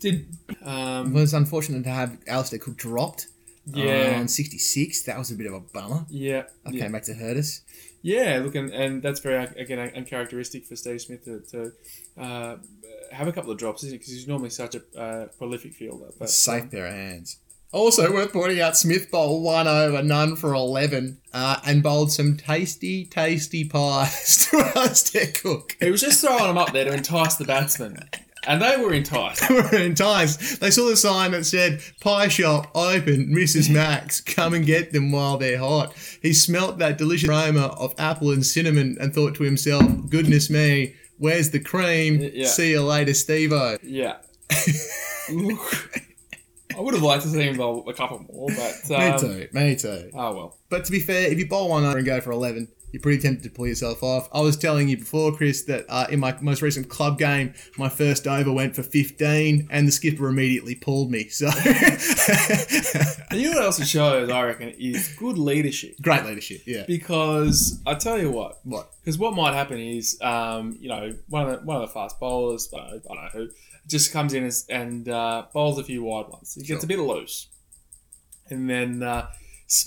did 0.00 0.26
It 0.48 0.66
um, 0.66 1.12
was 1.12 1.34
unfortunate 1.34 1.84
to 1.84 1.90
have 1.90 2.18
Alastair 2.26 2.58
Cook 2.58 2.76
dropped 2.76 3.28
uh, 3.74 3.78
yeah, 3.80 4.16
on 4.18 4.28
66. 4.28 5.02
That 5.02 5.18
was 5.18 5.30
a 5.30 5.34
bit 5.34 5.46
of 5.46 5.54
a 5.54 5.60
bummer. 5.60 6.04
yeah, 6.08 6.44
That 6.64 6.74
yeah, 6.74 6.82
came 6.82 6.92
back 6.92 7.04
to 7.04 7.14
hurt 7.14 7.36
us. 7.36 7.62
yeah. 8.02 8.40
Look, 8.42 8.54
and, 8.54 8.70
and 8.72 9.02
that's 9.02 9.20
very 9.20 9.44
again 9.56 9.78
uncharacteristic 9.94 10.64
for 10.64 10.76
Steve 10.76 11.00
Smith 11.00 11.24
to, 11.24 11.40
to 11.50 11.72
uh, 12.22 12.56
have 13.12 13.28
a 13.28 13.32
couple 13.32 13.50
of 13.50 13.58
drops, 13.58 13.82
isn't 13.84 13.94
it? 13.94 13.98
Because 13.98 14.12
he's 14.14 14.28
normally 14.28 14.50
such 14.50 14.74
a 14.74 14.98
uh, 14.98 15.26
prolific 15.38 15.74
fielder. 15.74 16.12
But 16.18 16.30
Safe 16.30 16.70
pair 16.70 16.86
of 16.86 16.92
hands. 16.94 17.38
Also 17.74 18.12
worth 18.12 18.32
pointing 18.32 18.60
out, 18.60 18.76
Smith 18.76 19.10
bowled 19.10 19.42
one 19.42 19.66
over, 19.66 20.00
none 20.00 20.36
for 20.36 20.54
11, 20.54 21.18
uh, 21.32 21.58
and 21.66 21.82
bowled 21.82 22.12
some 22.12 22.36
tasty, 22.36 23.04
tasty 23.04 23.64
pies 23.64 24.46
to 24.50 24.58
Alastair 24.76 25.26
Cook. 25.34 25.76
he 25.80 25.90
was 25.90 26.00
just 26.00 26.20
throwing 26.20 26.44
them 26.44 26.56
up 26.56 26.72
there 26.72 26.84
to 26.84 26.92
entice 26.92 27.34
the 27.34 27.44
batsmen, 27.44 27.98
and 28.46 28.62
they 28.62 28.76
were 28.76 28.94
enticed. 28.94 29.48
They 29.48 29.54
were 29.56 29.74
enticed. 29.76 30.60
They 30.60 30.70
saw 30.70 30.88
the 30.88 30.96
sign 30.96 31.32
that 31.32 31.46
said, 31.46 31.80
Pie 32.00 32.28
shop 32.28 32.70
open, 32.76 33.34
Mrs. 33.34 33.68
Mac's, 33.74 34.20
come 34.20 34.54
and 34.54 34.64
get 34.64 34.92
them 34.92 35.10
while 35.10 35.36
they're 35.36 35.58
hot. 35.58 35.94
He 36.22 36.32
smelt 36.32 36.78
that 36.78 36.96
delicious 36.96 37.28
aroma 37.28 37.74
of 37.76 37.92
apple 37.98 38.30
and 38.30 38.46
cinnamon 38.46 38.96
and 39.00 39.12
thought 39.12 39.34
to 39.34 39.42
himself, 39.42 39.84
goodness 40.08 40.48
me, 40.48 40.94
where's 41.18 41.50
the 41.50 41.58
cream? 41.58 42.20
Yeah. 42.32 42.46
See 42.46 42.70
you 42.70 42.84
later, 42.84 43.14
Steve-O. 43.14 43.78
Yeah. 43.82 44.18
I 46.76 46.80
would 46.80 46.94
have 46.94 47.02
liked 47.02 47.22
to 47.22 47.28
see 47.28 47.42
him 47.42 47.56
bowl 47.56 47.88
a 47.88 47.94
couple 47.94 48.18
more, 48.32 48.48
but 48.48 48.90
um, 48.94 49.12
me 49.12 49.18
too, 49.18 49.48
me 49.52 49.76
too. 49.76 50.10
Oh 50.14 50.34
well. 50.34 50.58
But 50.70 50.84
to 50.86 50.92
be 50.92 51.00
fair, 51.00 51.30
if 51.30 51.38
you 51.38 51.46
bowl 51.48 51.68
one 51.70 51.84
over 51.84 51.98
and 51.98 52.06
go 52.06 52.20
for 52.20 52.32
11, 52.32 52.68
you're 52.92 53.00
pretty 53.02 53.20
tempted 53.20 53.42
to 53.42 53.50
pull 53.50 53.66
yourself 53.66 54.02
off. 54.04 54.28
I 54.32 54.40
was 54.40 54.56
telling 54.56 54.88
you 54.88 54.96
before, 54.96 55.34
Chris, 55.36 55.62
that 55.64 55.84
uh, 55.88 56.06
in 56.10 56.20
my 56.20 56.36
most 56.40 56.62
recent 56.62 56.88
club 56.88 57.18
game, 57.18 57.52
my 57.76 57.88
first 57.88 58.26
over 58.28 58.52
went 58.52 58.76
for 58.76 58.84
15, 58.84 59.66
and 59.70 59.88
the 59.88 59.92
skipper 59.92 60.28
immediately 60.28 60.76
pulled 60.76 61.10
me. 61.10 61.28
So, 61.28 61.48
And 61.48 63.40
you 63.40 63.50
know 63.50 63.56
what 63.56 63.64
else 63.64 63.80
it 63.80 63.86
shows, 63.88 64.30
I 64.30 64.42
reckon, 64.42 64.68
is 64.70 65.08
good 65.18 65.38
leadership. 65.38 65.96
great 66.02 66.24
leadership, 66.24 66.62
yeah. 66.66 66.84
Because 66.86 67.80
I 67.86 67.94
tell 67.94 68.18
you 68.18 68.30
what, 68.30 68.58
What? 68.64 68.90
because 69.02 69.18
what 69.18 69.34
might 69.34 69.54
happen 69.54 69.78
is, 69.78 70.18
um, 70.22 70.76
you 70.80 70.88
know, 70.88 71.14
one 71.28 71.48
of 71.48 71.60
the 71.60 71.66
one 71.66 71.76
of 71.82 71.88
the 71.88 71.92
fast 71.92 72.18
bowlers, 72.20 72.72
I 72.72 72.76
don't 72.78 72.90
know, 72.90 73.00
I 73.10 73.14
don't 73.14 73.24
know 73.24 73.30
who, 73.32 73.48
just 73.88 74.12
comes 74.12 74.32
in 74.34 74.44
as, 74.44 74.66
and 74.68 75.08
uh, 75.08 75.46
bowls 75.52 75.78
a 75.78 75.84
few 75.84 76.02
wide 76.02 76.28
ones. 76.28 76.54
He 76.54 76.60
gets 76.62 76.68
Sure. 76.82 76.84
a 76.84 76.86
bit 76.86 76.98
loose, 76.98 77.48
and 78.50 78.68
then 78.68 79.02
uh, 79.02 79.28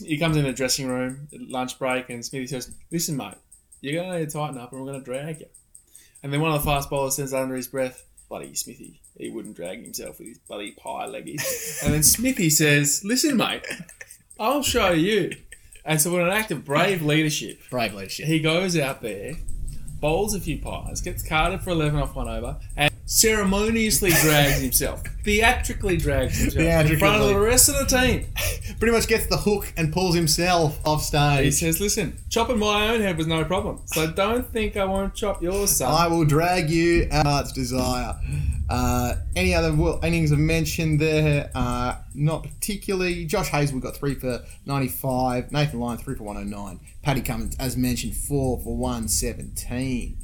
he 0.06 0.18
comes 0.18 0.38
in 0.38 0.44
the 0.44 0.54
dressing 0.54 0.88
room 0.88 1.28
at 1.34 1.42
lunch 1.42 1.78
break, 1.80 2.10
and 2.10 2.24
Smithy 2.26 2.48
says, 2.48 2.72
"Listen, 2.92 3.18
mate, 3.18 3.36
you're 3.82 3.94
going 3.94 4.12
to 4.12 4.20
need 4.20 4.30
to 4.30 4.34
tighten 4.38 4.58
up, 4.58 4.72
and 4.72 4.82
we're 4.82 4.88
going 4.92 5.00
to 5.00 5.06
drag 5.06 5.40
you." 5.40 5.48
And 6.24 6.34
then 6.34 6.42
one 6.42 6.52
of 6.52 6.62
the 6.62 6.66
fast 6.66 6.90
bowlers 6.90 7.16
says 7.16 7.34
under 7.34 7.56
his 7.56 7.68
breath, 7.68 8.04
bloody 8.30 8.54
Smithy. 8.56 9.02
He 9.18 9.30
wouldn't 9.30 9.56
drag 9.56 9.84
himself 9.84 10.20
with 10.20 10.28
his 10.28 10.38
bloody 10.40 10.72
pie 10.72 11.08
leggies. 11.08 11.82
and 11.84 11.94
then 11.94 12.04
Smithy 12.04 12.50
says, 12.50 13.04
"Listen, 13.04 13.38
mate, 13.38 13.66
I'll 14.40 14.64
show 14.64 14.92
you." 14.92 15.32
And 15.86 16.02
so, 16.02 16.14
in 16.20 16.22
an 16.28 16.34
act 16.34 16.52
of 16.52 16.66
brave 16.66 17.02
leadership, 17.02 17.62
Brave 17.70 17.94
leadership. 17.94 18.26
he 18.28 18.40
goes 18.42 18.78
out 18.78 19.02
there, 19.02 19.36
bowls 20.02 20.36
a 20.36 20.42
few 20.42 20.58
pies, 20.60 21.00
gets 21.02 21.24
carded 21.26 21.62
for 21.62 21.70
11 21.70 21.98
off 21.98 22.14
one 22.14 22.28
over, 22.28 22.58
and 22.76 22.92
ceremoniously 23.08 24.12
drags 24.12 24.60
himself, 24.60 25.02
theatrically 25.24 25.96
drags 25.98 26.38
himself 26.38 26.92
in 26.92 27.00
front 27.00 27.22
of 27.22 27.30
the 27.30 27.40
rest 27.40 27.70
of 27.70 27.76
the 27.76 27.86
team. 27.86 28.28
Pretty 28.80 28.92
much 28.94 29.08
gets 29.08 29.26
the 29.28 29.38
hook 29.38 29.74
and 29.78 29.92
pulls 29.92 30.14
himself 30.14 30.80
off 30.86 31.02
stage. 31.02 31.46
He 31.46 31.52
stage. 31.52 31.74
says, 31.76 31.82
Listen, 31.82 32.18
chopping 32.30 32.60
my 32.60 32.90
own 32.90 33.02
head 33.02 33.18
was 33.18 33.26
no 33.26 33.44
problem, 33.46 33.82
so 33.86 34.12
don't 34.12 34.46
think 34.46 34.76
I 34.78 34.86
won't 34.86 35.16
chop 35.16 35.42
yours, 35.42 35.78
son. 35.78 35.92
I 35.92 36.08
will 36.08 36.26
drag 36.26 36.70
you 36.70 37.08
at 37.10 37.26
heart's 37.26 37.54
desire. 37.54 38.20
Uh, 38.70 39.16
any 39.36 39.56
other 39.56 39.74
innings 40.04 40.34
I've 40.34 40.40
mentioned 40.40 41.00
there? 41.00 41.50
Uh, 41.56 41.96
not 42.14 42.44
particularly. 42.44 43.26
Josh 43.26 43.48
Hazlewood 43.48 43.84
got 43.84 43.96
three 43.96 44.16
for 44.16 44.44
95. 44.66 45.54
Nathan 45.54 45.80
Lyon, 45.80 45.98
three 45.98 46.16
for 46.16 46.24
109. 46.24 46.80
Paddy 47.02 47.22
Cummins, 47.22 47.56
as 47.58 47.78
mentioned, 47.78 48.16
four 48.18 48.60
for 48.60 48.76
117. 48.76 50.18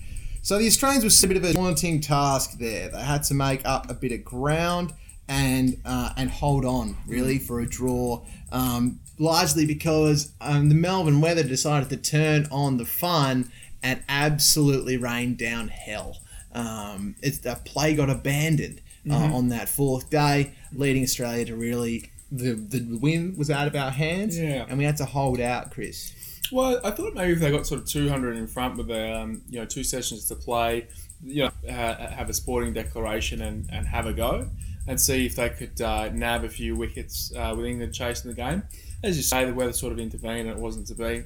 So 0.43 0.57
the 0.57 0.67
Australians 0.67 1.05
was 1.05 1.23
a 1.23 1.27
bit 1.27 1.37
of 1.37 1.45
a 1.45 1.53
daunting 1.53 2.01
task 2.01 2.57
there. 2.59 2.89
They 2.89 3.01
had 3.01 3.23
to 3.23 3.33
make 3.33 3.65
up 3.65 3.89
a 3.89 3.93
bit 3.93 4.11
of 4.11 4.25
ground 4.25 4.93
and 5.29 5.77
uh, 5.85 6.11
and 6.17 6.29
hold 6.29 6.65
on 6.65 6.97
really 7.07 7.39
for 7.39 7.61
a 7.61 7.65
draw. 7.65 8.21
Um, 8.51 8.99
largely 9.17 9.65
because 9.65 10.33
um, 10.41 10.67
the 10.67 10.75
Melbourne 10.75 11.21
weather 11.21 11.43
decided 11.43 11.89
to 11.91 11.97
turn 11.97 12.47
on 12.51 12.75
the 12.75 12.83
fun 12.85 13.51
and 13.81 14.03
absolutely 14.09 14.97
rain 14.97 15.35
down 15.35 15.69
hell. 15.69 16.17
Um, 16.51 17.15
it's 17.21 17.37
the 17.39 17.55
play 17.63 17.95
got 17.95 18.09
abandoned 18.09 18.81
uh, 19.09 19.13
on 19.15 19.47
that 19.49 19.69
fourth 19.69 20.09
day, 20.09 20.51
leading 20.73 21.03
Australia 21.03 21.45
to 21.45 21.55
really 21.55 22.11
the 22.29 22.53
the 22.53 22.97
win 22.97 23.35
was 23.37 23.49
out 23.49 23.67
of 23.67 23.75
our 23.77 23.91
hands, 23.91 24.37
Yeah. 24.37 24.65
and 24.67 24.77
we 24.77 24.83
had 24.83 24.97
to 24.97 25.05
hold 25.05 25.39
out, 25.39 25.71
Chris. 25.71 26.11
Well, 26.53 26.79
I 26.83 26.91
thought 26.91 27.15
maybe 27.15 27.33
if 27.33 27.39
they 27.39 27.49
got 27.49 27.65
sort 27.65 27.81
of 27.81 27.87
200 27.87 28.37
in 28.37 28.45
front 28.45 28.77
with 28.77 28.87
the, 28.87 29.11
um, 29.11 29.41
you 29.49 29.59
know, 29.59 29.65
two 29.65 29.83
sessions 29.83 30.27
to 30.27 30.35
play, 30.35 30.87
you 31.23 31.45
know, 31.45 31.51
ha- 31.67 31.95
have 32.15 32.29
a 32.29 32.33
sporting 32.33 32.73
declaration 32.73 33.41
and, 33.41 33.67
and 33.71 33.87
have 33.87 34.05
a 34.05 34.13
go 34.13 34.47
and 34.87 35.01
see 35.01 35.25
if 35.25 35.35
they 35.35 35.49
could 35.49 35.81
uh, 35.81 36.09
nab 36.09 36.43
a 36.43 36.49
few 36.49 36.75
wickets 36.75 37.33
uh, 37.35 37.55
with 37.57 37.65
England 37.65 37.95
chasing 37.95 38.29
the 38.29 38.35
game. 38.35 38.61
As 39.03 39.17
you 39.17 39.23
say, 39.23 39.45
the 39.45 39.53
weather 39.53 39.73
sort 39.73 39.93
of 39.93 39.99
intervened 39.99 40.47
and 40.47 40.51
it 40.51 40.57
wasn't 40.57 40.85
to 40.87 40.95
be. 40.95 41.23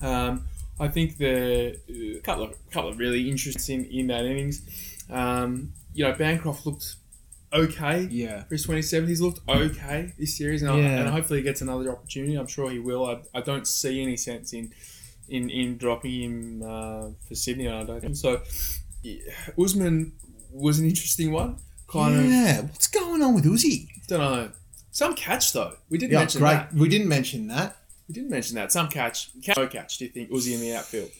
Um, 0.00 0.44
I 0.78 0.86
think 0.86 1.16
the 1.16 1.76
a 1.88 2.20
couple 2.20 2.44
of 2.44 2.70
couple 2.70 2.90
of 2.90 2.98
really 2.98 3.28
interesting 3.28 3.86
in, 3.86 4.00
in 4.00 4.06
that 4.06 4.24
innings. 4.24 4.62
Um, 5.10 5.72
you 5.94 6.04
know, 6.04 6.12
Bancroft 6.12 6.64
looked 6.64 6.94
okay 7.52 8.08
Yeah. 8.10 8.44
for 8.44 8.54
his 8.54 8.66
27th. 8.66 9.08
He's 9.08 9.20
looked 9.20 9.40
okay 9.48 10.12
this 10.18 10.36
series, 10.36 10.62
and, 10.62 10.70
I, 10.70 10.78
and 10.78 11.08
hopefully 11.08 11.40
he 11.40 11.42
gets 11.44 11.60
another 11.60 11.90
opportunity. 11.90 12.34
I'm 12.36 12.46
sure 12.46 12.70
he 12.70 12.78
will. 12.78 13.06
I, 13.06 13.20
I 13.34 13.40
don't 13.40 13.66
see 13.66 14.02
any 14.02 14.16
sense 14.16 14.52
in 14.52 14.72
in, 15.28 15.50
in 15.50 15.76
dropping 15.76 16.22
him 16.22 16.62
uh, 16.62 17.08
for 17.26 17.34
Sydney. 17.34 17.68
I 17.68 17.84
don't 17.84 18.00
think 18.00 18.16
so. 18.16 18.40
yeah, 19.02 19.18
Usman 19.62 20.12
was 20.50 20.78
an 20.78 20.86
interesting 20.86 21.32
one. 21.32 21.56
Kind 21.86 22.16
of 22.18 22.24
yeah. 22.26 22.60
What's 22.62 22.86
going 22.86 23.22
on 23.22 23.34
with 23.34 23.44
Uzi? 23.44 23.88
don't 24.08 24.20
know. 24.20 24.50
Some 24.90 25.14
catch 25.14 25.52
though. 25.52 25.74
We 25.90 25.98
didn't 25.98 26.12
Yeah, 26.12 26.18
mention 26.20 26.40
great. 26.40 26.50
that. 26.52 26.72
We 26.74 26.88
didn't 26.88 27.08
mention 27.08 27.46
that. 27.48 27.76
We 28.08 28.14
didn't 28.14 28.30
mention 28.30 28.54
that. 28.56 28.72
Some 28.72 28.88
catch. 28.88 29.30
catch. 29.42 29.56
No 29.58 29.66
catch. 29.66 29.98
Do 29.98 30.06
you 30.06 30.10
think 30.10 30.30
Uzi 30.30 30.54
in 30.54 30.60
the 30.60 30.74
outfield? 30.74 31.10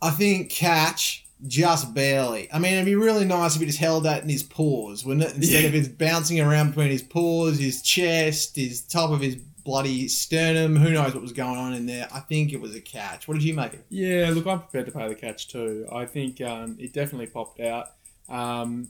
I 0.00 0.10
think 0.10 0.50
catch 0.50 1.26
just 1.46 1.92
barely. 1.94 2.48
I 2.52 2.58
mean, 2.58 2.74
it'd 2.74 2.84
be 2.84 2.94
really 2.94 3.24
nice 3.24 3.54
if 3.54 3.60
he 3.60 3.66
just 3.66 3.78
held 3.78 4.04
that 4.04 4.22
in 4.22 4.28
his 4.28 4.42
paws, 4.42 5.04
wouldn't 5.04 5.26
it? 5.26 5.34
Instead 5.36 5.62
Yeah. 5.62 5.68
of 5.68 5.74
it 5.74 5.98
bouncing 5.98 6.40
around 6.40 6.68
between 6.68 6.90
his 6.90 7.02
paws, 7.02 7.58
his 7.58 7.82
chest, 7.82 8.56
his 8.56 8.80
top 8.82 9.10
of 9.10 9.20
his 9.20 9.36
bloody 9.64 10.08
sternum. 10.08 10.76
Who 10.76 10.90
knows 10.90 11.14
what 11.14 11.22
was 11.22 11.32
going 11.32 11.56
on 11.58 11.72
in 11.72 11.86
there? 11.86 12.08
I 12.12 12.20
think 12.20 12.52
it 12.52 12.60
was 12.60 12.74
a 12.74 12.80
catch. 12.80 13.26
What 13.28 13.34
did 13.34 13.44
you 13.44 13.54
make 13.54 13.74
it? 13.74 13.84
Yeah, 13.90 14.30
look, 14.34 14.46
I'm 14.46 14.58
prepared 14.60 14.86
to 14.86 14.92
pay 14.92 15.08
the 15.08 15.14
catch 15.14 15.48
too. 15.48 15.86
I 15.92 16.04
think 16.06 16.40
um, 16.40 16.76
it 16.80 16.92
definitely 16.92 17.26
popped 17.28 17.60
out, 17.60 17.90
um, 18.28 18.88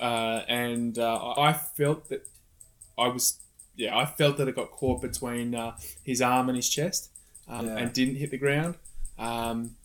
uh, 0.00 0.42
and 0.48 0.98
uh, 0.98 1.34
I 1.38 1.52
felt 1.52 2.08
that 2.08 2.26
I 2.98 3.08
was, 3.08 3.38
yeah, 3.76 3.96
I 3.96 4.06
felt 4.06 4.36
that 4.38 4.48
it 4.48 4.56
got 4.56 4.70
caught 4.70 5.02
between 5.02 5.54
uh, 5.54 5.76
his 6.02 6.20
arm 6.22 6.48
and 6.48 6.56
his 6.56 6.68
chest, 6.68 7.10
um, 7.48 7.66
Yeah. 7.66 7.76
and 7.78 7.92
didn't 7.92 8.16
hit 8.16 8.30
the 8.30 8.38
ground. 8.38 8.74
Um, 9.18 9.76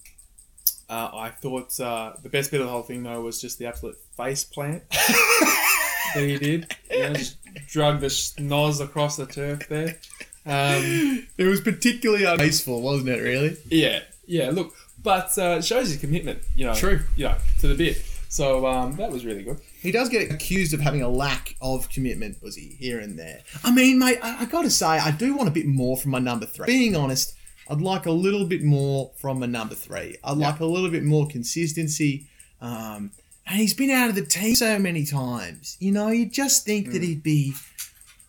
uh, 0.92 1.10
I 1.14 1.30
thought 1.30 1.80
uh, 1.80 2.14
the 2.22 2.30
best 2.30 2.52
bit 2.52 2.60
of 2.60 2.68
the 2.68 2.72
whole 2.72 2.82
thing 2.84 3.04
though 3.04 3.22
was 3.22 3.40
just 3.40 3.58
the 3.58 3.66
absolute 3.66 3.98
face 4.18 4.44
plant 4.44 4.84
that 4.90 6.24
he 6.28 6.38
did. 6.38 6.76
You 6.92 7.00
know, 7.00 7.14
just 7.14 7.38
drug 7.68 8.02
the 8.02 8.08
schnoz 8.08 8.82
across 8.84 9.16
the 9.16 9.26
turf 9.26 9.68
there. 9.70 9.98
Um, 10.46 11.28
It 11.38 11.46
was 11.46 11.62
particularly 11.62 12.26
ungraceful, 12.26 12.82
wasn't 12.82 13.10
it? 13.10 13.22
Really? 13.22 13.58
yeah, 13.70 14.00
yeah. 14.26 14.50
Look, 14.50 14.74
but 15.02 15.32
uh, 15.38 15.58
it 15.60 15.66
shows 15.66 15.90
his 15.90 15.98
commitment. 16.00 16.40
You 16.56 16.66
know, 16.66 16.76
True. 16.76 17.00
You 17.16 17.26
know, 17.30 17.38
to 17.60 17.68
the 17.68 17.76
bit. 17.76 18.04
So 18.28 18.66
um, 18.66 18.96
that 18.96 19.12
was 19.12 19.26
really 19.26 19.44
good. 19.44 19.60
He 19.82 19.92
does 19.92 20.08
get 20.10 20.32
accused 20.32 20.74
of 20.74 20.80
having 20.80 21.02
a 21.02 21.10
lack 21.10 21.56
of 21.62 21.90
commitment, 21.90 22.42
was 22.42 22.56
he, 22.56 22.70
here 22.80 23.00
and 23.00 23.20
there. 23.20 23.42
I 23.64 23.72
mean, 23.74 24.00
mate, 24.00 24.20
I, 24.24 24.44
I 24.44 24.46
got 24.46 24.62
to 24.62 24.70
say, 24.70 24.86
I 24.88 25.12
do 25.12 25.36
want 25.36 25.50
a 25.50 25.52
bit 25.52 25.66
more 25.66 25.98
from 25.98 26.12
my 26.12 26.20
number 26.20 26.46
three. 26.46 26.66
Being 26.66 26.96
honest, 26.96 27.36
I'd 27.72 27.80
like 27.80 28.06
a 28.06 28.12
little 28.12 28.46
bit 28.46 28.64
more 28.64 29.12
from 29.16 29.44
a 29.44 29.48
number 29.48 29.76
three. 29.76 30.18
I'd 30.26 30.38
like 30.38 30.60
a 30.60 30.66
little 30.66 30.90
bit 30.90 31.04
more 31.04 31.26
consistency. 31.26 32.28
Um, 32.60 33.12
and 33.48 33.60
he's 33.60 33.74
been 33.74 33.90
out 33.90 34.10
of 34.10 34.16
the 34.16 34.26
team 34.26 34.56
so 34.56 34.78
many 34.78 35.06
times. 35.06 35.78
You 35.80 35.94
know, 35.94 36.10
you 36.10 36.26
just 36.26 36.66
think 36.66 36.92
that 36.92 37.02
he'd 37.02 37.24
be. 37.24 37.54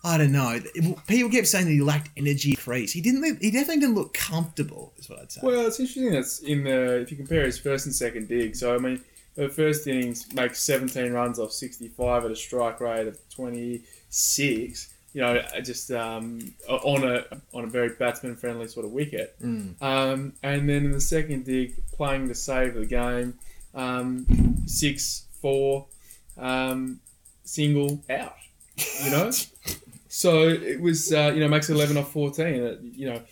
I 0.04 0.18
don't 0.18 0.32
know. 0.32 0.60
People 1.06 1.30
kept 1.30 1.46
saying 1.48 1.66
that 1.66 1.72
he 1.72 1.80
lacked 1.80 2.10
energy 2.16 2.54
crease. 2.54 2.92
He 2.92 3.00
didn't. 3.00 3.20
Look, 3.20 3.40
he 3.40 3.50
definitely 3.50 3.80
didn't 3.80 3.96
look 3.96 4.14
comfortable. 4.14 4.92
Is 4.98 5.10
what 5.10 5.20
I'd 5.20 5.32
say. 5.32 5.40
Well, 5.42 5.66
it's 5.66 5.80
interesting 5.80 6.12
that's 6.12 6.40
in 6.40 6.64
the 6.64 7.00
if 7.00 7.10
you 7.10 7.16
compare 7.16 7.44
his 7.44 7.58
first 7.58 7.86
and 7.86 7.94
second 7.94 8.28
dig. 8.28 8.54
So 8.54 8.74
I 8.74 8.78
mean, 8.78 9.00
the 9.34 9.48
first 9.48 9.86
innings 9.86 10.32
makes 10.34 10.62
17 10.62 11.12
runs 11.12 11.38
off 11.38 11.52
65 11.52 12.24
at 12.24 12.30
a 12.30 12.36
strike 12.36 12.80
rate 12.80 13.08
of 13.08 13.18
26. 13.30 14.91
You 15.12 15.20
know, 15.20 15.42
just 15.62 15.90
um, 15.90 16.54
on 16.68 17.04
a 17.04 17.24
on 17.52 17.64
a 17.64 17.66
very 17.66 17.90
batsman 17.90 18.36
friendly 18.36 18.66
sort 18.68 18.86
of 18.86 18.92
wicket. 18.92 19.36
Mm. 19.42 19.80
Um, 19.82 20.32
and 20.42 20.68
then 20.68 20.84
in 20.86 20.92
the 20.92 21.00
second 21.00 21.44
dig, 21.44 21.74
playing 21.92 22.28
to 22.28 22.34
save 22.34 22.74
the 22.74 22.86
game, 22.86 23.34
um, 23.74 24.56
six 24.66 25.26
four, 25.40 25.86
um, 26.38 27.00
single 27.44 28.02
out. 28.08 28.36
You 29.04 29.10
know. 29.10 29.30
So 30.14 30.46
it 30.50 30.78
was, 30.78 31.10
uh, 31.10 31.32
you 31.34 31.40
know, 31.40 31.48
makes 31.48 31.70
it 31.70 31.72
11 31.72 31.96
off 31.96 32.12
14. 32.12 32.44
Uh, 32.44 32.76
you 32.82 33.06
know, 33.06 33.22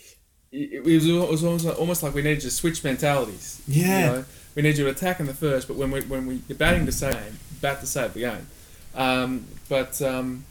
it, 0.50 0.72
it 0.72 0.82
was, 0.82 1.06
it 1.06 1.12
was 1.12 1.44
almost, 1.44 1.66
like, 1.66 1.78
almost 1.78 2.02
like 2.02 2.14
we 2.14 2.22
needed 2.22 2.40
to 2.40 2.50
switch 2.50 2.82
mentalities. 2.82 3.60
Yeah. 3.68 3.84
You 3.84 4.06
know? 4.06 4.24
We 4.54 4.62
need 4.62 4.78
you 4.78 4.84
to 4.84 4.90
attack 4.90 5.20
in 5.20 5.26
the 5.26 5.34
first, 5.34 5.68
but 5.68 5.76
when 5.76 5.90
we 5.90 6.00
when 6.02 6.26
we 6.26 6.40
you're 6.48 6.56
batting 6.56 6.86
to 6.86 6.92
save 6.92 7.12
the 7.12 7.20
game, 7.20 7.38
bat 7.60 7.80
to 7.80 7.86
save 7.86 8.14
the 8.14 8.20
game. 8.20 8.46
Um, 8.94 9.46
but 9.68 10.00
um, 10.02 10.44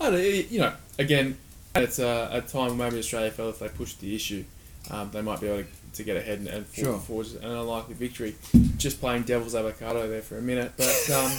I 0.00 0.10
don't, 0.10 0.22
you 0.50 0.60
know, 0.60 0.72
again, 0.98 1.36
it's 1.74 1.98
a, 1.98 2.28
a 2.32 2.40
time 2.40 2.76
maybe 2.76 2.98
Australia 2.98 3.30
felt 3.30 3.54
if 3.54 3.58
they 3.60 3.68
pushed 3.68 4.00
the 4.00 4.14
issue, 4.14 4.44
um, 4.90 5.10
they 5.12 5.22
might 5.22 5.40
be 5.40 5.48
able 5.48 5.62
to, 5.64 5.68
to 5.94 6.02
get 6.02 6.16
ahead 6.16 6.38
and, 6.38 6.48
and 6.48 6.66
Sure. 6.72 6.98
forge 6.98 7.32
an 7.32 7.44
unlikely 7.44 7.94
victory. 7.94 8.36
Just 8.76 9.00
playing 9.00 9.24
devil's 9.24 9.54
avocado 9.54 10.08
there 10.08 10.22
for 10.22 10.38
a 10.38 10.42
minute, 10.42 10.72
but. 10.76 11.10
Um, 11.10 11.32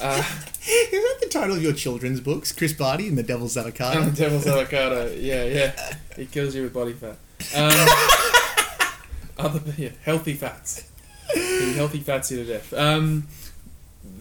uh, 0.00 0.22
Is 0.68 0.90
that 1.02 1.18
the 1.20 1.28
title 1.28 1.56
of 1.56 1.62
your 1.62 1.72
children's 1.72 2.20
books, 2.20 2.52
Chris 2.52 2.72
Barty 2.72 3.08
and 3.08 3.18
the 3.18 3.22
Devil's 3.24 3.56
Avocado? 3.56 4.00
Um, 4.00 4.10
devil's 4.12 4.46
avocado. 4.48 5.12
Yeah, 5.12 5.44
yeah. 5.44 5.96
It 6.16 6.30
kills 6.30 6.54
you 6.54 6.62
with 6.62 6.72
body 6.72 6.92
fat. 6.92 7.16
Um, 7.56 7.88
other 9.38 9.60
yeah, 9.76 9.88
healthy 10.04 10.34
fats. 10.34 10.88
Healthy 11.34 12.00
fats 12.00 12.30
you 12.30 12.44
to 12.44 12.52
death. 12.52 12.72
Um, 12.74 13.26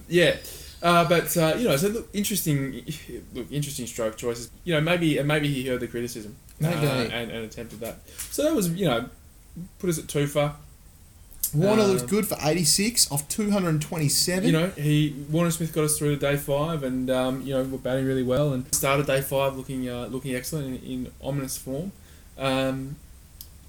yeah. 0.10 0.38
Uh, 0.82 1.08
but 1.08 1.36
uh, 1.38 1.54
you 1.58 1.68
know, 1.68 1.78
so 1.78 1.90
look, 1.90 2.10
interesting, 2.14 2.84
look, 3.34 3.52
interesting 3.52 3.86
stroke 3.86 4.18
choices. 4.18 4.50
You 4.64 4.74
know, 4.74 4.82
maybe 4.82 5.18
and 5.18 5.28
maybe 5.28 5.48
he 5.48 5.68
heard 5.68 5.80
the 5.80 5.88
criticism 5.88 6.36
uh, 6.64 6.68
and, 6.68 7.32
and 7.32 7.46
attempted 7.46 7.80
that. 7.82 8.00
So 8.32 8.44
that 8.44 8.56
was, 8.56 8.70
you 8.70 8.88
know, 8.88 9.10
put 9.80 9.90
us 9.90 10.00
at 10.00 10.08
two 10.08 10.28
for. 10.28 10.56
Warner 11.54 11.82
Uh, 11.82 11.88
looked 11.88 12.08
good 12.08 12.26
for 12.26 12.38
86 12.42 13.12
off 13.12 13.28
227. 13.28 14.46
You 14.46 14.52
know, 14.54 14.68
he 14.70 15.14
Warner 15.30 15.52
Smith 15.52 15.74
got 15.74 15.84
us 15.84 15.98
through 15.98 16.16
to 16.16 16.20
day 16.20 16.38
five, 16.38 16.82
and 16.82 17.10
um, 17.10 17.42
you 17.42 17.54
know 17.54 17.64
we're 17.64 17.78
batting 17.78 18.06
really 18.06 18.24
well, 18.24 18.54
and 18.54 18.74
started 18.74 19.06
day 19.06 19.22
five 19.22 19.58
looking 19.58 19.88
uh, 19.90 20.06
looking 20.06 20.34
excellent 20.34 20.82
in, 20.82 20.92
in 20.92 21.12
ominous 21.22 21.58
form, 21.58 21.92
um, 22.38 22.96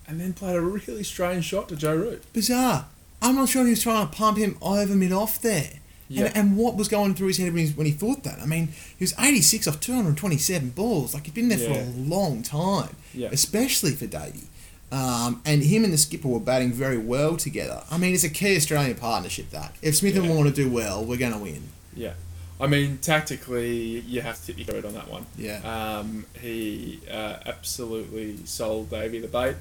and 0.06 0.20
then 0.20 0.32
played 0.32 0.54
a 0.54 0.60
really 0.60 1.02
strange 1.02 1.44
shot 1.44 1.68
to 1.70 1.76
Joe 1.76 1.96
Root. 1.96 2.22
bizarre. 2.32 2.86
I'm 3.20 3.34
not 3.36 3.48
sure 3.48 3.64
he 3.64 3.70
was 3.70 3.82
trying 3.82 4.08
to 4.08 4.14
pump 4.14 4.38
him 4.38 4.58
over 4.62 4.94
mid 4.94 5.12
off 5.12 5.40
there. 5.40 5.70
Yeah. 6.08 6.26
And, 6.26 6.36
and 6.36 6.56
what 6.56 6.76
was 6.76 6.88
going 6.88 7.14
through 7.14 7.28
his 7.28 7.38
head 7.38 7.52
when 7.54 7.66
he, 7.66 7.72
when 7.72 7.86
he 7.86 7.92
thought 7.92 8.22
that? 8.24 8.38
I 8.40 8.46
mean, 8.46 8.68
he 8.98 9.02
was 9.04 9.14
86 9.18 9.66
off 9.68 9.80
227 9.80 10.70
balls. 10.70 11.14
Like, 11.14 11.24
he'd 11.26 11.34
been 11.34 11.48
there 11.48 11.58
for 11.58 11.72
a 11.72 11.84
long 11.96 12.42
time, 12.42 12.96
Yeah. 13.14 13.28
especially 13.32 13.92
for 13.92 14.06
Davey. 14.06 14.44
Um, 14.90 15.40
and 15.46 15.62
him 15.62 15.84
and 15.84 15.92
the 15.92 15.96
skipper 15.96 16.28
were 16.28 16.38
batting 16.40 16.70
very 16.72 16.98
well 16.98 17.38
together. 17.38 17.82
I 17.90 17.96
mean, 17.96 18.12
it's 18.12 18.24
a 18.24 18.28
key 18.28 18.56
Australian 18.56 18.96
partnership 18.96 19.50
that. 19.50 19.74
If 19.80 19.96
Smith 19.96 20.16
and 20.16 20.26
Yeah. 20.26 20.32
Warner 20.34 20.50
do 20.50 20.68
well, 20.70 21.02
we're 21.02 21.16
going 21.16 21.32
to 21.32 21.38
win. 21.38 21.62
Yeah. 21.96 22.12
I 22.60 22.66
mean, 22.66 22.98
tactically, 22.98 24.00
you 24.00 24.20
have 24.20 24.38
to 24.40 24.46
tip 24.48 24.58
your 24.58 24.66
credit 24.66 24.84
on 24.84 24.94
that 24.94 25.08
one. 25.08 25.24
Yeah. 25.38 25.60
Um, 25.64 26.26
he 26.40 27.00
uh, 27.10 27.36
absolutely 27.46 28.36
sold 28.44 28.90
Davey 28.90 29.18
the 29.20 29.28
bait. 29.28 29.56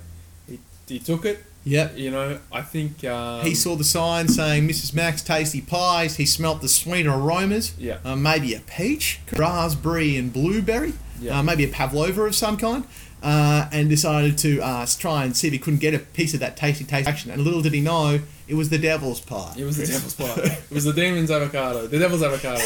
He, 0.50 0.60
he 0.88 1.00
took 1.00 1.24
it. 1.26 1.44
Yep. 1.64 1.98
You 1.98 2.12
know, 2.12 2.40
I 2.52 2.62
think. 2.62 3.04
Um, 3.04 3.46
he 3.46 3.54
saw 3.56 3.76
the 3.76 3.84
sign 3.84 4.28
saying 4.28 4.68
Mrs. 4.68 4.94
Mac's 4.94 5.22
Tasty 5.22 5.62
Pies. 5.62 6.16
He 6.16 6.26
smelt 6.26 6.62
the 6.62 6.68
sweet 6.70 7.06
aromas. 7.06 7.76
Yeah. 7.78 8.00
Uh, 8.04 8.16
maybe 8.16 8.54
a 8.54 8.60
peach, 8.60 9.20
raspberry, 9.34 10.18
and 10.18 10.34
blueberry. 10.34 10.94
Yeah. 11.20 11.40
Uh, 11.40 11.44
maybe 11.44 11.64
a 11.64 11.68
pavlova 11.68 12.24
of 12.24 12.36
some 12.36 12.58
kind. 12.58 12.86
Uh, 13.22 13.70
and 13.72 13.88
decided 13.88 14.36
to 14.40 14.60
uh, 14.62 14.84
try 14.98 15.24
and 15.24 15.38
see 15.38 15.46
if 15.46 15.54
he 15.54 15.60
couldn't 15.60 15.80
get 15.80 15.94
a 15.94 16.00
piece 16.00 16.34
of 16.34 16.40
that 16.40 16.58
tasty 16.58 16.84
taste 16.84 17.08
action. 17.08 17.30
And 17.30 17.44
little 17.44 17.62
did 17.62 17.72
he 17.72 17.80
know, 17.80 18.22
it 18.52 18.56
was 18.56 18.68
the 18.68 18.78
devil's 18.78 19.22
pie. 19.22 19.54
It 19.58 19.64
was 19.64 19.78
the 19.78 19.86
devil's 19.88 20.14
pie. 20.14 20.58
It 20.72 20.74
was 20.76 20.84
the 20.84 20.92
demon's 20.92 21.32
avocado. 21.32 21.88
The 21.88 21.98
devil's 22.00 22.22
avocado. 22.22 22.62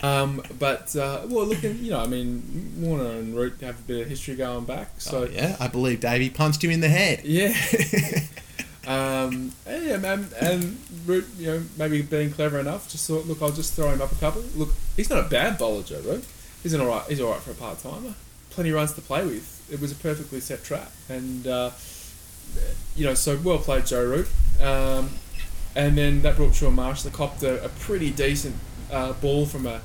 Um, 0.00 0.42
but 0.58 0.96
uh, 0.96 1.26
well, 1.28 1.44
looking, 1.44 1.76
you 1.84 1.90
know, 1.90 2.00
I 2.00 2.06
mean, 2.06 2.72
Warner 2.78 3.10
and 3.10 3.36
Root 3.36 3.60
have 3.60 3.78
a 3.78 3.82
bit 3.82 4.00
of 4.00 4.08
history 4.08 4.34
going 4.34 4.64
back. 4.64 4.98
So 4.98 5.24
Oh, 5.24 5.28
yeah, 5.30 5.56
I 5.60 5.68
believe 5.68 6.00
Davey 6.00 6.30
punched 6.30 6.64
him 6.64 6.70
in 6.70 6.80
the 6.80 6.88
head. 6.88 7.20
yeah. 7.24 7.52
um, 8.86 9.52
and 9.66 9.84
yeah, 9.84 9.96
man, 9.98 10.28
and 10.40 10.78
Root, 11.04 11.26
you 11.36 11.46
know, 11.48 11.62
maybe 11.76 12.00
being 12.00 12.30
clever 12.30 12.58
enough, 12.58 12.88
just 12.90 13.06
thought, 13.06 13.26
look, 13.26 13.42
I'll 13.42 13.52
just 13.52 13.74
throw 13.74 13.90
him 13.90 14.00
up 14.00 14.12
a 14.12 14.16
couple. 14.16 14.42
Look, 14.54 14.70
he's 14.96 15.10
not 15.10 15.18
a 15.18 15.28
bad 15.28 15.58
bowler, 15.58 15.82
Joe 15.82 16.00
Root. 16.00 16.24
He's 16.62 16.72
an 16.72 16.80
alright. 16.80 17.06
He's 17.10 17.20
alright 17.20 17.42
for 17.42 17.50
a 17.50 17.54
part 17.54 17.78
timer. 17.80 18.14
Plenty 18.50 18.70
of 18.70 18.76
runs 18.76 18.94
to 18.94 19.02
play 19.02 19.22
with. 19.24 19.68
It 19.70 19.80
was 19.82 19.92
a 19.92 19.96
perfectly 19.96 20.40
set 20.40 20.64
trap, 20.64 20.90
and 21.10 21.46
uh, 21.46 21.70
you 22.96 23.04
know, 23.04 23.14
so 23.14 23.38
well 23.44 23.58
played, 23.58 23.84
Joe 23.86 24.04
Root. 24.04 24.28
Um, 24.62 25.10
and 25.76 25.96
then 25.96 26.22
that 26.22 26.36
brought 26.36 26.54
Shaun 26.54 26.74
Marsh. 26.74 27.02
The 27.02 27.10
copped 27.10 27.42
a, 27.44 27.64
a 27.64 27.68
pretty 27.68 28.10
decent 28.10 28.56
uh, 28.90 29.12
ball 29.14 29.46
from 29.46 29.66
a, 29.66 29.80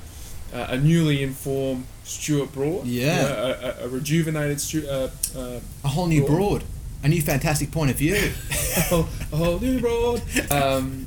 uh, 0.52 0.66
a 0.70 0.78
newly 0.78 1.22
informed 1.22 1.86
Stuart 2.04 2.52
Broad. 2.52 2.86
Yeah. 2.86 3.22
You 3.22 3.28
know, 3.28 3.56
a, 3.80 3.84
a, 3.84 3.88
rejuvenated 3.88 4.60
Stu, 4.60 4.86
uh, 4.88 5.10
uh, 5.36 5.60
A 5.84 5.88
whole 5.88 6.06
new 6.08 6.24
Broad. 6.26 6.36
broad. 6.36 6.64
A 7.04 7.08
new 7.08 7.20
fantastic 7.22 7.70
point 7.70 7.90
of 7.90 7.96
view. 7.96 8.14
a 8.76 8.80
whole, 8.82 9.06
a 9.32 9.36
whole 9.36 9.60
new 9.60 9.80
Broad. 9.80 10.22
Um, 10.50 11.06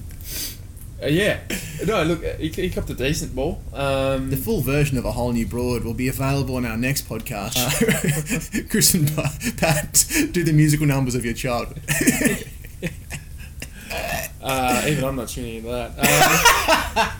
uh, 1.02 1.08
yeah. 1.08 1.40
No, 1.86 2.04
look, 2.04 2.24
he, 2.40 2.50
he 2.50 2.70
copped 2.70 2.90
a 2.90 2.94
decent 2.94 3.36
ball. 3.36 3.62
Um, 3.74 4.30
The 4.30 4.38
full 4.38 4.62
version 4.62 4.98
of 4.98 5.06
a 5.06 5.12
whole 5.12 5.34
new 5.34 5.46
broad 5.46 5.84
will 5.84 5.94
be 5.94 6.08
available 6.08 6.56
on 6.56 6.66
our 6.66 6.78
next 6.78 7.08
podcast. 7.10 7.58
Uh, 7.58 8.64
Chris 8.70 8.94
and 8.94 9.14
Pa- 9.16 9.34
Pat 9.58 10.06
do 10.32 10.44
the 10.44 10.54
musical 10.54 10.86
numbers 10.86 11.16
of 11.16 11.26
your 11.26 11.34
childhood. 11.34 11.82
Uh, 14.42 14.84
even 14.88 15.04
I'm 15.04 15.16
not 15.16 15.28
tuning 15.30 15.56
into 15.56 15.70
that. 15.70 15.92
Um, 16.98 17.12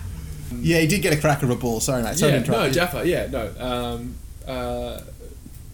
yeah, 0.62 0.80
he 0.80 0.88
did 0.88 1.02
get 1.02 1.14
a 1.14 1.18
cracker 1.18 1.46
of 1.46 1.52
a 1.52 1.56
ball. 1.56 1.80
Sorry, 1.80 2.04
mate. 2.04 2.18
Sorry 2.18 2.34
yeah, 2.34 2.40
no. 2.40 2.70
Jaffa. 2.72 3.08
Yeah, 3.08 3.28
no. 3.28 3.54
Um, 3.60 4.16
uh, 4.48 5.02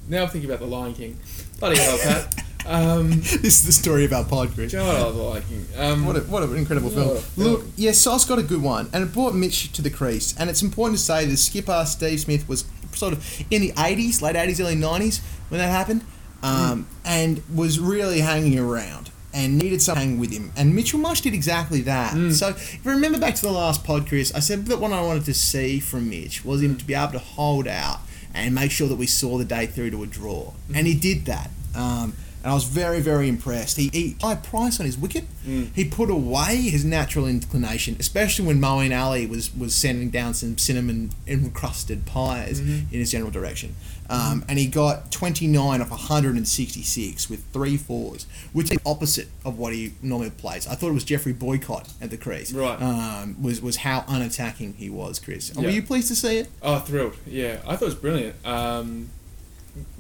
now 0.08 0.24
I'm 0.24 0.30
thinking 0.30 0.50
about 0.50 0.60
the 0.60 0.68
Lion 0.68 0.94
King. 0.94 1.20
Bloody 1.60 1.80
hell, 1.80 1.98
Pat. 2.02 2.36
Um, 2.66 3.10
this 3.22 3.44
is 3.44 3.66
the 3.66 3.72
story 3.72 4.06
of 4.06 4.14
our 4.14 4.24
pod, 4.24 4.52
Chris. 4.54 4.72
God, 4.72 5.16
I 5.18 5.40
the 5.40 5.42
King. 5.48 5.66
Um, 5.78 6.06
What, 6.06 6.16
a, 6.16 6.20
what 6.22 6.44
an 6.44 6.56
incredible 6.56 6.90
What 6.90 6.96
film. 6.96 7.18
film. 7.18 7.48
Look, 7.48 7.66
yeah, 7.76 7.92
Sauce 7.92 8.26
got 8.26 8.40
a 8.40 8.44
good 8.44 8.62
one, 8.62 8.90
and 8.94 9.04
it 9.04 9.14
brought 9.14 9.34
Mitch 9.34 9.72
to 9.74 9.82
the 9.82 9.90
crease. 9.90 10.36
And 10.38 10.50
it's 10.50 10.62
important 10.62 11.00
to 11.00 11.04
say 11.04 11.26
that 11.26 11.38
skipper 11.38 11.84
Steve 11.88 12.20
Smith 12.20 12.48
was 12.48 12.66
sort 12.94 13.14
of 13.14 13.44
in 13.50 13.62
the 13.62 13.72
80s, 13.72 14.22
late 14.22 14.36
80s, 14.36 14.60
early 14.60 14.76
90s 14.76 15.22
when 15.50 15.60
that 15.60 15.70
happened, 15.70 16.04
um, 16.44 16.88
and 17.04 17.42
was 17.54 17.80
really 17.80 18.20
hanging 18.20 18.60
around 18.60 19.11
and 19.34 19.58
needed 19.58 19.82
hang 19.96 20.20
with 20.20 20.32
him. 20.32 20.52
And 20.56 20.76
Mitchell 20.76 21.00
Marsh 21.00 21.22
did 21.22 21.34
exactly 21.34 21.82
that. 21.82 22.14
So 22.34 22.50
if 22.50 22.86
you 22.86 22.92
remember 22.92 23.20
back 23.20 23.36
to 23.36 23.42
the 23.42 23.52
last 23.52 23.84
pod, 23.84 24.08
Chris, 24.08 24.34
I 24.34 24.40
said 24.40 24.66
that 24.68 24.80
what 24.80 24.92
I 24.92 25.02
wanted 25.02 25.26
to 25.26 25.34
see 25.34 25.80
from 25.80 26.10
Mitch 26.10 26.44
was 26.44 26.62
him 26.62 26.76
to 26.78 26.86
be 26.86 26.94
able 26.94 27.14
to 27.14 27.20
hold 27.20 27.68
out 27.68 28.00
and 28.34 28.56
make 28.56 28.72
sure 28.72 28.88
that 28.88 28.96
we 28.96 29.08
saw 29.08 29.38
the 29.38 29.46
day 29.46 29.66
through 29.66 29.92
to 29.92 30.04
a 30.04 30.08
draw. 30.08 30.54
And 30.74 30.88
he 30.88 30.96
did 30.96 31.26
that. 31.26 31.50
Um, 31.76 32.14
and 32.44 32.52
I 32.52 32.54
was 32.54 32.64
very, 32.64 33.00
very 33.02 33.28
impressed. 33.30 33.78
He, 33.78 33.90
he 33.94 34.16
high 34.22 34.36
price 34.36 34.80
on 34.80 34.86
his 34.86 34.98
wicket. 34.98 35.26
He 35.46 35.86
put 35.86 36.10
away 36.10 36.56
his 36.58 36.84
natural 36.86 37.26
inclination, 37.28 37.96
especially 38.00 38.46
when 38.46 38.60
Moeen 38.62 38.98
Ali 38.98 39.26
was, 39.26 39.56
was 39.56 39.74
sending 39.76 40.10
down 40.10 40.34
some 40.34 40.58
cinnamon 40.58 41.12
encrusted 41.28 42.06
pies 42.06 42.60
in 42.60 42.88
his 42.92 43.12
general 43.12 43.32
direction. 43.32 43.76
Um, 44.10 44.44
And 44.50 44.60
he 44.60 44.68
got 44.68 45.10
29 45.12 45.82
off 45.82 45.90
166 45.90 47.30
with 47.30 47.44
three 47.54 47.78
fours, 47.78 48.26
which 48.54 48.66
is 48.66 48.78
the 48.78 48.80
opposite 48.86 49.30
of 49.46 49.58
what 49.58 49.74
he 49.74 49.94
normally 50.02 50.32
plays. 50.32 50.68
I 50.68 50.76
thought 50.76 50.90
it 50.90 50.94
was 50.94 51.04
Geoffrey 51.06 51.34
Boycott 51.34 51.88
at 52.02 52.10
the 52.10 52.18
crease. 52.18 52.52
Right. 52.52 52.82
Um, 52.82 53.42
was, 53.42 53.62
was 53.62 53.78
how 53.78 54.02
unattacking 54.02 54.76
he 54.76 54.90
was, 54.90 55.20
Chris. 55.20 55.54
Were 55.56 55.70
you 55.70 55.82
pleased 55.82 56.08
to 56.10 56.16
see 56.16 56.38
it? 56.40 56.50
Oh, 56.62 56.80
thrilled! 56.80 57.16
Yeah, 57.26 57.62
I 57.66 57.76
thought 57.76 57.84
it 57.84 57.86
was 57.86 57.96
brilliant. 57.96 58.36
Um, 58.46 59.10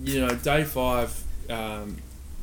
you 0.03 0.19
know, 0.19 0.35
day 0.35 0.63
five, 0.65 1.23
um, 1.49 1.97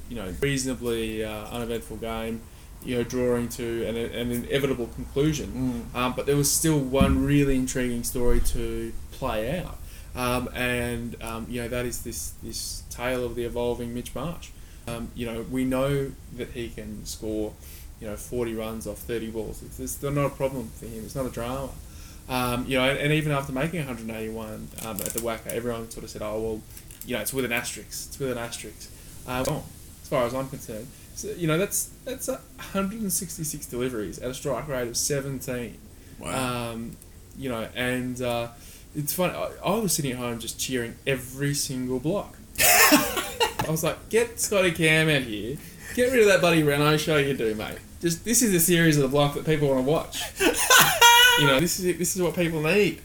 you 0.09 0.17
know, 0.17 0.33
reasonably 0.41 1.25
uh, 1.25 1.47
uneventful 1.51 1.97
game. 1.99 2.41
You 2.85 2.99
know, 2.99 3.03
drawing 3.03 3.49
to 3.51 3.85
an, 3.87 3.97
an 3.97 4.31
inevitable 4.31 4.87
conclusion. 4.95 5.91
Um, 5.97 6.13
but 6.15 6.27
there 6.27 6.37
was 6.37 6.51
still 6.51 6.79
one 6.79 7.25
really 7.25 7.57
intriguing 7.57 8.05
story 8.05 8.41
to 8.41 8.93
play 9.11 9.59
out, 9.59 9.79
um, 10.15 10.49
and 10.55 11.21
um, 11.21 11.47
you 11.51 11.61
know 11.61 11.69
that 11.69 11.87
is 11.87 12.03
this 12.03 12.35
this 12.41 12.85
tale 12.89 13.25
of 13.25 13.35
the 13.35 13.45
evolving 13.45 13.95
Mitch 13.95 14.15
Marsh. 14.15 14.51
Um, 14.87 15.11
you 15.17 15.27
know, 15.27 15.45
we 15.51 15.65
know 15.65 16.13
that 16.37 16.51
he 16.51 16.69
can 16.69 17.05
score, 17.05 17.53
you 18.01 18.07
know, 18.07 18.17
forty 18.17 18.55
runs 18.55 18.87
off 18.87 18.99
thirty 18.99 19.29
balls. 19.29 19.61
It's, 19.63 19.81
it's 19.81 20.01
not 20.01 20.17
a 20.17 20.31
problem 20.31 20.69
for 20.69 20.87
him. 20.87 21.05
It's 21.05 21.17
not 21.17 21.27
a 21.27 21.31
drama. 21.31 21.71
Um, 22.29 22.67
you 22.67 22.79
know, 22.79 22.89
and, 22.89 22.99
and 22.99 23.13
even 23.13 23.33
after 23.33 23.53
making 23.53 23.79
181 23.81 24.69
um, 24.85 24.97
at 24.97 25.07
the 25.07 25.21
WACA, 25.21 25.47
everyone 25.49 25.91
sort 25.91 26.05
of 26.05 26.11
said, 26.11 26.23
"Oh 26.23 26.41
well, 26.41 26.61
you 27.07 27.17
know, 27.17 27.23
it's 27.23 27.33
with 27.33 27.45
an 27.45 27.53
asterisk. 27.53 28.09
It's 28.09 28.19
with 28.19 28.31
an 28.31 28.39
asterisk." 28.39 28.91
Well, 29.27 29.65
as 30.09 30.11
far 30.11 30.25
as 30.25 30.35
I'm 30.35 30.49
concerned, 30.49 30.87
so, 31.15 31.29
you 31.33 31.47
know, 31.47 31.59
that's 31.59 31.91
that's 32.07 32.29
a 32.29 32.41
166 32.57 33.67
deliveries 33.67 34.19
at 34.21 34.31
a 34.31 34.35
strike 34.35 34.69
rate 34.69 34.89
of 34.89 34.97
17. 34.97 35.77
Um, 36.25 36.97
you 37.37 37.51
know, 37.51 37.69
and 37.75 38.23
uh, 38.23 38.49
it's 38.97 39.13
funny. 39.13 39.35
I, 39.35 39.51
I 39.63 39.79
was 39.79 39.93
sitting 39.93 40.13
at 40.13 40.17
home 40.17 40.39
just 40.39 40.59
cheering 40.59 40.97
every 41.07 41.53
single 41.53 42.01
block. 42.01 42.39
I 42.61 43.67
was 43.69 43.85
like, 43.85 44.09
"Get 44.09 44.41
Scotty 44.41 44.73
Cam 44.73 45.11
out 45.11 45.23
here. 45.23 45.59
Get 45.95 46.11
rid 46.11 46.21
of 46.21 46.27
that 46.29 46.41
bloody 46.41 46.63
Renault 46.63 46.99
show 46.99 47.19
you 47.19 47.37
do, 47.37 47.55
mate. 47.55 47.79
Just 48.01 48.25
this 48.25 48.41
is 48.41 48.55
a 48.55 48.61
series 48.61 48.97
of 48.97 49.03
the 49.03 49.09
block 49.09 49.35
that 49.35 49.45
people 49.45 49.69
want 49.69 49.85
to 49.85 49.91
watch." 49.91 50.23
you 51.39 51.47
know, 51.47 51.61
this 51.61 51.79
is 51.79 51.99
this 51.99 52.17
is 52.17 52.23
what 52.23 52.35
people 52.35 52.63
need. 52.63 53.03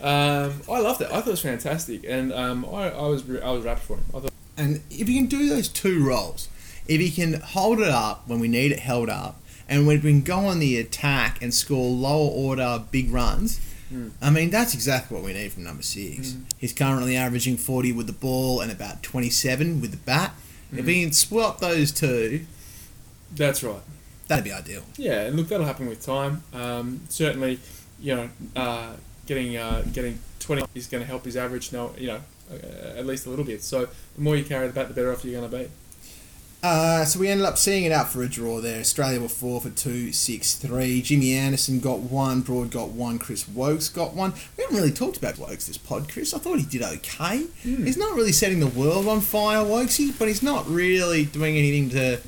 Um, 0.00 0.60
I 0.70 0.78
loved 0.78 1.00
it. 1.00 1.06
I 1.06 1.16
thought 1.16 1.28
it 1.28 1.30
was 1.30 1.42
fantastic, 1.42 2.04
and 2.06 2.32
um, 2.32 2.64
I, 2.66 2.90
I 2.90 3.06
was 3.06 3.24
I 3.42 3.50
was 3.50 3.64
wrapped 3.64 3.80
for 3.80 3.96
him. 3.96 4.04
I 4.14 4.20
thought, 4.20 4.32
And 4.58 4.82
if 4.90 5.08
you 5.08 5.14
can 5.20 5.26
do 5.26 5.48
those 5.48 5.68
two 5.68 6.04
roles, 6.04 6.48
if 6.86 7.00
he 7.00 7.10
can 7.10 7.34
hold 7.40 7.80
it 7.80 7.88
up 7.88 8.26
when 8.28 8.40
we 8.40 8.48
need 8.48 8.72
it 8.72 8.80
held 8.80 9.08
up, 9.08 9.40
and 9.68 9.86
when 9.86 9.96
we 10.02 10.10
can 10.10 10.22
go 10.22 10.38
on 10.46 10.58
the 10.58 10.78
attack 10.78 11.40
and 11.42 11.52
score 11.54 11.88
lower 11.90 12.28
order 12.30 12.82
big 12.90 13.10
runs, 13.10 13.60
Mm. 13.90 14.10
I 14.20 14.28
mean, 14.28 14.50
that's 14.50 14.74
exactly 14.74 15.14
what 15.16 15.24
we 15.24 15.32
need 15.32 15.50
from 15.50 15.64
number 15.64 15.82
six. 15.82 16.36
He's 16.58 16.74
currently 16.74 17.16
averaging 17.16 17.56
40 17.56 17.92
with 17.92 18.06
the 18.06 18.12
ball 18.12 18.60
and 18.60 18.70
about 18.70 19.02
27 19.02 19.80
with 19.80 19.92
the 19.92 19.96
bat. 19.96 20.34
If 20.76 20.86
he 20.86 21.02
can 21.02 21.12
swap 21.14 21.60
those 21.60 21.90
two, 21.90 22.44
that's 23.34 23.62
right. 23.62 23.80
that'd 24.26 24.44
be 24.44 24.52
ideal. 24.52 24.82
Yeah, 24.98 25.22
and 25.22 25.36
look, 25.36 25.48
that'll 25.48 25.64
happen 25.64 25.86
with 25.88 26.04
time. 26.04 26.42
Um, 26.52 27.00
certainly, 27.08 27.60
you 27.98 28.14
know, 28.14 28.28
uh, 28.54 28.92
getting 29.24 29.56
uh, 29.56 29.84
getting 29.90 30.18
twenty 30.38 30.64
is 30.74 30.86
going 30.86 31.02
to 31.02 31.06
help 31.06 31.24
his 31.24 31.38
average. 31.38 31.72
No, 31.72 31.94
you 31.96 32.08
know, 32.08 32.20
at 32.50 33.06
least 33.06 33.26
a 33.26 33.30
little 33.30 33.44
bit. 33.44 33.62
So 33.62 33.86
the 34.16 34.20
more 34.20 34.36
you 34.36 34.44
carry 34.44 34.66
the 34.66 34.72
bat, 34.72 34.88
the 34.88 34.94
better 34.94 35.12
off 35.12 35.24
you're 35.24 35.38
going 35.40 35.50
to 35.50 35.56
be. 35.58 35.70
Uh, 36.60 37.04
so 37.04 37.20
we 37.20 37.28
ended 37.28 37.46
up 37.46 37.56
seeing 37.56 37.84
it 37.84 37.92
out 37.92 38.08
for 38.08 38.20
a 38.24 38.28
draw 38.28 38.60
there. 38.60 38.80
Australia 38.80 39.20
were 39.20 39.28
four 39.28 39.60
for 39.60 39.70
two, 39.70 40.10
six, 40.12 40.56
three. 40.56 41.00
Jimmy 41.00 41.32
Anderson 41.32 41.78
got 41.78 42.00
one. 42.00 42.40
Broad 42.40 42.72
got 42.72 42.88
one. 42.88 43.20
Chris 43.20 43.46
Woakes 43.48 43.88
got 43.88 44.14
one. 44.14 44.32
We 44.56 44.64
haven't 44.64 44.76
really 44.76 44.90
talked 44.90 45.16
about 45.16 45.38
Woakes 45.38 45.68
this 45.68 45.78
pod, 45.78 46.08
Chris. 46.10 46.34
I 46.34 46.38
thought 46.38 46.58
he 46.58 46.64
did 46.64 46.82
okay. 46.82 47.44
He's 47.62 47.96
not 47.96 48.16
really 48.16 48.32
setting 48.32 48.58
the 48.58 48.66
world 48.66 49.06
on 49.06 49.20
fire, 49.20 49.58
Woakesy, 49.64 50.10
but 50.18 50.26
he's 50.26 50.42
not 50.42 50.68
really 50.68 51.24
doing 51.26 51.56
anything 51.56 51.90
to 51.90 52.18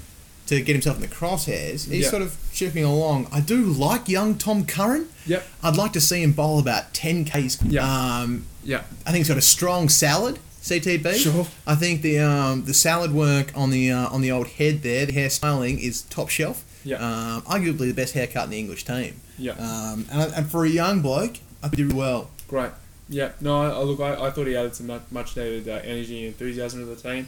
to 0.46 0.60
get 0.60 0.72
himself 0.74 0.96
in 0.96 1.02
the 1.02 1.08
crosshairs. 1.08 1.88
He's 1.88 2.04
Yeah. 2.04 2.10
sort 2.10 2.22
of 2.22 2.36
chipping 2.52 2.82
along. 2.82 3.28
I 3.30 3.38
do 3.40 3.62
like 3.66 4.08
young 4.08 4.34
Tom 4.36 4.66
Curran. 4.66 5.06
Yep. 5.26 5.46
I'd 5.62 5.76
like 5.76 5.92
to 5.92 6.00
see 6.00 6.22
him 6.24 6.32
bowl 6.32 6.58
about 6.58 6.92
10 6.92 7.24
Ks. 7.24 7.58
Yeah. 7.64 7.82
Um, 7.84 8.46
Yeah. 8.64 8.78
I 9.06 9.10
think 9.12 9.18
he's 9.18 9.28
got 9.28 9.38
a 9.38 9.42
strong 9.42 9.88
salad. 9.88 10.38
CTB. 10.62 11.14
Sure. 11.14 11.46
I 11.66 11.74
think 11.74 12.02
the 12.02 12.18
um, 12.18 12.64
the 12.66 12.74
salad 12.74 13.12
work 13.12 13.50
on 13.56 13.70
the 13.70 13.90
uh, 13.90 14.08
on 14.10 14.20
the 14.20 14.30
old 14.30 14.46
head 14.48 14.82
there, 14.82 15.06
the 15.06 15.12
hairstyling 15.12 15.78
is 15.80 16.02
top 16.02 16.28
shelf. 16.28 16.64
Yeah. 16.84 16.96
Um, 16.96 17.42
arguably 17.42 17.88
the 17.88 17.94
best 17.94 18.12
haircut 18.14 18.44
in 18.44 18.50
the 18.50 18.58
English 18.58 18.84
team. 18.84 19.20
Yeah. 19.38 19.52
Um, 19.52 20.06
and, 20.12 20.32
and 20.34 20.50
for 20.50 20.64
a 20.64 20.68
young 20.68 21.00
bloke, 21.00 21.36
I 21.62 21.68
think 21.68 21.76
he 21.76 21.82
did 21.84 21.92
well. 21.94 22.30
Great. 22.48 22.70
Yeah. 23.08 23.32
No, 23.40 23.62
I, 23.62 23.82
look, 23.82 24.00
I, 24.00 24.26
I 24.26 24.30
thought 24.30 24.46
he 24.46 24.54
added 24.56 24.74
some 24.74 24.86
much, 24.88 25.02
much 25.10 25.36
needed 25.36 25.66
uh, 25.68 25.80
energy 25.82 26.18
and 26.18 26.26
enthusiasm 26.28 26.80
to 26.80 26.86
the 26.86 26.96
team. 26.96 27.26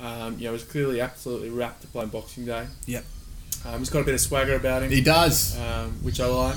Um, 0.00 0.38
you 0.38 0.44
know, 0.46 0.52
was 0.52 0.62
clearly 0.64 1.00
absolutely 1.00 1.50
wrapped 1.50 1.82
to 1.82 1.88
play 1.88 2.02
on 2.02 2.08
Boxing 2.08 2.46
Day. 2.46 2.66
Yep. 2.86 3.04
Um, 3.66 3.78
he's 3.80 3.90
got 3.90 4.00
a 4.00 4.04
bit 4.04 4.14
of 4.14 4.20
swagger 4.20 4.54
about 4.54 4.84
him, 4.84 4.90
He 4.90 5.00
does. 5.00 5.58
um, 5.58 5.90
which 6.02 6.20
I 6.20 6.26
like. 6.26 6.56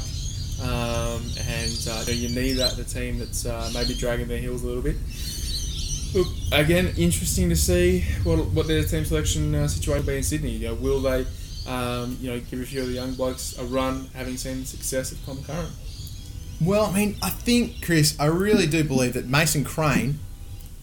Um, 0.61 1.23
and 1.47 1.87
uh, 1.89 2.03
you, 2.07 2.29
need 2.29 2.53
that 2.53 2.77
a 2.77 2.83
team 2.83 3.17
that's 3.17 3.47
uh, 3.47 3.71
maybe 3.73 3.95
dragging 3.95 4.27
their 4.27 4.37
heels 4.37 4.63
a 4.63 4.67
little 4.67 4.83
bit. 4.83 4.95
Look, 6.13 6.27
again, 6.51 6.93
interesting 6.97 7.49
to 7.49 7.55
see 7.55 8.01
what, 8.23 8.45
what 8.47 8.67
their 8.67 8.83
team 8.83 9.03
selection 9.05 9.55
uh, 9.55 9.67
situation 9.67 10.05
will 10.05 10.07
be 10.07 10.17
in 10.17 10.23
Sydney. 10.23 10.51
You 10.51 10.67
know, 10.67 10.73
will 10.75 10.99
they, 10.99 11.25
um, 11.67 12.15
you 12.21 12.29
know, 12.29 12.39
give 12.39 12.59
a 12.59 12.65
few 12.65 12.81
of 12.81 12.87
the 12.87 12.93
young 12.93 13.15
blokes 13.15 13.57
a 13.57 13.63
run, 13.63 14.09
having 14.13 14.37
seen 14.37 14.59
the 14.59 14.65
success 14.67 15.11
of 15.11 15.25
Tom 15.25 15.43
Curran? 15.43 15.71
Well, 16.63 16.85
I 16.85 16.91
mean, 16.93 17.15
I 17.23 17.31
think, 17.31 17.83
Chris, 17.83 18.15
I 18.19 18.25
really 18.25 18.67
do 18.67 18.83
believe 18.83 19.13
that 19.13 19.25
Mason 19.25 19.63
Crane 19.63 20.19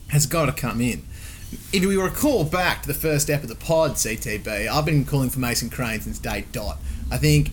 has 0.09 0.27
got 0.27 0.47
to 0.47 0.53
come 0.53 0.81
in. 0.81 1.05
If 1.73 1.85
we 1.85 1.97
recall 1.97 2.45
back 2.45 2.83
to 2.83 2.89
the 2.89 2.95
first 2.95 3.27
step 3.27 3.45
of 3.45 3.49
the 3.49 3.55
pod, 3.55 3.93
CTB, 3.93 4.67
I've 4.67 4.85
been 4.85 5.05
calling 5.05 5.31
for 5.31 5.39
Mason 5.39 5.71
Crane 5.71 6.01
since 6.01 6.19
day 6.19 6.47
dot. 6.51 6.79
I 7.13 7.17
think 7.17 7.53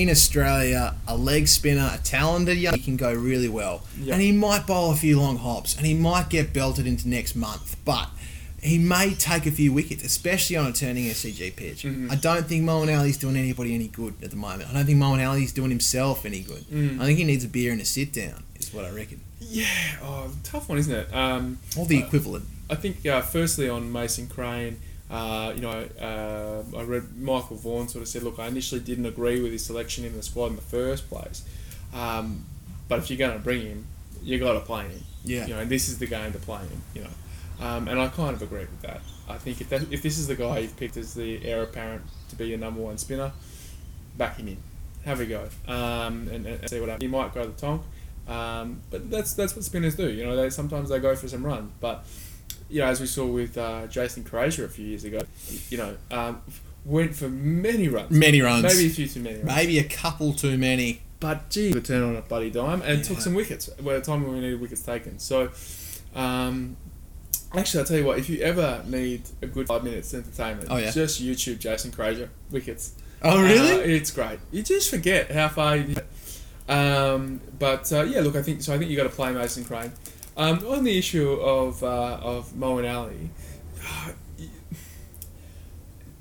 in 0.00 0.08
Australia, 0.08 0.94
a 1.06 1.16
leg 1.16 1.46
spinner, 1.46 1.90
a 1.92 1.98
talented 2.02 2.56
young, 2.56 2.74
he 2.74 2.80
can 2.80 2.96
go 2.96 3.12
really 3.12 3.48
well. 3.48 3.82
Yeah. 4.00 4.14
And 4.14 4.22
he 4.22 4.32
might 4.32 4.66
bowl 4.66 4.92
a 4.92 4.96
few 4.96 5.20
long 5.20 5.36
hops, 5.36 5.76
and 5.76 5.84
he 5.86 5.92
might 5.94 6.30
get 6.30 6.52
belted 6.54 6.86
into 6.86 7.08
next 7.08 7.34
month, 7.36 7.76
but 7.84 8.08
he 8.62 8.78
may 8.78 9.14
take 9.14 9.44
a 9.46 9.50
few 9.50 9.72
wickets, 9.72 10.02
especially 10.04 10.56
on 10.56 10.66
a 10.66 10.72
turning 10.72 11.04
SCG 11.08 11.50
pitch. 11.54 11.82
Mhm. 11.82 12.10
I 12.10 12.14
don't 12.14 12.46
think 12.48 12.64
Moeen 12.64 12.96
Ali's 12.98 13.16
doing 13.18 13.36
anybody 13.36 13.74
any 13.74 13.88
good 13.88 14.14
at 14.22 14.30
the 14.30 14.36
moment. 14.36 14.70
I 14.70 14.72
don't 14.74 14.86
think 14.86 14.98
Moeen 14.98 15.26
Ali's 15.26 15.52
doing 15.52 15.70
himself 15.70 16.24
any 16.24 16.40
good. 16.40 16.64
Mm. 16.72 17.00
I 17.00 17.04
think 17.06 17.18
he 17.18 17.24
needs 17.24 17.44
a 17.44 17.48
beer 17.48 17.72
and 17.72 17.80
a 17.80 17.84
sit 17.84 18.12
down, 18.12 18.42
is 18.58 18.72
what 18.72 18.84
I 18.86 18.90
reckon. 18.90 19.20
Yeah, 19.40 19.66
oh, 20.02 20.30
tough 20.44 20.68
one, 20.68 20.78
isn't 20.78 20.94
it? 20.94 21.14
Um, 21.14 21.58
Or 21.76 21.84
the 21.86 22.02
Uh, 22.02 22.06
equivalent. 22.06 22.44
I 22.70 22.74
think, 22.76 23.04
uh, 23.06 23.20
firstly, 23.22 23.68
on 23.68 23.90
Mason 23.90 24.28
Crane, 24.28 24.76
uh, 25.10 25.52
you 25.54 25.60
know, 25.60 25.88
uh, 26.00 26.62
I 26.76 26.82
read 26.82 27.16
Michael 27.16 27.56
Vaughan 27.56 27.88
sort 27.88 28.02
of 28.02 28.08
said, 28.08 28.22
look, 28.22 28.38
I 28.38 28.46
initially 28.46 28.80
didn't 28.80 29.06
agree 29.06 29.42
with 29.42 29.52
his 29.52 29.64
selection 29.64 30.04
in 30.04 30.16
the 30.16 30.22
squad 30.22 30.46
in 30.46 30.56
the 30.56 30.62
first 30.62 31.08
place, 31.08 31.44
um, 31.92 32.44
but 32.88 33.00
if 33.00 33.10
you're 33.10 33.18
going 33.18 33.36
to 33.36 33.42
bring 33.42 33.62
him, 33.62 33.86
you 34.22 34.38
got 34.38 34.52
to 34.52 34.60
play 34.60 34.84
him. 34.84 35.02
Yeah. 35.24 35.46
You 35.46 35.54
know, 35.54 35.60
and 35.60 35.70
this 35.70 35.88
is 35.88 35.98
the 35.98 36.06
game 36.06 36.32
to 36.32 36.38
play 36.38 36.60
him. 36.60 36.82
You 36.94 37.02
know, 37.02 37.66
um, 37.66 37.88
and 37.88 38.00
I 38.00 38.08
kind 38.08 38.34
of 38.34 38.42
agree 38.42 38.60
with 38.60 38.82
that. 38.82 39.00
I 39.28 39.38
think 39.38 39.60
if 39.60 39.68
that, 39.70 39.92
if 39.92 40.02
this 40.02 40.18
is 40.18 40.26
the 40.26 40.34
guy 40.34 40.58
you've 40.58 40.76
picked 40.76 40.96
as 40.96 41.14
the 41.14 41.44
heir 41.44 41.62
apparent 41.62 42.02
to 42.30 42.36
be 42.36 42.46
your 42.46 42.58
number 42.58 42.80
one 42.80 42.98
spinner, 42.98 43.32
back 44.16 44.36
him 44.36 44.48
in, 44.48 44.56
have 45.04 45.20
a 45.20 45.26
go, 45.26 45.48
um, 45.68 46.28
and, 46.28 46.46
and 46.46 46.68
see 46.68 46.80
what 46.80 46.88
happens. 46.88 47.02
He 47.02 47.08
might 47.08 47.34
go 47.34 47.44
to 47.44 47.50
the 47.50 47.60
tonk, 47.60 47.82
um, 48.28 48.80
but 48.90 49.10
that's 49.10 49.34
that's 49.34 49.54
what 49.54 49.64
spinners 49.64 49.96
do. 49.96 50.10
You 50.10 50.24
know, 50.24 50.36
they 50.36 50.50
sometimes 50.50 50.88
they 50.88 50.98
go 50.98 51.14
for 51.16 51.28
some 51.28 51.44
runs, 51.44 51.70
but 51.80 52.06
you 52.70 52.80
know, 52.80 52.86
as 52.86 53.00
we 53.00 53.06
saw 53.06 53.26
with 53.26 53.58
uh, 53.58 53.86
Jason 53.88 54.24
Krejza 54.24 54.64
a 54.64 54.68
few 54.68 54.86
years 54.86 55.04
ago, 55.04 55.20
you 55.70 55.78
know, 55.78 55.96
um, 56.10 56.40
went 56.84 57.14
for 57.14 57.28
many 57.28 57.88
runs, 57.88 58.10
Many 58.10 58.40
runs. 58.40 58.62
maybe 58.62 58.86
a 58.86 58.90
few 58.90 59.06
too 59.08 59.20
many 59.20 59.36
runs. 59.36 59.46
Maybe 59.46 59.78
a 59.78 59.84
couple 59.84 60.32
too 60.32 60.56
many. 60.56 61.02
But 61.20 61.50
gee, 61.50 61.72
the 61.72 61.80
turn 61.82 62.02
on 62.02 62.16
a 62.16 62.22
bloody 62.22 62.50
dime 62.50 62.80
and 62.82 62.98
Yeah. 62.98 63.04
took 63.04 63.20
some 63.20 63.34
wickets 63.34 63.68
at 63.68 63.78
a 63.84 64.00
time 64.00 64.22
when 64.22 64.32
we 64.34 64.40
needed 64.40 64.58
wickets 64.60 64.80
taken. 64.80 65.18
So, 65.18 65.50
um, 66.14 66.76
actually, 67.54 67.80
I'll 67.80 67.86
tell 67.86 67.98
you 67.98 68.04
what, 68.06 68.18
if 68.18 68.30
you 68.30 68.40
ever 68.40 68.82
need 68.86 69.22
a 69.42 69.46
good 69.46 69.66
five 69.66 69.84
minutes 69.84 70.14
entertainment, 70.14 70.68
Oh, 70.70 70.78
yeah? 70.78 70.90
just 70.90 71.22
YouTube 71.22 71.58
Jason 71.58 71.90
Krejza 71.90 72.28
wickets. 72.50 72.92
Oh, 73.22 73.42
really? 73.42 73.72
Uh, 73.72 73.96
it's 73.96 74.10
great. 74.10 74.38
You 74.50 74.62
just 74.62 74.88
forget 74.88 75.30
how 75.30 75.48
far 75.48 75.76
you. 75.76 75.94
Um, 76.68 77.40
but 77.58 77.92
uh, 77.92 78.02
yeah, 78.04 78.20
look, 78.20 78.36
I 78.36 78.42
think 78.42 78.62
so. 78.62 78.72
I 78.72 78.78
think 78.78 78.90
you 78.90 78.96
got 78.96 79.02
to 79.02 79.08
play 79.10 79.32
Mason 79.32 79.64
Crane. 79.64 79.92
Um, 80.36 80.64
on 80.66 80.84
the 80.84 80.96
issue 80.96 81.32
of 81.32 81.82
uh, 81.82 82.18
of 82.22 82.52
Moeen 82.54 82.90
Ali, 82.92 83.30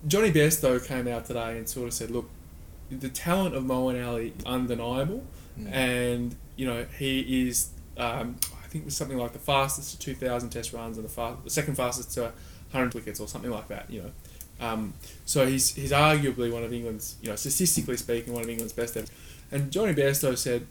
Jonny 0.08 0.32
Bairstow 0.32 0.84
came 0.86 1.08
out 1.08 1.26
today 1.26 1.58
and 1.58 1.68
sort 1.68 1.88
of 1.88 1.94
said, 1.94 2.10
"Look, 2.12 2.30
the 2.90 3.10
talent 3.10 3.56
of 3.56 3.64
Moeen 3.64 4.06
Ali 4.06 4.34
is 4.38 4.46
undeniable, 4.46 5.24
Mm. 5.60 5.72
and 5.74 6.36
you 6.56 6.66
know 6.66 6.86
he 6.98 7.48
is. 7.50 7.70
Um, 7.98 8.38
I 8.64 8.68
think 8.68 8.84
it 8.84 8.86
was 8.86 8.96
something 8.96 9.18
like 9.18 9.34
the 9.34 9.40
fastest 9.40 9.92
to 9.92 10.00
2,000 10.00 10.52
Test 10.52 10.72
runs 10.74 10.96
and 10.98 11.04
the, 11.04 11.10
fa- 11.10 11.36
the 11.44 11.50
second 11.50 11.76
fastest 11.76 12.12
to 12.14 12.22
100 12.72 12.94
wickets 12.94 13.20
or 13.20 13.28
something 13.28 13.50
like 13.52 13.68
that. 13.68 13.90
You 13.90 14.04
know, 14.04 14.12
um, 14.66 14.94
so 15.26 15.46
he's 15.48 15.74
he's 15.76 15.92
arguably 15.92 16.52
one 16.52 16.64
of 16.64 16.72
England's, 16.72 17.16
you 17.22 17.30
know, 17.30 17.36
statistically 17.36 17.98
speaking, 17.98 18.32
one 18.34 18.44
of 18.44 18.50
England's 18.50 18.74
best 18.74 18.96
ever. 18.96 19.08
And 19.52 19.72
Jonny 19.72 19.94
Bairstow 19.94 20.38
said, 20.38 20.68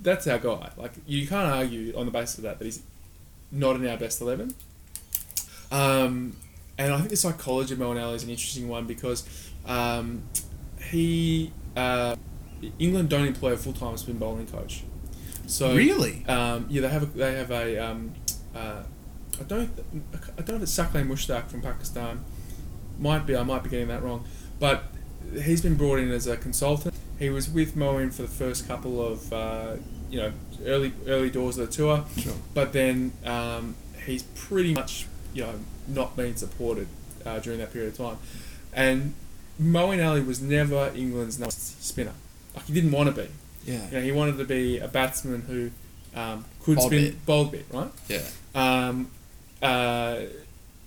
"That's 0.00 0.26
our 0.26 0.38
guy. 0.38 0.70
Like 0.76 0.92
you 1.06 1.26
can't 1.26 1.48
argue 1.52 1.96
on 1.96 2.06
the 2.06 2.12
basis 2.12 2.38
of 2.38 2.44
that 2.44 2.58
that 2.58 2.64
he's 2.64 2.82
not 3.50 3.76
in 3.76 3.86
our 3.86 3.96
best 3.96 4.20
11." 4.20 4.54
Um, 5.70 6.36
and 6.78 6.92
I 6.92 6.96
think 6.98 7.10
the 7.10 7.16
psychology 7.16 7.74
of 7.74 7.80
Moeen 7.80 8.14
is 8.14 8.22
an 8.22 8.30
interesting 8.30 8.68
one 8.68 8.86
because 8.86 9.28
um, 9.66 10.22
he 10.90 11.52
uh, 11.76 12.16
England 12.78 13.08
don't 13.08 13.26
employ 13.26 13.52
a 13.52 13.56
full 13.56 13.72
time 13.72 13.96
spin 13.96 14.18
bowling 14.18 14.46
coach. 14.46 14.84
So 15.46 15.74
really? 15.74 16.24
um, 16.26 16.66
yeah, 16.68 16.82
they 16.82 16.88
have 16.88 17.02
a, 17.02 17.06
they 17.06 17.34
have 17.34 17.50
a 17.50 17.78
um, 17.78 18.14
uh, 18.54 18.82
I 19.40 19.44
don't 19.44 19.70
I 20.36 20.42
don't 20.42 20.48
know 20.48 20.56
if 20.56 20.62
it's 20.62 20.76
Saqlain 20.76 21.08
Mushtaq 21.08 21.48
from 21.48 21.62
Pakistan. 21.62 22.24
Might 22.98 23.26
be 23.26 23.36
I 23.36 23.42
might 23.42 23.62
be 23.62 23.70
getting 23.70 23.88
that 23.88 24.02
wrong, 24.02 24.24
but 24.58 24.84
he's 25.42 25.62
been 25.62 25.76
brought 25.76 25.98
in 25.98 26.10
as 26.10 26.26
a 26.26 26.36
consultant. 26.36 26.94
He 27.18 27.30
was 27.30 27.48
with 27.50 27.74
Moeen 27.74 28.12
for 28.12 28.22
the 28.22 28.28
first 28.28 28.68
couple 28.68 29.04
of 29.04 29.32
uh, 29.32 29.76
you 30.10 30.18
know 30.20 30.32
early 30.64 30.92
early 31.06 31.30
doors 31.30 31.58
of 31.58 31.66
the 31.68 31.72
tour, 31.72 32.04
Sure. 32.18 32.32
but 32.54 32.72
then 32.72 33.12
um, 33.24 33.74
he's 34.06 34.22
pretty 34.22 34.74
much 34.74 35.06
you 35.34 35.42
know 35.42 35.54
not 35.88 36.16
been 36.16 36.36
supported 36.36 36.86
uh, 37.26 37.38
during 37.40 37.58
that 37.58 37.72
period 37.72 37.92
of 37.92 37.96
time, 37.98 38.18
and 38.72 39.14
Moeen 39.60 40.04
Ali 40.06 40.20
was 40.22 40.40
never 40.40 40.92
England's 40.94 41.38
number 41.38 41.50
spinner. 41.52 42.12
Like 42.54 42.66
he 42.66 42.72
didn't 42.72 42.92
want 42.92 43.14
to 43.14 43.22
be. 43.22 43.28
Yeah. 43.64 43.86
You 43.88 43.92
know, 43.98 44.00
he 44.02 44.12
wanted 44.12 44.38
to 44.38 44.44
be 44.44 44.78
a 44.78 44.88
batsman 44.88 45.42
who 45.42 45.70
um, 46.18 46.44
could 46.62 46.76
Bowled 46.76 46.88
spin 46.92 47.04
bit. 47.04 47.26
bowled 47.26 47.52
bit, 47.52 47.66
right? 47.72 47.90
Yeah. 48.08 48.22
Um, 48.54 49.10
uh, 49.60 50.20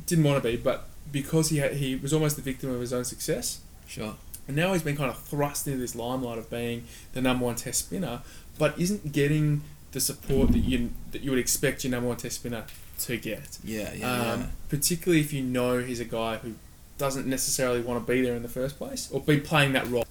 didn't 0.07 0.23
want 0.23 0.41
to 0.41 0.49
be, 0.49 0.55
but 0.57 0.85
because 1.11 1.49
he 1.49 1.57
had, 1.57 1.73
he 1.73 1.95
was 1.95 2.11
almost 2.13 2.37
the 2.37 2.41
victim 2.41 2.71
of 2.71 2.79
his 2.81 2.91
own 2.93 3.03
success, 3.05 3.59
Sure. 3.87 4.15
And 4.47 4.55
now 4.55 4.73
he's 4.73 4.83
been 4.83 4.97
kind 4.97 5.09
of 5.09 5.19
thrust 5.19 5.67
into 5.67 5.79
this 5.79 5.95
limelight 5.95 6.37
of 6.37 6.49
being 6.49 6.85
the 7.13 7.21
number 7.21 7.45
one 7.45 7.55
Test 7.55 7.85
spinner, 7.85 8.21
but 8.57 8.77
isn't 8.79 9.11
getting 9.11 9.61
the 9.91 9.99
support 9.99 10.51
that 10.51 10.59
you 10.59 10.91
that 11.11 11.21
you 11.21 11.31
would 11.31 11.39
expect 11.39 11.83
your 11.83 11.91
number 11.91 12.07
one 12.07 12.17
Test 12.17 12.37
spinner 12.37 12.65
to 12.99 13.17
get. 13.17 13.59
Yeah. 13.63 13.93
Yeah. 13.93 14.11
Um, 14.11 14.39
yeah. 14.41 14.45
particularly 14.69 15.21
if 15.21 15.33
you 15.33 15.43
know 15.43 15.79
he's 15.79 15.99
a 15.99 16.05
guy 16.05 16.37
who 16.37 16.55
doesn't 16.97 17.25
necessarily 17.25 17.81
want 17.81 18.05
to 18.05 18.11
be 18.11 18.21
there 18.21 18.35
in 18.35 18.43
the 18.43 18.49
first 18.49 18.77
place 18.77 19.09
or 19.11 19.19
be 19.21 19.39
playing 19.39 19.73
that 19.73 19.87
role. 19.87 20.05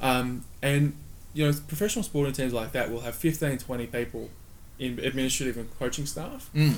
Um, 0.00 0.44
and 0.62 0.94
you 1.34 1.46
know, 1.46 1.52
professional 1.68 2.02
sporting 2.02 2.32
teams 2.32 2.52
like 2.52 2.72
that 2.72 2.90
will 2.90 3.00
have 3.00 3.14
15, 3.14 3.58
20 3.58 3.86
people 3.86 4.30
in 4.78 4.98
administrative 4.98 5.56
and 5.56 5.78
coaching 5.78 6.06
staff. 6.06 6.50
Mm. 6.54 6.74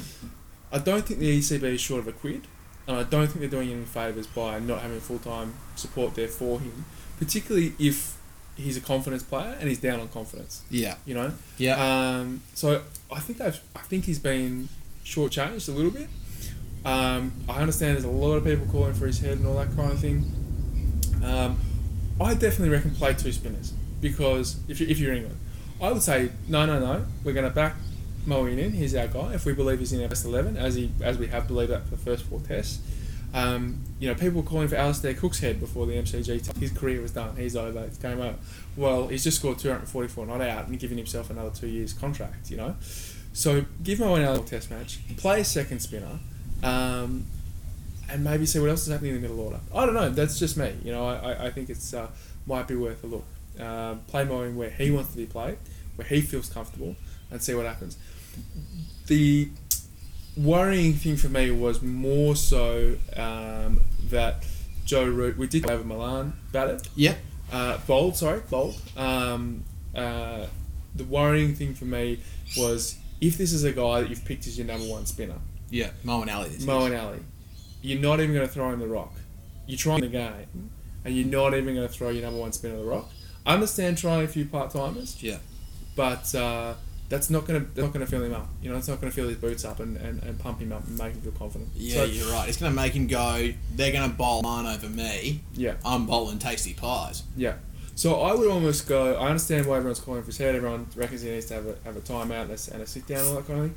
I 0.72 0.78
don't 0.78 1.04
think 1.06 1.20
the 1.20 1.38
ECB 1.38 1.62
is 1.62 1.80
short 1.80 2.00
of 2.00 2.08
a 2.08 2.12
quid, 2.12 2.46
and 2.86 2.96
I 2.96 3.02
don't 3.02 3.26
think 3.28 3.40
they're 3.40 3.48
doing 3.48 3.70
him 3.70 3.84
favours 3.84 4.26
by 4.26 4.58
not 4.60 4.80
having 4.82 5.00
full 5.00 5.18
time 5.18 5.54
support 5.76 6.14
there 6.14 6.28
for 6.28 6.60
him, 6.60 6.84
particularly 7.18 7.72
if 7.78 8.16
he's 8.56 8.76
a 8.76 8.80
confidence 8.80 9.22
player 9.22 9.56
and 9.58 9.68
he's 9.68 9.80
down 9.80 9.98
on 10.00 10.08
confidence. 10.08 10.62
Yeah. 10.70 10.94
You 11.06 11.14
know, 11.14 11.32
Yeah. 11.58 11.74
um, 12.18 12.42
so 12.54 12.82
I 13.12 13.18
think 13.20 13.38
they've, 13.38 13.58
I 13.74 13.80
think 13.80 14.04
he's 14.04 14.18
been 14.20 14.68
shortchanged 15.04 15.68
a 15.68 15.72
little 15.72 15.90
bit. 15.90 16.08
Um, 16.84 17.32
I 17.48 17.60
understand 17.60 17.94
there's 17.94 18.04
a 18.04 18.08
lot 18.08 18.34
of 18.34 18.44
people 18.44 18.66
calling 18.66 18.94
for 18.94 19.06
his 19.06 19.18
head 19.20 19.38
and 19.38 19.46
all 19.46 19.56
that 19.56 19.74
kind 19.74 19.90
of 19.90 19.98
thing. 19.98 20.30
Um, 21.24 21.58
I 22.20 22.34
definitely 22.34 22.68
reckon 22.68 22.92
play 22.92 23.14
two 23.14 23.32
spinners 23.32 23.72
because 24.00 24.56
if, 24.68 24.80
you, 24.80 24.86
if 24.86 24.98
you're 24.98 25.14
England, 25.14 25.36
I 25.82 25.90
would 25.90 26.02
say 26.02 26.30
no, 26.48 26.64
no, 26.66 26.78
no. 26.78 27.06
We're 27.24 27.32
going 27.32 27.48
to 27.48 27.54
back 27.54 27.74
Moeen 28.26 28.58
in. 28.58 28.72
He's 28.72 28.94
our 28.94 29.06
guy. 29.06 29.34
If 29.34 29.44
we 29.44 29.52
believe 29.52 29.78
he's 29.78 29.92
in 29.92 30.02
our 30.02 30.08
best 30.08 30.24
eleven, 30.24 30.56
as 30.56 30.74
he 30.74 30.90
as 31.00 31.18
we 31.18 31.26
have 31.28 31.46
believed 31.46 31.70
that 31.70 31.84
for 31.84 31.90
the 31.90 31.96
first 32.02 32.24
four 32.24 32.40
tests. 32.40 32.80
Um, 33.32 33.80
you 33.98 34.06
know, 34.06 34.14
people 34.14 34.42
were 34.42 34.48
calling 34.48 34.68
for 34.68 34.76
Alastair 34.76 35.12
Cook's 35.12 35.40
head 35.40 35.58
before 35.58 35.86
the 35.86 35.94
MCG. 35.94 36.54
T- 36.54 36.60
his 36.60 36.70
career 36.70 37.00
was 37.00 37.10
done. 37.10 37.34
He's 37.34 37.56
over. 37.56 37.80
It's 37.80 37.98
game 37.98 38.20
over. 38.20 38.36
Well, 38.76 39.08
he's 39.08 39.24
just 39.24 39.38
scored 39.38 39.58
244 39.58 40.26
not 40.26 40.40
out 40.40 40.68
and 40.68 40.78
giving 40.78 40.96
himself 40.96 41.30
another 41.30 41.50
two 41.50 41.66
years 41.66 41.92
contract. 41.92 42.48
You 42.48 42.58
know, 42.58 42.76
so 43.32 43.64
give 43.82 43.98
Mo 43.98 44.14
another 44.14 44.44
test 44.44 44.70
match. 44.70 45.00
Play 45.16 45.40
a 45.40 45.44
second 45.44 45.80
spinner. 45.80 46.20
Um, 46.62 47.26
and 48.10 48.22
maybe 48.22 48.46
see 48.46 48.58
what 48.58 48.70
else 48.70 48.82
is 48.82 48.92
happening 48.92 49.14
in 49.14 49.22
the 49.22 49.28
middle 49.28 49.44
order. 49.44 49.60
I 49.74 49.86
don't 49.86 49.94
know. 49.94 50.10
That's 50.10 50.38
just 50.38 50.56
me. 50.56 50.74
You 50.84 50.92
know, 50.92 51.06
I, 51.06 51.46
I, 51.46 51.50
think 51.50 51.70
it's 51.70 51.92
uh, 51.94 52.08
might 52.46 52.68
be 52.68 52.76
worth 52.76 53.02
a 53.04 53.06
look. 53.06 53.24
Uh, 53.58 53.94
play 54.08 54.24
Mo 54.24 54.42
in 54.42 54.56
where 54.56 54.70
he 54.70 54.90
wants 54.90 55.10
to 55.12 55.16
be 55.16 55.26
played, 55.26 55.58
where 55.96 56.06
he 56.06 56.20
feels 56.20 56.48
comfortable, 56.48 56.96
and 57.34 57.42
see 57.42 57.52
what 57.54 57.66
happens. 57.66 57.98
The 59.08 59.48
worrying 60.36 60.94
thing 60.94 61.16
for 61.16 61.28
me 61.28 61.50
was 61.50 61.82
more 61.82 62.36
so 62.36 62.96
um, 63.16 63.80
that 64.08 64.44
Joe 64.84 65.04
Root. 65.04 65.36
We 65.36 65.46
did 65.46 65.68
over 65.68 65.84
Malan 65.84 66.32
batted. 66.52 66.88
Yep. 66.96 67.18
Uh, 67.52 67.78
bold, 67.86 68.16
sorry, 68.16 68.40
bold. 68.50 68.80
Um, 68.96 69.64
uh, 69.94 70.46
the 70.94 71.04
worrying 71.04 71.54
thing 71.54 71.74
for 71.74 71.84
me 71.84 72.20
was 72.56 72.96
if 73.20 73.36
this 73.36 73.52
is 73.52 73.64
a 73.64 73.72
guy 73.72 74.00
that 74.00 74.10
you've 74.10 74.24
picked 74.24 74.46
as 74.46 74.56
your 74.56 74.66
number 74.66 74.86
one 74.86 75.06
spinner, 75.06 75.38
Yeah. 75.70 75.90
Moeen 76.04 76.32
Ali. 76.34 76.48
This 76.50 76.64
Moeen 76.64 76.98
Ali, 77.00 77.18
you're 77.82 78.00
not 78.00 78.20
even 78.20 78.34
going 78.34 78.46
to 78.46 78.52
throw 78.52 78.70
him 78.70 78.80
the 78.80 78.86
rock. 78.88 79.12
You're 79.66 79.78
trying 79.78 80.00
the 80.02 80.08
game, 80.08 80.70
and 81.04 81.14
you're 81.16 81.26
not 81.26 81.54
even 81.54 81.74
going 81.74 81.86
to 81.86 81.92
throw 81.92 82.10
your 82.10 82.22
number 82.22 82.38
one 82.40 82.52
spinner 82.52 82.76
the 82.76 82.84
rock. 82.84 83.10
I 83.46 83.54
understand 83.54 83.98
trying 83.98 84.24
a 84.24 84.28
few 84.28 84.46
part 84.46 84.70
timers, 84.72 85.22
Yeah. 85.22 85.38
but 85.96 86.34
uh, 86.34 86.74
that's 87.14 87.30
not 87.30 87.46
going 87.46 87.64
to 87.64 87.80
not 87.80 87.94
to 87.94 88.06
fill 88.06 88.24
him 88.24 88.34
up. 88.34 88.48
You 88.60 88.70
know, 88.70 88.76
it's 88.76 88.88
not 88.88 89.00
going 89.00 89.08
to 89.10 89.14
fill 89.14 89.28
his 89.28 89.36
boots 89.36 89.64
up 89.64 89.78
and, 89.78 89.96
and, 89.98 90.20
and 90.24 90.36
pump 90.36 90.58
him 90.58 90.72
up 90.72 90.84
and 90.84 90.98
make 90.98 91.12
him 91.12 91.20
feel 91.20 91.30
confident. 91.30 91.70
Yeah, 91.76 91.98
So, 92.00 92.04
you're 92.06 92.32
right. 92.32 92.48
It's 92.48 92.58
going 92.58 92.72
to 92.72 92.76
make 92.76 92.92
him 92.92 93.06
go, 93.06 93.52
they're 93.76 93.92
going 93.92 94.10
to 94.10 94.16
bowl 94.16 94.42
mine 94.42 94.66
over 94.66 94.88
me. 94.88 95.40
yeah, 95.54 95.74
I'm 95.84 96.06
bowling 96.06 96.40
tasty 96.40 96.74
pies. 96.74 97.22
yeah. 97.36 97.54
So 97.96 98.22
I 98.22 98.34
would 98.34 98.50
almost 98.50 98.88
go. 98.88 99.14
I 99.14 99.28
understand 99.28 99.66
why 99.66 99.76
everyone's 99.76 100.00
calling 100.00 100.22
for 100.22 100.26
his 100.26 100.38
head. 100.38 100.56
Everyone 100.56 100.88
reckons 100.96 101.22
he 101.22 101.30
needs 101.30 101.46
to 101.46 101.54
have 101.54 101.66
a 101.68 101.76
have 101.84 101.96
a 101.96 102.00
timeout 102.00 102.42
and 102.42 102.50
a, 102.50 102.74
and 102.74 102.82
a 102.82 102.86
sit 102.88 103.06
down 103.06 103.20
and 103.20 103.28
all 103.28 103.34
that 103.36 103.46
kind 103.46 103.60
of 103.60 103.66
thing. 103.66 103.76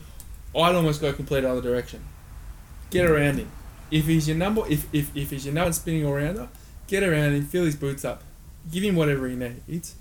I'd 0.60 0.74
almost 0.74 1.02
go 1.02 1.14
complete 1.14 1.46
other 1.46 1.62
direction. 1.62 2.04
Get 2.90 3.06
around 3.06 3.38
him. 3.38 3.52
If 3.92 4.06
he's 4.06 4.28
your 4.28 4.36
number, 4.38 4.64
if, 4.68 4.92
if, 4.92 5.16
if 5.16 5.30
he's 5.30 5.46
your 5.46 5.54
number 5.54 5.72
spinning 5.72 6.04
all 6.04 6.14
rounder, 6.14 6.50
get 6.88 7.04
around 7.04 7.34
him, 7.36 7.46
fill 7.46 7.66
his 7.66 7.76
boots 7.76 8.04
up, 8.04 8.24
give 8.72 8.84
him 8.84 8.96
whatever 8.96 9.28
he 9.28 9.36
needs, 9.36 9.94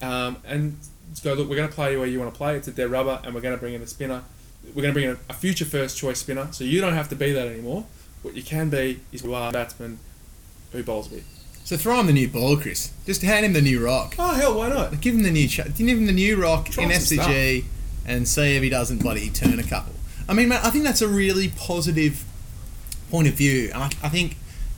um, 0.00 0.36
and 0.44 0.78
just 1.10 1.24
go. 1.24 1.34
Look, 1.34 1.48
we're 1.48 1.56
going 1.56 1.68
to 1.68 1.74
play 1.74 1.92
you 1.92 1.98
where 1.98 2.08
you 2.08 2.18
want 2.18 2.32
to 2.32 2.36
play. 2.36 2.56
It's 2.56 2.68
a 2.68 2.72
dead 2.72 2.90
rubber, 2.90 3.20
and 3.24 3.34
we're 3.34 3.40
going 3.40 3.54
to 3.54 3.60
bring 3.60 3.74
in 3.74 3.82
a 3.82 3.86
spinner. 3.86 4.22
We're 4.74 4.82
going 4.82 4.94
to 4.94 5.00
bring 5.00 5.08
in 5.10 5.18
a 5.30 5.34
future 5.34 5.64
first 5.64 5.96
choice 5.96 6.18
spinner, 6.18 6.48
so 6.52 6.64
you 6.64 6.80
don't 6.80 6.94
have 6.94 7.08
to 7.10 7.16
be 7.16 7.32
that 7.32 7.46
anymore. 7.46 7.86
What 8.22 8.34
you 8.34 8.42
can 8.42 8.68
be 8.70 9.00
is 9.12 9.22
you 9.22 9.34
are 9.34 9.50
a 9.50 9.52
batsman 9.52 9.98
who 10.72 10.82
bowls 10.82 11.06
a 11.06 11.16
bit. 11.16 11.24
So 11.64 11.76
throw 11.76 11.98
him 12.00 12.06
the 12.06 12.12
new 12.12 12.28
ball, 12.28 12.56
Chris. 12.56 12.92
Just 13.06 13.22
hand 13.22 13.44
him 13.44 13.52
the 13.52 13.60
new 13.60 13.84
rock. 13.84 14.14
Oh 14.18 14.34
hell, 14.34 14.56
why 14.56 14.68
not? 14.68 15.00
Give 15.00 15.14
him 15.14 15.22
the 15.22 15.30
new, 15.30 15.48
ch- 15.48 15.64
give 15.76 15.98
him 15.98 16.06
the 16.06 16.12
new 16.12 16.40
rock 16.40 16.68
Try 16.68 16.84
in 16.84 16.90
SCG, 16.90 17.64
and 18.06 18.26
see 18.26 18.56
if 18.56 18.62
he 18.62 18.68
doesn't 18.68 18.98
bloody 18.98 19.30
turn 19.30 19.58
a 19.58 19.64
couple. 19.64 19.92
I 20.28 20.34
mean, 20.34 20.48
man, 20.48 20.60
I 20.62 20.70
think 20.70 20.84
that's 20.84 21.02
a 21.02 21.08
really 21.08 21.48
positive 21.48 22.24
point 23.10 23.28
of 23.28 23.34
view, 23.34 23.70
and 23.72 23.82
I, 23.82 23.86
I 24.02 24.08
think 24.08 24.36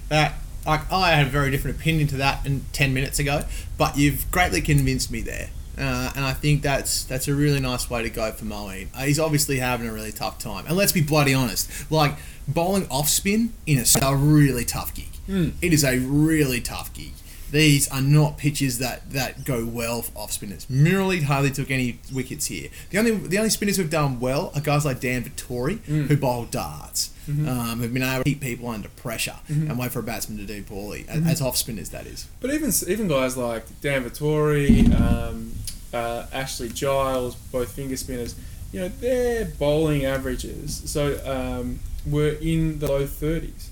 that 0.08 0.34
like 0.66 0.90
I 0.92 1.10
had 1.12 1.26
a 1.26 1.30
very 1.30 1.50
different 1.50 1.78
opinion 1.78 2.08
to 2.08 2.16
that 2.16 2.44
in 2.44 2.64
ten 2.72 2.92
minutes 2.94 3.18
ago, 3.18 3.44
but 3.76 3.96
you've 3.96 4.30
greatly 4.30 4.60
convinced 4.60 5.10
me 5.10 5.20
there. 5.20 5.50
Uh, 5.78 6.12
and 6.16 6.24
I 6.24 6.32
think 6.32 6.62
that's 6.62 7.04
that's 7.04 7.28
a 7.28 7.34
really 7.34 7.60
nice 7.60 7.88
way 7.88 8.02
to 8.02 8.10
go 8.10 8.32
for 8.32 8.44
Moeen. 8.44 8.88
Uh, 8.94 9.02
he's 9.02 9.18
obviously 9.18 9.58
having 9.58 9.88
a 9.88 9.92
really 9.92 10.12
tough 10.12 10.38
time, 10.38 10.66
and 10.66 10.76
let's 10.76 10.92
be 10.92 11.02
bloody 11.02 11.34
honest. 11.34 11.90
Like 11.90 12.16
bowling 12.46 12.86
off 12.90 13.08
spin 13.08 13.52
in 13.66 13.78
a, 13.78 13.84
a 14.04 14.16
really 14.16 14.64
tough 14.64 14.94
gig. 14.94 15.10
Mm. 15.28 15.52
It 15.60 15.72
is 15.72 15.84
a 15.84 15.98
really 15.98 16.60
tough 16.60 16.92
gig. 16.94 17.12
These 17.50 17.88
are 17.88 18.02
not 18.02 18.36
pitches 18.36 18.78
that, 18.78 19.10
that 19.12 19.44
go 19.44 19.64
well 19.64 20.02
for 20.02 20.18
off 20.18 20.32
spinners. 20.32 20.66
Murali 20.66 21.22
hardly 21.22 21.50
took 21.50 21.70
any 21.70 21.98
wickets 22.12 22.46
here. 22.46 22.68
The 22.90 22.98
only 22.98 23.12
the 23.12 23.38
only 23.38 23.50
spinners 23.50 23.76
who've 23.78 23.88
done 23.88 24.20
well 24.20 24.52
are 24.54 24.60
guys 24.60 24.84
like 24.84 25.00
Dan 25.00 25.24
Vettori, 25.24 25.78
who 25.84 26.16
bowl 26.16 26.44
darts, 26.44 27.10
um, 27.28 27.78
who've 27.80 27.92
been 27.92 28.02
able 28.02 28.24
to 28.24 28.30
keep 28.30 28.40
people 28.40 28.68
under 28.68 28.88
pressure 28.88 29.36
and 29.48 29.78
wait 29.78 29.92
for 29.92 30.00
a 30.00 30.02
batsman 30.02 30.38
to 30.38 30.44
do 30.46 30.62
poorly, 30.62 31.04
as, 31.08 31.26
as 31.26 31.42
off 31.42 31.56
spinners, 31.56 31.90
that 31.90 32.06
is. 32.06 32.26
But 32.40 32.50
even 32.54 32.72
even 32.88 33.06
guys 33.08 33.36
like 33.36 33.64
Dan 33.80 34.04
Vettori, 34.04 34.88
um, 35.00 35.52
uh, 35.92 36.26
Ashley 36.32 36.68
Giles, 36.70 37.34
both 37.36 37.70
finger 37.72 37.96
spinners, 37.96 38.34
you 38.72 38.80
know, 38.80 38.88
their 38.88 39.44
bowling 39.46 40.04
averages 40.04 40.82
so 40.90 41.18
um, 41.26 41.80
were 42.06 42.36
in 42.40 42.78
the 42.78 42.86
low 42.88 43.06
thirties. 43.06 43.70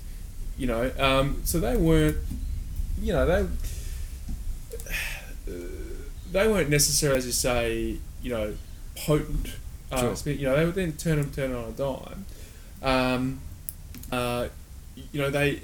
You 0.57 0.67
know, 0.67 0.91
um, 0.99 1.41
so 1.43 1.59
they 1.59 1.77
weren't, 1.77 2.17
you 3.01 3.13
know, 3.13 3.25
they 3.25 3.47
they 6.31 6.47
weren't 6.47 6.69
necessarily, 6.69 7.17
as 7.19 7.25
you 7.25 7.31
say, 7.31 7.97
you 8.21 8.29
know, 8.29 8.53
potent. 8.95 9.53
Uh, 9.91 10.01
Sure. 10.01 10.15
spin- 10.17 10.37
You 10.39 10.45
know, 10.47 10.55
they 10.57 10.65
would 10.65 10.75
then 10.75 10.93
turn 10.93 11.17
them 11.17 11.31
turn 11.31 11.53
on 11.53 11.69
a 11.69 11.71
dime. 11.71 12.25
Um, 12.83 13.39
uh, 14.11 14.47
you 15.11 15.21
know, 15.21 15.29
they. 15.29 15.61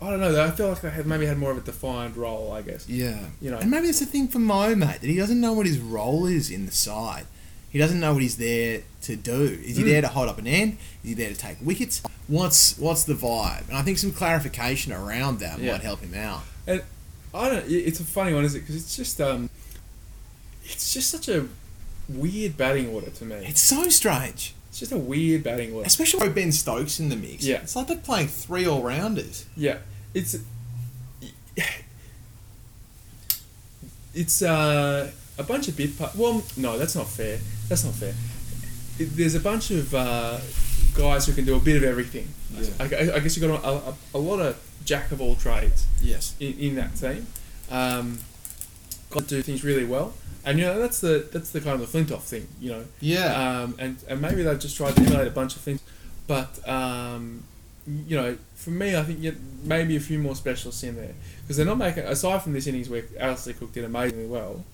I 0.00 0.10
don't 0.10 0.20
know. 0.20 0.40
I 0.44 0.50
feel 0.52 0.68
like 0.68 0.80
they 0.80 0.90
have 0.90 1.06
maybe 1.06 1.26
had 1.26 1.38
more 1.38 1.50
of 1.50 1.58
a 1.58 1.60
defined 1.60 2.16
role. 2.16 2.52
I 2.52 2.62
guess. 2.62 2.88
Yeah. 2.88 3.18
You 3.40 3.50
know. 3.50 3.58
And 3.58 3.70
maybe 3.70 3.86
that's 3.86 3.98
the 4.00 4.06
thing 4.06 4.28
for 4.28 4.38
Mo, 4.38 4.74
mate, 4.76 5.00
that 5.00 5.08
he 5.08 5.16
doesn't 5.16 5.40
know 5.40 5.52
what 5.52 5.66
his 5.66 5.78
role 5.80 6.26
is 6.26 6.50
in 6.50 6.66
the 6.66 6.72
side. 6.72 7.24
He 7.70 7.78
doesn't 7.78 7.98
know 8.00 8.12
what 8.14 8.22
he's 8.22 8.36
there 8.36 8.82
to 9.02 9.16
do. 9.16 9.42
Is 9.62 9.76
he 9.76 9.82
Mm. 9.82 9.86
there 9.86 10.00
to 10.02 10.08
hold 10.08 10.28
up 10.28 10.38
an 10.38 10.46
end? 10.46 10.78
Is 11.02 11.10
he 11.10 11.14
there 11.14 11.28
to 11.30 11.36
take 11.36 11.58
wickets? 11.60 12.00
What's 12.28 12.78
what's 12.78 13.04
the 13.04 13.14
vibe? 13.14 13.68
And 13.68 13.76
I 13.76 13.82
think 13.82 13.98
some 13.98 14.12
clarification 14.12 14.92
around 14.92 15.40
that 15.40 15.58
Yeah. 15.58 15.72
might 15.72 15.82
help 15.82 16.00
him 16.00 16.14
out. 16.14 16.44
And 16.66 16.82
I 17.34 17.48
don't. 17.50 17.64
It's 17.68 18.00
a 18.00 18.04
funny 18.04 18.32
one, 18.32 18.44
is 18.44 18.54
it? 18.54 18.60
Because 18.60 18.76
it's 18.76 18.96
just 18.96 19.20
um, 19.20 19.50
it's 20.64 20.92
just 20.94 21.10
such 21.10 21.28
a 21.28 21.46
weird 22.08 22.56
batting 22.56 22.88
order 22.88 23.10
to 23.10 23.24
me. 23.24 23.36
It's 23.48 23.60
so 23.60 23.88
strange. 23.88 24.54
It's 24.80 24.90
just 24.90 24.92
a 24.92 24.96
weird 25.04 25.42
batting 25.42 25.72
order. 25.74 25.84
Especially 25.86 26.20
with 26.24 26.36
Ben 26.36 26.52
Stokes 26.52 27.00
in 27.00 27.08
the 27.08 27.16
mix. 27.16 27.42
Yeah. 27.44 27.56
It's 27.62 27.74
like 27.74 27.88
they're 27.88 27.96
playing 27.96 28.28
three 28.28 28.64
all 28.64 28.80
rounders. 28.82 29.44
Yeah, 29.56 29.78
it's 30.14 30.36
it's 34.14 34.42
uh, 34.42 35.10
a 35.38 35.42
bunch 35.42 35.66
of 35.68 35.76
bit. 35.76 35.90
Well, 36.16 36.44
no, 36.56 36.78
that's 36.78 36.94
not 36.94 37.08
fair. 37.08 37.38
That's 37.68 37.84
not 37.84 37.94
fair. 37.94 38.14
It, 38.98 39.06
there's 39.16 39.34
a 39.34 39.40
bunch 39.40 39.70
of 39.70 39.94
uh, 39.94 40.38
guys 40.96 41.26
who 41.26 41.32
can 41.32 41.44
do 41.44 41.56
a 41.56 41.60
bit 41.60 41.76
of 41.76 41.84
everything. 41.84 42.28
Yeah. 42.54 42.68
I, 42.80 42.84
I- 42.84 43.16
I 43.16 43.18
guess 43.20 43.36
you 43.36 43.48
have 43.48 43.60
got 43.62 43.68
a, 43.68 43.76
a, 43.90 43.94
a 44.14 44.18
lot 44.18 44.40
of 44.40 44.60
jack 44.84 45.10
of 45.12 45.20
all 45.20 45.34
trades 45.34 45.86
Yes. 46.00 46.34
in, 46.40 46.58
in 46.58 46.74
that 46.76 46.94
team. 46.96 47.26
Um, 47.70 48.20
got 49.10 49.24
to 49.24 49.28
do 49.28 49.42
things 49.42 49.62
really 49.64 49.84
well, 49.84 50.14
and 50.48 50.58
you 50.58 50.64
know 50.64 50.78
that's 50.78 51.00
the 51.00 51.28
that's 51.32 51.50
the 51.50 51.60
kind 51.60 51.80
of 51.80 51.82
the 51.90 51.98
Flintoff 51.98 52.22
thing, 52.22 52.46
you 52.60 52.70
know. 52.70 52.84
Yeah. 53.00 53.26
Um, 53.62 53.74
and, 53.78 53.96
and 54.08 54.20
maybe 54.20 54.42
they've 54.42 54.58
just 54.58 54.76
tried 54.76 54.94
to 54.96 55.02
emulate 55.02 55.28
a 55.28 55.30
bunch 55.40 55.54
of 55.56 55.62
things. 55.62 55.80
But, 56.26 56.50
um, 56.68 57.42
you 57.86 58.16
know, 58.16 58.36
for 58.54 58.70
me, 58.70 58.94
I 58.96 59.02
think 59.02 59.18
maybe 59.64 59.96
a 59.96 60.00
few 60.00 60.18
more 60.18 60.34
specialists 60.36 60.82
in 60.82 60.94
there. 60.96 61.14
Because 61.40 61.56
they're 61.56 61.64
not 61.64 61.78
making, 61.78 62.04
aside 62.04 62.42
from 62.42 62.52
this 62.52 62.66
innings 62.66 62.88
where 62.90 63.04
Alastair 63.18 63.54
Cook 63.54 63.72
did 63.72 63.84
amazingly 63.84 64.26
well, 64.26 64.64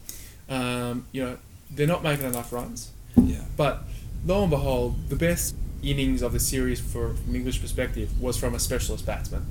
um, 0.49 1.07
you 1.13 1.23
know, 1.25 1.39
they're 1.71 1.87
not 1.87 2.03
making 2.03 2.27
enough 2.27 2.53
runs. 2.53 2.91
yeah. 3.17 3.43
But 3.57 3.85
lo 4.27 4.43
and 4.43 4.51
behold, 4.51 5.09
the 5.11 5.17
best 5.17 5.55
innings 5.83 6.23
of 6.23 6.33
the 6.33 6.41
series 6.41 6.81
for, 6.81 7.15
from 7.15 7.35
English 7.37 7.61
perspective 7.61 8.09
was 8.21 8.37
from 8.37 8.55
a 8.55 8.59
specialist 8.59 9.07
batsman. 9.07 9.47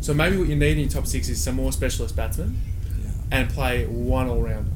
So 0.00 0.14
maybe 0.14 0.36
what 0.38 0.48
you 0.48 0.56
need 0.56 0.72
in 0.72 0.80
your 0.80 0.90
top 0.90 1.06
six 1.06 1.28
is 1.28 1.42
some 1.42 1.56
more 1.56 1.72
specialist 1.72 2.14
batsmen 2.16 2.60
Yeah. 3.02 3.10
and 3.32 3.50
play 3.50 3.84
one 3.86 4.28
all 4.28 4.42
rounder. 4.42 4.70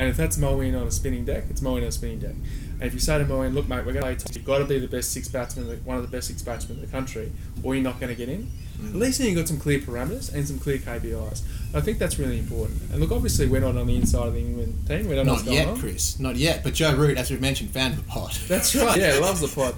And 0.00 0.08
if 0.08 0.16
that's 0.16 0.38
Moeen 0.38 0.80
on 0.80 0.86
a 0.86 0.90
spinning 0.90 1.26
deck, 1.26 1.44
it's 1.50 1.60
Moeen 1.60 1.82
on 1.82 1.88
a 1.88 1.92
spinning 1.92 2.20
deck. 2.20 2.30
And 2.30 2.84
if 2.84 2.94
you 2.94 3.00
say 3.00 3.18
to 3.18 3.24
Moeen, 3.26 3.52
look, 3.52 3.68
mate, 3.68 3.84
we're 3.84 3.92
going 3.92 4.16
to 4.16 4.24
play 4.24 4.34
you've 4.34 4.46
got 4.46 4.58
to 4.58 4.64
be 4.64 4.78
the 4.78 4.88
best 4.88 5.12
six 5.12 5.28
batsman, 5.28 5.66
one 5.84 5.98
of 5.98 6.02
the 6.02 6.08
best 6.08 6.28
six 6.28 6.40
batsmen 6.40 6.78
in 6.78 6.86
the 6.86 6.90
country, 6.90 7.30
or 7.62 7.74
you're 7.74 7.84
not 7.84 8.00
going 8.00 8.08
to 8.08 8.14
get 8.14 8.30
in. 8.30 8.50
Mm. 8.78 8.94
At 8.94 8.96
least 8.96 9.18
then 9.18 9.28
you've 9.28 9.36
got 9.36 9.46
some 9.46 9.60
clear 9.60 9.78
parameters 9.78 10.32
and 10.32 10.48
some 10.48 10.58
clear 10.58 10.78
KPIs. 10.78 11.42
I 11.74 11.82
think 11.82 11.98
that's 11.98 12.18
really 12.18 12.38
important. 12.38 12.80
And 12.90 13.00
look, 13.00 13.12
obviously, 13.12 13.46
we're 13.46 13.60
not 13.60 13.76
on 13.76 13.86
the 13.86 13.94
inside 13.94 14.28
of 14.28 14.32
the 14.32 14.40
England 14.40 14.88
team. 14.88 15.06
We 15.06 15.16
don't 15.16 15.26
know 15.26 15.34
Not 15.34 15.44
going 15.44 15.56
yet, 15.58 15.68
on. 15.68 15.78
Chris. 15.78 16.18
Not 16.18 16.36
yet. 16.36 16.64
But 16.64 16.72
Joe 16.72 16.96
Root, 16.96 17.18
as 17.18 17.30
we've 17.30 17.42
mentioned, 17.42 17.68
found 17.68 17.96
the 17.96 18.02
pot. 18.04 18.40
That's 18.48 18.74
right. 18.74 18.98
Yeah, 18.98 19.18
loves 19.18 19.42
the 19.42 19.48
pot. 19.48 19.74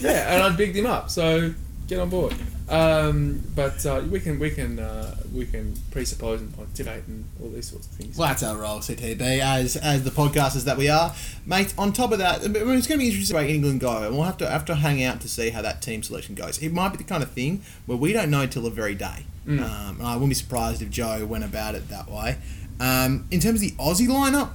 Yeah, 0.00 0.34
and 0.34 0.42
I 0.42 0.56
bigged 0.56 0.74
him 0.74 0.86
up. 0.86 1.10
So 1.10 1.52
get 1.86 1.98
on 1.98 2.08
board. 2.08 2.34
Um, 2.68 3.42
but 3.54 3.86
uh, 3.86 4.02
we 4.10 4.18
can 4.18 4.40
we 4.40 4.50
can 4.50 4.80
uh, 4.80 5.14
we 5.32 5.46
can 5.46 5.74
presuppose 5.92 6.40
and 6.40 6.54
pontificate 6.54 7.06
and 7.06 7.24
all 7.40 7.48
these 7.50 7.70
sorts 7.70 7.86
of 7.86 7.92
things. 7.92 8.18
Well, 8.18 8.28
that's 8.28 8.42
our 8.42 8.56
role, 8.56 8.80
CTB, 8.80 9.20
as 9.20 9.76
as 9.76 10.02
the 10.02 10.10
podcasters 10.10 10.64
that 10.64 10.76
we 10.76 10.88
are, 10.88 11.14
mate. 11.44 11.72
On 11.78 11.92
top 11.92 12.10
of 12.10 12.18
that, 12.18 12.42
it's 12.42 12.48
going 12.48 12.80
to 12.80 12.98
be 12.98 13.08
interesting 13.08 13.36
where 13.36 13.46
England 13.46 13.80
go, 13.80 14.02
and 14.02 14.14
we'll 14.14 14.24
have 14.24 14.38
to 14.38 14.50
have 14.50 14.64
to 14.64 14.74
hang 14.74 15.02
out 15.04 15.20
to 15.20 15.28
see 15.28 15.50
how 15.50 15.62
that 15.62 15.80
team 15.80 16.02
selection 16.02 16.34
goes. 16.34 16.60
It 16.60 16.72
might 16.72 16.88
be 16.88 16.98
the 16.98 17.04
kind 17.04 17.22
of 17.22 17.30
thing 17.30 17.62
where 17.86 17.98
we 17.98 18.12
don't 18.12 18.30
know 18.30 18.46
till 18.46 18.62
the 18.62 18.70
very 18.70 18.96
day. 18.96 19.26
Mm. 19.46 19.62
Um, 19.62 19.96
and 19.98 20.06
I 20.06 20.14
wouldn't 20.14 20.30
be 20.30 20.34
surprised 20.34 20.82
if 20.82 20.90
Joe 20.90 21.24
went 21.24 21.44
about 21.44 21.76
it 21.76 21.88
that 21.88 22.10
way. 22.10 22.38
Um, 22.80 23.28
in 23.30 23.38
terms 23.38 23.62
of 23.62 23.68
the 23.68 23.74
Aussie 23.76 24.08
lineup, 24.08 24.50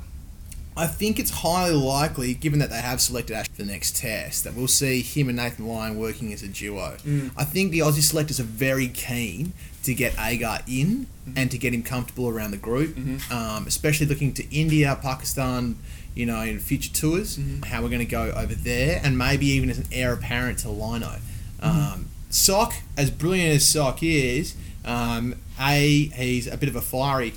I 0.76 0.88
think 0.88 1.19
it's 1.19 1.30
highly 1.32 1.76
likely, 1.76 2.34
given 2.34 2.59
that 2.59 2.69
they 2.69 2.80
have 2.82 3.01
selected 3.01 3.36
Ash 3.36 3.47
for 3.49 3.61
the 3.63 3.65
next 3.72 3.97
test, 3.97 4.45
that 4.45 4.53
we'll 4.55 4.67
see 4.69 5.01
him 5.01 5.28
and 5.28 5.36
Nathan 5.38 5.67
Lyon 5.67 5.97
working 5.97 6.32
as 6.32 6.43
a 6.43 6.47
duo. 6.47 6.95
Mm. 7.05 7.32
I 7.36 7.43
think 7.43 7.72
the 7.72 7.80
Aussie 7.80 8.01
selectors 8.01 8.39
are 8.39 8.43
very 8.43 8.88
keen 8.88 9.51
to 9.84 9.93
get 9.93 10.13
Agar 10.17 10.59
in 10.67 11.07
and 11.36 11.51
to 11.51 11.57
get 11.57 11.74
him 11.74 11.84
comfortable 11.84 12.30
around 12.30 12.51
the 12.51 12.57
group, 12.57 12.95
Mhm. 12.95 13.32
um, 13.32 13.67
especially 13.67 14.05
looking 14.05 14.34
to 14.34 14.55
India, 14.55 14.97
Pakistan, 15.01 15.76
you 16.15 16.26
know, 16.26 16.41
in 16.41 16.59
future 16.59 16.91
tours, 16.93 17.38
Mhm. 17.38 17.65
how 17.65 17.82
we're 17.82 17.89
going 17.89 17.99
to 17.99 18.05
go 18.05 18.32
over 18.32 18.55
there, 18.55 19.01
and 19.03 19.17
maybe 19.17 19.47
even 19.47 19.69
as 19.69 19.78
an 19.78 19.88
heir 19.91 20.13
apparent 20.13 20.59
to 20.59 20.69
Lino. 20.69 21.19
Um, 21.61 22.05
Sock, 22.30 22.74
as 22.95 23.11
brilliant 23.11 23.55
as 23.57 23.67
Sock 23.67 24.01
is, 24.03 24.53
um, 24.86 25.36
A, 25.59 26.05
he's 26.15 26.47
a 26.47 26.55
bit 26.57 26.69
of 26.69 26.76
a 26.78 26.82
fiery, 26.82 27.34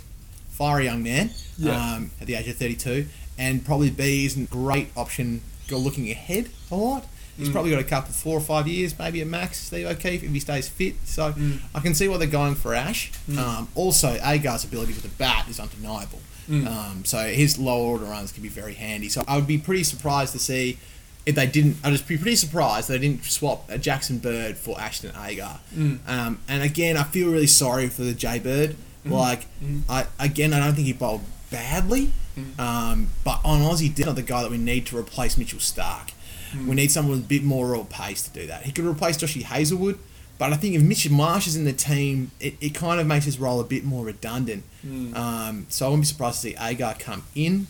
fiery 0.51 0.85
young 0.85 1.03
man 1.03 1.31
Yeah. 1.59 1.95
um, 1.95 2.11
at 2.21 2.27
the 2.29 2.35
age 2.37 2.47
of 2.49 2.57
32, 2.57 3.07
and 3.39 3.65
probably 3.65 3.91
B 3.91 4.25
is 4.27 4.37
a 4.37 4.43
great 4.45 4.89
option 4.97 5.43
go 5.69 5.79
looking 5.79 6.11
ahead 6.11 6.51
a 6.71 6.77
lot. 6.77 7.07
He's 7.37 7.49
Mm. 7.49 7.53
probably 7.53 7.71
got 7.73 7.81
a 7.81 7.85
couple, 7.85 8.13
four 8.13 8.37
or 8.37 8.41
five 8.41 8.69
years, 8.69 8.97
maybe 8.99 9.21
a 9.21 9.27
max, 9.27 9.59
Steve 9.59 9.87
O'Keefe, 9.87 10.23
if 10.23 10.31
he 10.31 10.39
stays 10.41 10.69
fit. 10.69 10.95
So 11.05 11.33
Mm. 11.33 11.59
I 11.75 11.81
can 11.81 11.95
see 11.95 12.07
why 12.07 12.19
they're 12.19 12.29
going 12.29 12.55
for 12.55 12.75
Ash. 12.75 13.11
Mm. 13.29 13.39
Um, 13.39 13.69
also, 13.75 14.19
Agar's 14.23 14.63
ability 14.63 14.93
with 14.93 15.03
the 15.03 15.09
bat 15.09 15.47
is 15.49 15.59
undeniable. 15.59 16.21
Mm. 16.49 16.67
Um, 16.69 17.03
so 17.05 17.27
his 17.33 17.59
low 17.59 17.81
order 17.81 18.05
runs 18.05 18.31
can 18.31 18.43
be 18.43 18.49
very 18.51 18.75
handy. 18.75 19.09
So 19.09 19.25
I 19.27 19.37
would 19.37 19.47
be 19.49 19.59
pretty 19.59 19.83
surprised 19.83 20.33
to 20.35 20.39
see 20.39 20.79
if 21.27 21.35
they 21.35 21.47
didn't, 21.47 21.79
I'd 21.83 21.91
just 21.93 22.07
be 22.07 22.19
pretty 22.19 22.37
surprised 22.37 22.89
they 22.89 22.99
didn't 22.99 23.25
swap 23.25 23.69
a 23.71 23.79
Jackson 23.79 24.19
Bird 24.19 24.57
for 24.59 24.79
Ashton 24.79 25.11
Agar. 25.19 25.59
Mm. 25.77 25.99
Um, 26.07 26.39
and 26.47 26.63
again, 26.63 26.97
I 26.99 27.03
feel 27.05 27.31
really 27.31 27.47
sorry 27.49 27.89
for 27.89 28.03
the 28.05 28.13
J 28.13 28.39
Bird. 28.39 28.77
Like, 29.07 29.47
Mhm. 29.65 29.81
I 29.89 30.05
again, 30.21 30.53
I 30.53 30.61
don't 30.61 30.75
think 30.75 30.87
he 30.87 30.93
bowled 30.93 31.23
badly, 31.51 32.13
Mm. 32.37 32.59
um, 32.59 33.09
but 33.25 33.41
on 33.45 33.61
Aussie, 33.61 33.97
he's 33.97 34.07
not 34.07 34.17
the 34.17 34.23
guy 34.23 34.43
that 34.43 34.51
we 34.51 34.59
need 34.59 34.87
to 34.87 34.99
replace 34.99 35.39
Mitchell 35.39 35.61
Starc. 35.61 36.11
Mm. 36.53 36.67
We 36.67 36.75
need 36.75 36.91
someone 36.91 37.17
with 37.17 37.25
a 37.25 37.29
bit 37.29 37.45
more 37.45 37.69
raw 37.69 37.85
pace 37.85 38.23
to 38.23 38.31
do 38.31 38.47
that. 38.47 38.63
He 38.63 38.73
could 38.73 38.85
replace 38.85 39.17
Joshy 39.17 39.43
Hazlewood, 39.43 39.99
but 40.39 40.53
I 40.53 40.57
think 40.57 40.75
if 40.75 40.83
Mitchell 40.83 41.13
Marsh 41.13 41.47
is 41.47 41.57
in 41.57 41.65
the 41.65 41.73
team, 41.73 42.33
it, 42.41 42.55
it 42.61 42.75
kind 42.75 43.01
of 43.01 43.07
makes 43.07 43.25
his 43.25 43.39
role 43.39 43.61
a 43.61 43.65
bit 43.65 43.85
more 43.85 44.05
redundant. 44.05 44.65
Mm. 44.85 45.17
Um, 45.17 45.67
so 45.69 45.87
I 45.87 45.89
wouldn't 45.91 46.03
be 46.03 46.07
surprised 46.07 46.43
to 46.43 46.49
see 46.49 46.57
Agar 46.61 46.97
come 46.99 47.25
in. 47.35 47.69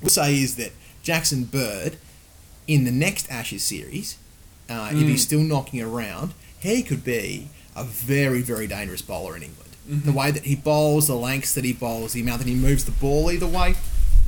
What 0.00 0.18
I'll 0.18 0.24
say 0.24 0.38
is 0.38 0.56
that 0.56 0.72
Jackson 1.02 1.44
Bird, 1.44 1.96
in 2.66 2.84
the 2.84 2.90
next 2.90 3.30
Ashes 3.30 3.62
series, 3.62 4.18
uh, 4.68 4.90
if 4.92 5.08
he's 5.08 5.22
still 5.22 5.40
knocking 5.40 5.80
around, 5.80 6.34
he 6.60 6.82
could 6.82 7.02
be 7.02 7.48
a 7.74 7.84
very, 7.84 8.42
very 8.42 8.66
dangerous 8.66 9.00
bowler 9.00 9.36
in 9.36 9.42
England. 9.42 9.67
Mhm. 9.90 10.04
The 10.04 10.12
way 10.12 10.30
that 10.30 10.44
he 10.44 10.54
bowls, 10.56 11.06
the 11.06 11.14
lengths 11.16 11.54
that 11.54 11.64
he 11.64 11.72
bowls, 11.72 12.12
the 12.12 12.20
amount 12.20 12.38
that 12.40 12.48
he 12.48 12.54
moves 12.54 12.84
the 12.84 12.90
ball 12.92 13.30
either 13.30 13.46
way, 13.46 13.74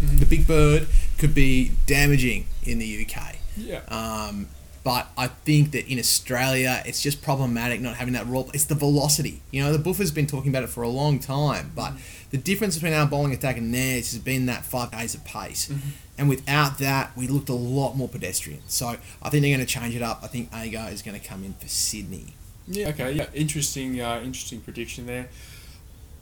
Mhm. 0.03 0.19
the 0.19 0.27
big 0.27 0.47
bird 0.47 0.89
could 1.19 1.35
be 1.35 1.73
damaging 1.87 2.47
in 2.65 2.79
the 2.79 2.87
UK. 2.87 3.39
Yeah. 3.57 3.81
Um, 3.89 4.49
but 4.83 5.11
I 5.19 5.27
think 5.45 5.73
that 5.73 5.87
in 5.87 5.99
Australia, 5.99 6.83
it's 6.87 7.03
just 7.03 7.21
problematic 7.21 7.83
not 7.83 7.97
having 7.97 8.15
that 8.15 8.27
role. 8.27 8.51
It's 8.55 8.65
the 8.65 8.75
velocity. 8.75 9.43
You 9.51 9.63
know, 9.63 9.73
the 9.73 9.79
Buffer's 9.79 10.11
been 10.11 10.27
talking 10.27 10.49
about 10.49 10.63
it 10.63 10.71
for 10.71 10.83
a 10.83 10.89
long 10.89 11.19
time, 11.19 11.73
but 11.75 11.93
the 12.31 12.39
difference 12.39 12.77
between 12.77 12.95
our 12.95 13.05
bowling 13.07 13.35
attack 13.35 13.59
and 13.59 13.75
theirs 13.75 14.13
has 14.13 14.21
been 14.21 14.47
that 14.47 14.65
five 14.65 14.91
days 14.93 15.15
of 15.15 15.23
pace. 15.27 15.69
And 16.17 16.29
without 16.31 16.79
that, 16.79 17.15
we 17.17 17.27
looked 17.27 17.51
a 17.51 17.55
lot 17.55 17.95
more 17.97 18.09
pedestrian. 18.09 18.61
So 18.69 18.97
I 19.23 19.29
think 19.29 19.43
they're 19.43 19.55
going 19.55 19.67
to 19.67 19.67
change 19.67 19.95
it 19.95 20.03
up. 20.03 20.21
I 20.23 20.29
think 20.29 20.49
Agar 20.55 20.89
is 20.91 21.03
going 21.03 21.19
to 21.21 21.27
come 21.27 21.45
in 21.45 21.53
for 21.61 21.69
Sydney. 21.69 22.35
Yeah. 22.67 22.89
Okay. 22.89 23.13
Yeah. 23.13 23.27
Interesting. 23.35 24.01
Uh, 24.01 24.21
interesting 24.25 24.61
prediction 24.61 25.05
there. 25.07 25.29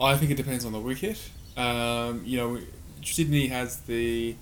I 0.00 0.16
think 0.16 0.30
it 0.30 0.36
depends 0.36 0.64
on 0.64 0.72
the 0.72 0.78
wicket. 0.80 1.30
Um, 1.56 2.22
you 2.24 2.38
know, 2.38 2.58
Sydney 3.02 3.48
has 3.48 3.78
the 3.80 4.36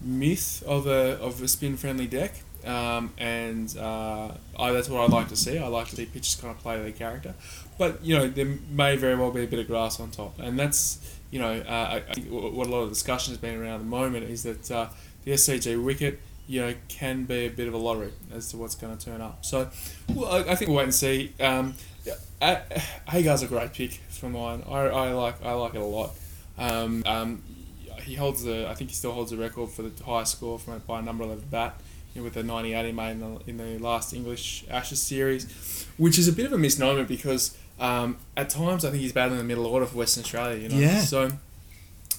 myth 0.00 0.62
of 0.66 0.86
a 0.86 1.18
of 1.20 1.42
a 1.42 1.48
spin 1.48 1.76
friendly 1.76 2.06
deck, 2.06 2.34
um, 2.64 3.12
and 3.18 3.76
uh, 3.76 4.32
I, 4.58 4.72
that's 4.72 4.88
what 4.88 5.00
I 5.00 5.14
like 5.14 5.28
to 5.28 5.36
see. 5.36 5.58
I 5.58 5.66
like 5.68 5.88
to 5.88 5.96
see 5.96 6.06
pitches 6.06 6.36
kind 6.36 6.54
of 6.54 6.60
play 6.60 6.80
their 6.80 6.92
character, 6.92 7.34
but 7.78 8.04
you 8.04 8.16
know 8.16 8.28
there 8.28 8.46
may 8.70 8.96
very 8.96 9.14
well 9.14 9.30
be 9.30 9.44
a 9.44 9.46
bit 9.46 9.60
of 9.60 9.66
grass 9.66 10.00
on 10.00 10.10
top, 10.10 10.38
and 10.38 10.58
that's 10.58 11.16
you 11.30 11.38
know 11.38 11.52
uh, 11.60 12.00
I, 12.16 12.20
what 12.28 12.66
a 12.66 12.70
lot 12.70 12.82
of 12.82 12.88
discussion 12.88 13.32
has 13.32 13.38
been 13.38 13.56
around 13.60 13.74
at 13.74 13.78
the 13.80 13.84
moment 13.84 14.24
is 14.24 14.42
that 14.42 14.70
uh, 14.70 14.88
the 15.24 15.32
SCG 15.32 15.82
wicket. 15.82 16.20
You 16.50 16.62
know, 16.62 16.74
can 16.88 17.24
be 17.24 17.44
a 17.44 17.50
bit 17.50 17.68
of 17.68 17.74
a 17.74 17.76
lottery 17.76 18.10
as 18.32 18.48
to 18.52 18.56
what's 18.56 18.74
going 18.74 18.96
to 18.96 19.04
turn 19.04 19.20
up. 19.20 19.44
So, 19.44 19.68
well, 20.14 20.32
I, 20.32 20.52
I 20.52 20.54
think 20.54 20.70
we'll 20.70 20.78
wait 20.78 20.84
and 20.84 20.94
see. 20.94 21.34
Um, 21.38 21.74
yeah, 22.08 22.14
uh, 22.40 22.80
Agar's 23.12 23.42
a 23.42 23.46
great 23.46 23.72
pick 23.72 23.92
for 24.08 24.28
mine. 24.28 24.62
I, 24.68 24.78
I 24.80 25.12
like 25.12 25.44
I 25.44 25.52
like 25.52 25.74
it 25.74 25.80
a 25.80 25.84
lot. 25.84 26.10
Um, 26.58 27.02
um, 27.06 27.42
he 28.02 28.14
holds 28.14 28.42
the 28.42 28.68
I 28.68 28.74
think 28.74 28.90
he 28.90 28.96
still 28.96 29.12
holds 29.12 29.30
the 29.30 29.36
record 29.36 29.70
for 29.70 29.82
the 29.82 30.04
highest 30.04 30.32
score 30.32 30.58
from 30.58 30.78
by 30.86 30.98
a 31.00 31.02
number 31.02 31.24
eleven 31.24 31.44
bat. 31.50 31.80
You 32.14 32.22
know, 32.22 32.24
with 32.24 32.34
the 32.34 32.42
98 32.42 32.86
he 32.86 32.92
made 32.92 33.10
in 33.12 33.20
the, 33.20 33.40
in 33.46 33.56
the 33.58 33.78
last 33.78 34.14
English 34.14 34.64
Ashes 34.70 35.00
series, 35.00 35.86
which 35.98 36.18
is 36.18 36.26
a 36.26 36.32
bit 36.32 36.46
of 36.46 36.52
a 36.54 36.58
misnomer 36.58 37.04
because 37.04 37.56
um, 37.78 38.16
at 38.34 38.48
times 38.48 38.82
I 38.84 38.90
think 38.90 39.02
he's 39.02 39.12
battling 39.12 39.38
in 39.40 39.46
the 39.46 39.48
middle 39.48 39.66
order 39.66 39.84
for 39.86 39.98
Western 39.98 40.24
Australia. 40.24 40.58
You 40.58 40.68
know, 40.70 40.76
Yeah. 40.78 41.00
so 41.00 41.30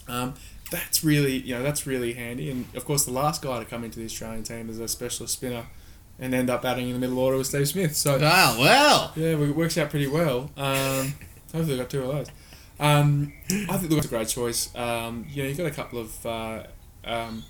um, 0.08 0.36
that's 0.72 1.04
really 1.04 1.38
you 1.38 1.56
know 1.56 1.64
that's 1.64 1.88
really 1.88 2.14
handy. 2.14 2.52
And 2.52 2.66
of 2.76 2.86
course, 2.86 3.04
the 3.06 3.12
last 3.12 3.42
guy 3.42 3.58
to 3.60 3.66
come 3.66 3.84
into 3.84 4.00
the 4.00 4.06
Australian 4.06 4.44
team 4.44 4.70
as 4.70 4.80
a 4.80 4.88
specialist 4.88 5.34
spinner 5.34 5.66
and 6.20 6.34
end 6.34 6.50
up 6.50 6.62
batting 6.62 6.88
in 6.88 6.94
the 6.94 7.00
middle 7.00 7.20
order 7.20 7.38
with 7.38 7.48
Steve 7.48 7.68
Smith. 7.68 7.96
So 7.96 8.20
Ah, 8.22 8.56
well. 8.60 9.12
yeah, 9.16 9.30
it 9.38 9.56
works 9.56 9.78
out 9.78 9.90
pretty 9.90 10.08
well. 10.08 10.52
Um, 10.58 11.14
hopefully, 11.54 11.78
got 11.78 11.90
two 11.90 12.04
of 12.04 12.08
those. 12.16 12.28
Um, 12.80 13.34
I 13.70 13.78
think 13.78 13.92
that's 13.92 14.06
a 14.06 14.10
great 14.10 14.28
choice. 14.30 14.74
Um, 14.76 15.26
you 15.30 15.44
know, 15.44 15.50
you've 15.50 15.58
got 15.58 15.68
a 15.68 15.72
couple 15.72 16.00
of 16.00 16.26
uh, 16.26 16.64
um, 17.04 17.44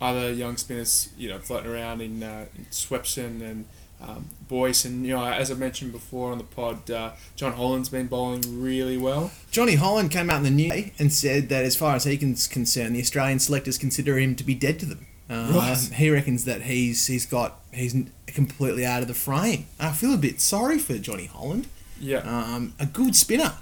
other 0.00 0.32
young 0.32 0.56
spinners, 0.56 1.10
you 1.18 1.28
know, 1.28 1.38
floating 1.38 1.70
around 1.70 2.00
in, 2.00 2.22
uh, 2.22 2.46
in 2.56 2.64
Swepson 2.66 3.42
and 3.42 3.64
um, 4.00 4.26
Boyce, 4.48 4.84
and 4.84 5.06
you 5.06 5.14
know, 5.14 5.24
as 5.24 5.50
I 5.50 5.54
mentioned 5.54 5.92
before 5.92 6.32
on 6.32 6.38
the 6.38 6.44
pod, 6.44 6.90
uh, 6.90 7.12
John 7.36 7.52
Holland's 7.54 7.88
been 7.88 8.06
bowling 8.06 8.60
really 8.62 8.96
well. 8.98 9.30
Johnny 9.50 9.76
Holland 9.76 10.10
came 10.10 10.28
out 10.30 10.38
in 10.38 10.42
the 10.44 10.50
news 10.50 10.90
and 10.98 11.12
said 11.12 11.48
that 11.48 11.64
as 11.64 11.76
far 11.76 11.94
as 11.94 12.04
he 12.04 12.16
he's 12.16 12.46
concerned, 12.46 12.96
the 12.96 13.00
Australian 13.00 13.38
selectors 13.38 13.78
consider 13.78 14.18
him 14.18 14.34
to 14.36 14.44
be 14.44 14.54
dead 14.54 14.78
to 14.80 14.86
them. 14.86 15.06
Uh, 15.30 15.50
Right. 15.54 15.78
He 15.94 16.10
reckons 16.10 16.44
that 16.44 16.62
he's 16.62 17.06
he's 17.06 17.26
got 17.26 17.60
he's 17.72 17.94
completely 18.26 18.84
out 18.84 19.02
of 19.02 19.08
the 19.08 19.14
frame. 19.14 19.66
I 19.80 19.92
feel 19.92 20.12
a 20.14 20.18
bit 20.18 20.40
sorry 20.40 20.78
for 20.78 20.98
Johnny 20.98 21.26
Holland. 21.26 21.66
Yeah, 22.00 22.18
Um, 22.18 22.74
a 22.78 22.86
good 22.86 23.14
spinner. 23.16 23.52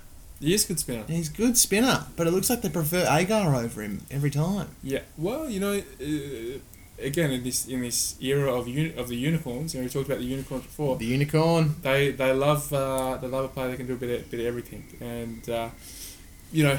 he 0.40 0.54
is 0.54 0.64
a 0.64 0.68
good 0.68 0.80
spinner. 0.80 1.04
He's 1.06 1.28
a 1.28 1.32
good 1.32 1.56
spinner, 1.56 2.06
but 2.16 2.26
it 2.26 2.30
looks 2.32 2.50
like 2.50 2.62
they 2.62 2.68
prefer 2.70 3.06
Agar 3.08 3.54
over 3.54 3.82
him 3.82 4.00
every 4.10 4.30
time. 4.30 4.68
Yeah, 4.82 5.00
well, 5.16 5.48
you 5.48 5.60
know, 5.60 5.74
uh, 6.00 6.58
again 6.98 7.30
in 7.30 7.42
this 7.44 7.66
in 7.68 7.80
this 7.82 8.16
era 8.20 8.52
of 8.52 8.66
uni- 8.66 8.94
of 8.96 9.06
the 9.08 9.16
unicorns, 9.16 9.74
you 9.74 9.80
know, 9.80 9.84
we 9.84 9.90
talked 9.90 10.06
about 10.08 10.18
the 10.18 10.24
unicorns 10.24 10.64
before. 10.64 10.96
The 10.96 11.06
unicorn. 11.06 11.76
they 11.82 12.10
they 12.10 12.32
love 12.32 12.72
uh, 12.72 13.18
they 13.18 13.28
love 13.28 13.44
a 13.44 13.48
player 13.48 13.68
that 13.70 13.76
can 13.76 13.86
do 13.86 13.92
a 13.94 13.96
bit 13.96 14.10
of, 14.20 14.30
bit 14.30 14.40
of 14.40 14.46
everything, 14.46 14.82
and 15.00 15.48
uh, 15.48 15.68
you 16.52 16.64
know, 16.64 16.78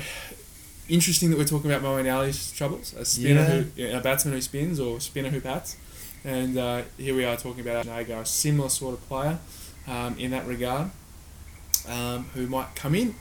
interesting 0.90 1.30
that 1.30 1.38
we're 1.38 1.46
talking 1.46 1.72
about 1.72 1.82
Moeen 1.84 2.14
Ali's 2.14 2.52
troubles, 2.52 2.94
a 2.94 3.06
spinner 3.06 3.42
Yeah. 3.42 3.50
who 3.62 3.66
yeah, 3.76 3.98
a 3.98 4.02
batsman 4.02 4.34
who 4.34 4.42
spins 4.42 4.80
or 4.80 5.00
spinner 5.00 5.30
who 5.30 5.40
bats, 5.40 5.78
and 6.24 6.58
uh, 6.58 6.82
here 6.98 7.16
we 7.16 7.26
are 7.26 7.38
talking 7.38 7.62
about 7.62 7.86
Nagar, 7.86 8.22
a 8.22 8.26
similar 8.26 8.70
sort 8.70 8.94
of 8.96 9.08
player 9.08 9.40
um, 9.88 10.16
in 10.18 10.32
that 10.32 10.46
regard, 10.48 10.90
um, 11.88 12.26
who 12.34 12.48
might 12.48 12.76
come 12.76 12.96
in 12.96 13.16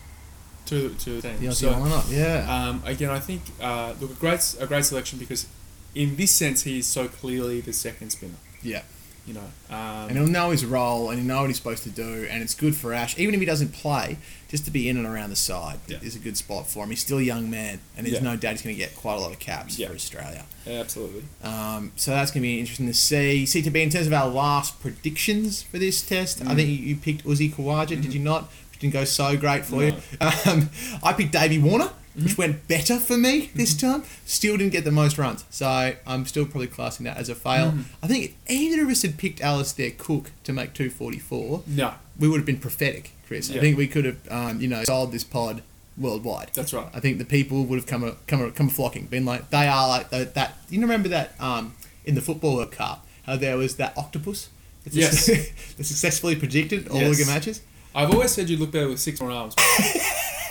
to 0.67 0.91
to 0.91 1.21
the 1.21 1.35
team. 1.35 1.53
So, 1.53 1.73
lineup, 1.73 2.11
yeah. 2.11 2.47
um, 2.69 2.83
again, 2.87 3.11
I 3.11 3.19
think 3.19 3.43
uh, 3.61 3.95
look 4.01 4.11
a 4.13 4.15
great 4.15 4.55
a 4.61 4.67
great 4.67 4.85
selection 4.85 5.19
because 5.19 5.47
in 5.95 6.17
this 6.17 6.31
sense 6.31 6.63
he 6.63 6.79
is 6.79 6.87
so 6.87 7.07
clearly 7.09 7.61
the 7.61 7.73
second 7.73 8.11
spinner. 8.11 8.35
yeah. 8.63 8.83
You 9.25 9.35
know, 9.35 9.51
um, 9.71 10.09
And 10.09 10.19
he'll 10.19 10.27
know 10.27 10.51
his 10.51 10.65
role 10.65 11.11
and 11.11 11.19
he'll 11.21 11.29
know 11.29 11.43
what 11.43 11.47
he's 11.47 11.57
supposed 11.57 11.85
to 11.85 11.91
do, 11.91 12.27
and 12.29 12.43
it's 12.43 12.55
good 12.57 12.75
for 12.75 12.93
Ash. 12.93 13.17
Even 13.17 13.35
if 13.35 13.41
he 13.41 13.47
doesn't 13.47 13.73
play, 13.73 14.19
just 14.49 14.65
to 14.65 14.73
be 14.73 14.89
in 14.89 14.97
and 14.97 15.07
around 15.07 15.31
the 15.31 15.37
side 15.37 15.79
Yeah. 15.87 15.99
is 16.03 16.17
a 16.17 16.19
good 16.19 16.37
spot 16.37 16.67
for 16.69 16.83
him. 16.83 16.91
He's 16.91 17.01
still 17.01 17.19
a 17.19 17.23
young 17.23 17.49
man, 17.49 17.79
and 17.97 18.05
there's 18.05 18.17
Yeah. 18.19 18.25
no 18.25 18.37
doubt 18.37 18.53
he's 18.55 18.63
going 18.63 18.75
to 18.75 18.79
get 18.81 18.97
quite 18.97 19.15
a 19.15 19.21
lot 19.21 19.31
of 19.31 19.39
caps 19.39 19.79
Yeah. 19.79 19.89
for 19.89 19.95
Australia. 19.95 20.45
absolutely. 20.67 21.23
Um, 21.43 21.93
so 21.97 22.11
that's 22.13 22.31
going 22.33 22.43
to 22.43 22.49
be 22.49 22.59
interesting 22.59 22.87
to 22.89 22.95
see. 22.95 23.45
CTB, 23.47 23.83
in 23.83 23.91
terms 23.91 24.07
of 24.09 24.13
our 24.13 24.29
last 24.29 24.81
predictions 24.81 25.63
for 25.63 25.79
this 25.79 26.03
test, 26.03 26.41
I 26.41 26.45
Mm. 26.47 26.57
think 26.57 26.81
you, 26.81 26.97
picked 26.97 27.25
Uzi 27.25 27.53
Khawaja, 27.55 27.89
did 28.01 28.13
you 28.15 28.21
not? 28.21 28.51
Which 28.71 28.81
didn't 28.81 28.93
go 28.93 29.05
so 29.05 29.37
great 29.37 29.65
for 29.65 29.85
you. 29.85 29.95
Um, 30.21 30.71
I 31.03 31.13
picked 31.13 31.33
Davey 31.33 31.59
Warner, 31.59 31.91
which 32.15 32.25
Mm-hmm. 32.33 32.43
went 32.43 32.69
better 32.69 32.99
for 32.99 33.17
me 33.17 33.51
this 33.55 33.75
time. 33.75 34.03
Still 34.27 34.57
didn't 34.57 34.73
get 34.73 34.85
the 34.85 34.91
most 34.91 35.17
runs, 35.19 35.45
so 35.51 35.95
I'm 36.07 36.27
still 36.27 36.45
probably 36.45 36.67
classing 36.67 37.05
that 37.05 37.17
as 37.17 37.29
a 37.29 37.35
fail. 37.35 37.73
Mm. 37.73 37.85
I 38.03 38.07
think 38.07 38.25
if 38.25 38.35
either 38.51 38.83
of 38.83 38.89
us 38.91 39.03
had 39.03 39.17
picked 39.19 39.41
Alastair 39.41 39.91
Cook 39.97 40.31
to 40.45 40.53
make 40.53 40.75
244, 40.75 41.63
No, 41.67 41.95
we 42.19 42.29
would 42.29 42.39
have 42.39 42.47
been 42.47 42.59
prophetic, 42.59 43.13
Chris. 43.27 43.51
I 43.51 43.59
think 43.59 43.77
we 43.79 43.87
could 43.87 44.05
have, 44.05 44.19
um, 44.31 44.61
you 44.61 44.69
know, 44.69 44.85
sold 44.85 45.13
this 45.13 45.25
pod 45.25 45.63
worldwide. 45.97 46.51
that's 46.55 46.73
right. 46.73 46.89
I 46.95 47.01
think 47.01 47.19
the 47.19 47.25
people 47.25 47.65
would 47.65 47.77
have 47.79 47.87
come 47.87 48.03
a, 48.05 48.13
come 48.27 48.43
a, 48.43 48.51
come 48.51 48.69
flocking, 48.69 49.07
been 49.07 49.25
like 49.25 49.51
they 49.51 49.67
are 49.69 49.89
like 49.89 50.11
the, 50.11 50.25
that. 50.35 50.57
You 50.71 50.81
remember 50.81 51.09
that 51.11 51.35
um, 51.41 51.75
in 52.05 52.15
the 52.15 52.21
football 52.23 52.57
World 52.57 52.73
Cup 52.73 53.07
how 53.27 53.37
there 53.37 53.57
was 53.57 53.77
that 53.77 53.97
octopus 53.97 54.49
that 54.85 54.93
Yes. 54.95 55.27
that 55.77 55.85
successfully 55.85 56.35
predicted 56.37 56.89
all 56.89 56.99
Yes. 56.99 57.19
the 57.25 57.31
matches. 57.33 57.61
I've 57.95 58.11
always 58.11 58.31
said 58.33 58.49
you 58.51 58.57
look 58.57 58.73
better 58.73 58.89
with 58.89 59.01
six 59.01 59.21
more 59.21 59.31
arms. 59.31 59.55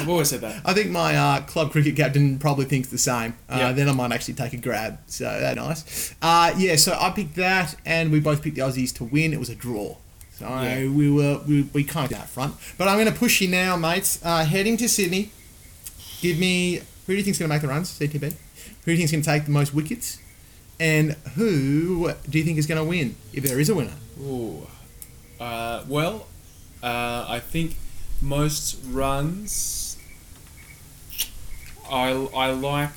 I've 0.00 0.08
always 0.08 0.28
said 0.30 0.40
that. 0.40 0.62
I 0.64 0.72
think 0.74 0.90
my 0.90 1.16
uh, 1.16 1.40
club 1.42 1.70
cricket 1.72 1.96
captain 1.96 2.38
probably 2.38 2.64
thinks 2.64 2.88
the 2.88 2.98
same. 2.98 3.34
Uh, 3.48 3.56
Yeah. 3.58 3.72
Then 3.72 3.88
I 3.88 3.92
might 3.92 4.12
actually 4.12 4.34
take 4.34 4.52
a 4.52 4.56
grab. 4.56 4.98
So 5.06 5.24
that's 5.24 5.56
nice. 5.56 6.14
Uh, 6.22 6.52
yeah, 6.56 6.76
so 6.76 6.96
I 6.98 7.10
picked 7.10 7.36
that, 7.36 7.74
and 7.86 8.10
we 8.10 8.20
both 8.20 8.42
picked 8.42 8.56
the 8.56 8.62
Aussies 8.62 8.92
to 8.96 9.04
win. 9.04 9.32
It 9.32 9.38
was 9.38 9.48
a 9.50 9.54
draw. 9.54 9.96
So 10.38 10.46
Yeah. 10.48 10.88
we 10.88 11.10
were 11.10 11.40
we, 11.46 11.62
we 11.72 11.84
kind 11.84 12.10
of 12.10 12.18
that 12.18 12.28
front. 12.28 12.54
But 12.78 12.88
I'm 12.88 12.96
going 12.98 13.12
to 13.12 13.18
push 13.18 13.40
you 13.40 13.48
now, 13.48 13.76
mates. 13.76 14.18
Uh, 14.24 14.44
heading 14.44 14.76
to 14.78 14.88
Sydney. 14.88 15.30
Give 16.20 16.38
me 16.38 16.80
who 17.06 17.12
do 17.12 17.16
you 17.16 17.22
think's 17.22 17.38
going 17.38 17.48
to 17.48 17.54
make 17.54 17.62
the 17.62 17.68
runs? 17.68 17.90
CTB. 17.98 18.32
Who 18.84 18.86
do 18.86 18.92
you 18.92 18.96
think's 18.98 19.12
going 19.12 19.22
to 19.22 19.30
take 19.30 19.44
the 19.44 19.50
most 19.50 19.74
wickets? 19.74 20.18
And 20.80 21.12
who 21.36 22.12
do 22.28 22.38
you 22.38 22.44
think 22.44 22.58
is 22.58 22.66
going 22.66 22.78
to 22.78 22.84
win 22.88 23.14
if 23.32 23.44
there 23.44 23.60
is 23.60 23.68
a 23.68 23.74
winner? 23.74 23.94
Ooh. 24.20 24.66
Uh, 25.38 25.84
well, 25.88 26.26
uh, 26.82 27.26
I 27.28 27.38
think 27.40 27.76
most 28.22 28.78
runs. 28.90 29.96
I, 31.90 32.10
I 32.34 32.50
like. 32.52 32.90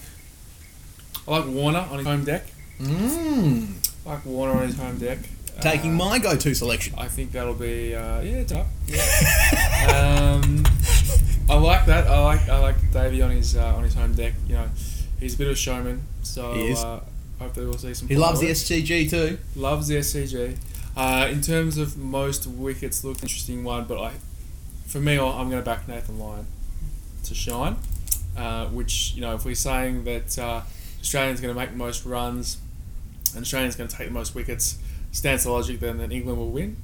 I 1.28 1.32
like 1.40 1.48
Warner 1.48 1.80
on 1.80 1.98
his 1.98 2.08
home 2.08 2.24
deck. 2.24 2.46
Mm. 2.80 3.74
I 4.06 4.10
like 4.10 4.26
Warner 4.26 4.54
on 4.54 4.68
his 4.68 4.78
home 4.78 4.98
deck. 5.00 5.18
Taking 5.62 5.94
Uh, 5.94 6.06
my 6.06 6.20
go-to 6.20 6.54
selection. 6.54 6.94
I 6.98 7.08
think 7.08 7.32
that'll 7.32 7.54
be 7.54 7.96
uh, 7.96 8.22
yeah, 8.22 8.44
up. 8.60 8.68
Yeah. 8.88 10.40
um, 10.44 10.64
I 11.50 11.56
like 11.56 11.86
that. 11.86 12.08
I 12.08 12.24
like 12.24 12.50
I 12.50 12.60
like 12.60 12.76
Davey 12.92 13.22
on 13.22 13.32
his 13.32 13.56
uh, 13.56 13.74
on 13.76 13.84
his 13.84 13.94
home 13.94 14.14
deck. 14.14 14.34
You 14.48 14.56
know, 14.56 14.70
he's 15.20 15.36
a 15.36 15.38
bit 15.38 15.48
of 15.48 15.54
a 15.54 15.56
showman. 15.56 16.04
So 16.24 16.54
He 16.54 16.68
is. 16.68 16.84
Uh, 16.84 17.00
Hopefully, 17.40 17.66
we'll 17.66 17.78
see 17.78 17.94
some. 17.94 18.08
He 18.08 18.16
loves 18.16 18.40
the. 18.40 18.48
SCG 18.48 19.10
too. 19.10 19.38
Loves 19.56 19.88
the 19.88 19.96
SCG. 19.96 20.58
Uh, 20.96 21.28
in 21.30 21.42
terms 21.42 21.78
of 21.78 21.98
most 21.98 22.48
wickets, 22.48 23.04
look 23.04 23.22
interesting 23.24 23.64
one, 23.66 23.84
but 23.86 24.00
I, 24.02 24.12
for 24.88 25.00
me, 25.00 25.18
I'm 25.20 25.50
going 25.50 25.62
to 25.62 25.66
back 25.66 25.88
Nathan 25.88 26.20
Lyon 26.20 26.46
to 27.26 27.34
shine. 27.36 27.78
Uh, 28.38 28.66
which 28.68 29.14
you 29.16 29.22
know, 29.22 29.34
if 29.36 29.46
we're 29.46 29.56
saying 29.56 30.04
that 30.04 30.38
uh, 30.38 30.62
Australia's 31.00 31.40
going 31.40 31.54
to 31.54 31.60
make 31.60 31.72
the 31.72 31.78
most 31.78 32.06
runs 32.06 32.58
and 33.34 33.44
Australia's 33.44 33.78
going 33.78 33.88
to 33.88 33.96
take 33.96 34.08
the 34.08 34.14
most 34.14 34.36
wickets, 34.36 34.78
stands 35.14 35.44
to 35.44 35.52
logic 35.52 35.80
then 35.80 35.98
that 36.00 36.12
England 36.12 36.38
will 36.38 36.50
win. 36.50 36.76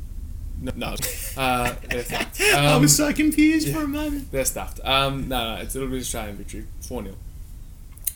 No, 0.62 0.72
no. 0.76 0.96
Uh, 1.36 1.76
they're 1.90 2.04
fucked. 2.04 2.40
I 2.40 2.68
Um, 2.74 2.82
was 2.82 2.96
so 2.96 3.12
confused 3.12 3.74
for 3.74 3.84
a 3.84 3.88
moment. 3.88 4.32
they're 4.32 4.46
stuffed. 4.46 4.80
Um, 4.86 5.28
no, 5.28 5.56
no, 5.56 5.62
it's, 5.62 5.76
it'll 5.76 5.90
be 5.90 6.00
Australian 6.00 6.38
victory, 6.38 6.66
four 6.80 7.04
0 7.04 7.16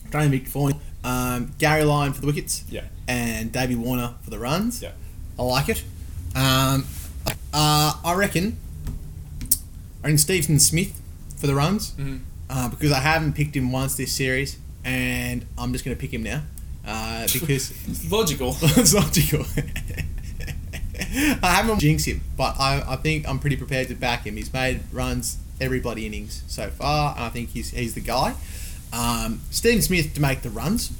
Australian 0.06 0.30
victory 0.32 0.50
for 0.50 0.70
um, 1.04 1.52
Gary 1.58 1.84
Lyon 1.84 2.12
for 2.14 2.20
the 2.22 2.26
wickets. 2.28 2.64
Yeah. 2.70 2.84
And 3.08 3.52
Davey 3.52 3.74
Warner 3.74 4.14
for 4.22 4.30
the 4.30 4.38
runs. 4.38 4.80
Yeah. 4.82 4.92
I 5.38 5.42
like 5.42 5.68
it. 5.68 5.84
Um, 6.34 6.86
uh, 7.52 7.92
I 8.02 8.14
reckon. 8.16 8.58
I 10.06 10.10
reckon 10.10 10.18
Stevenson 10.18 10.60
Smith 10.60 11.02
for 11.36 11.48
the 11.48 11.54
runs 11.56 11.90
Mhm. 11.98 12.20
uh, 12.48 12.68
because 12.68 12.92
I 12.92 13.00
haven't 13.00 13.32
picked 13.32 13.56
him 13.56 13.72
once 13.72 13.96
this 13.96 14.12
series, 14.12 14.56
and 14.84 15.44
I'm 15.58 15.72
just 15.72 15.84
going 15.84 15.96
to 15.96 16.00
pick 16.00 16.14
him 16.14 16.22
now 16.22 16.42
uh, 16.86 17.26
because 17.32 17.72
It's 17.88 18.08
logical. 18.08 18.56
it's 18.62 18.94
logical. 18.94 19.44
I 21.42 21.50
haven't 21.56 21.80
jinxed 21.80 22.06
him, 22.06 22.20
but 22.36 22.54
I, 22.60 22.84
I 22.86 22.94
think 22.94 23.28
I'm 23.28 23.40
pretty 23.40 23.56
prepared 23.56 23.88
to 23.88 23.96
back 23.96 24.24
him. 24.24 24.36
He's 24.36 24.52
made 24.52 24.80
runs 24.92 25.38
every 25.60 25.80
bloody 25.80 26.06
innings 26.06 26.44
so 26.46 26.68
far, 26.70 27.16
and 27.16 27.24
I 27.24 27.28
think 27.30 27.48
he's 27.50 27.70
he's 27.70 27.94
the 27.94 28.00
guy. 28.00 28.36
Um, 28.92 29.40
Stephen 29.50 29.82
Smith 29.82 30.14
to 30.14 30.20
make 30.20 30.42
the 30.42 30.50
runs. 30.50 30.92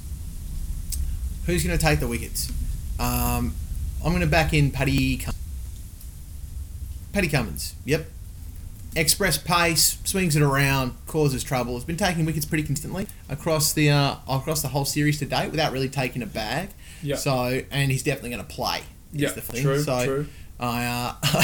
Who's 1.45 1.63
going 1.63 1.77
to 1.77 1.81
take 1.83 2.01
the 2.01 2.09
wickets? 2.09 2.51
Um, 2.99 3.55
I'm 4.03 4.09
going 4.11 4.19
to 4.19 4.27
back 4.27 4.53
in 4.53 4.69
Paddy. 4.69 5.15
Cum- 5.15 5.33
Paddy 7.13 7.29
Cummins. 7.29 7.73
Yep. 7.85 8.05
Express 8.95 9.37
pace, 9.37 9.97
swings 10.03 10.35
it 10.35 10.41
around, 10.41 10.93
causes 11.05 11.43
trouble. 11.43 11.75
Has 11.75 11.83
been 11.83 11.97
taking 11.97 12.25
wickets 12.25 12.45
pretty 12.45 12.63
consistently 12.63 13.07
across 13.29 13.73
the 13.73 13.91
uh, 13.91 14.15
across 14.27 14.61
the 14.61 14.69
whole 14.69 14.85
series 14.85 15.19
to 15.19 15.25
date 15.25 15.51
without 15.51 15.71
really 15.71 15.89
taking 15.89 16.21
a 16.21 16.25
bag. 16.25 16.69
Yeah. 17.03 17.15
So, 17.15 17.61
and 17.69 17.91
he's 17.91 18.03
definitely 18.03 18.31
going 18.31 18.45
to 18.45 18.53
play. 18.53 18.81
Yeah, 19.13 19.29
true, 19.29 19.81
so, 19.81 20.05
true. 20.05 20.27
I, 20.59 20.85
uh, 20.85 21.43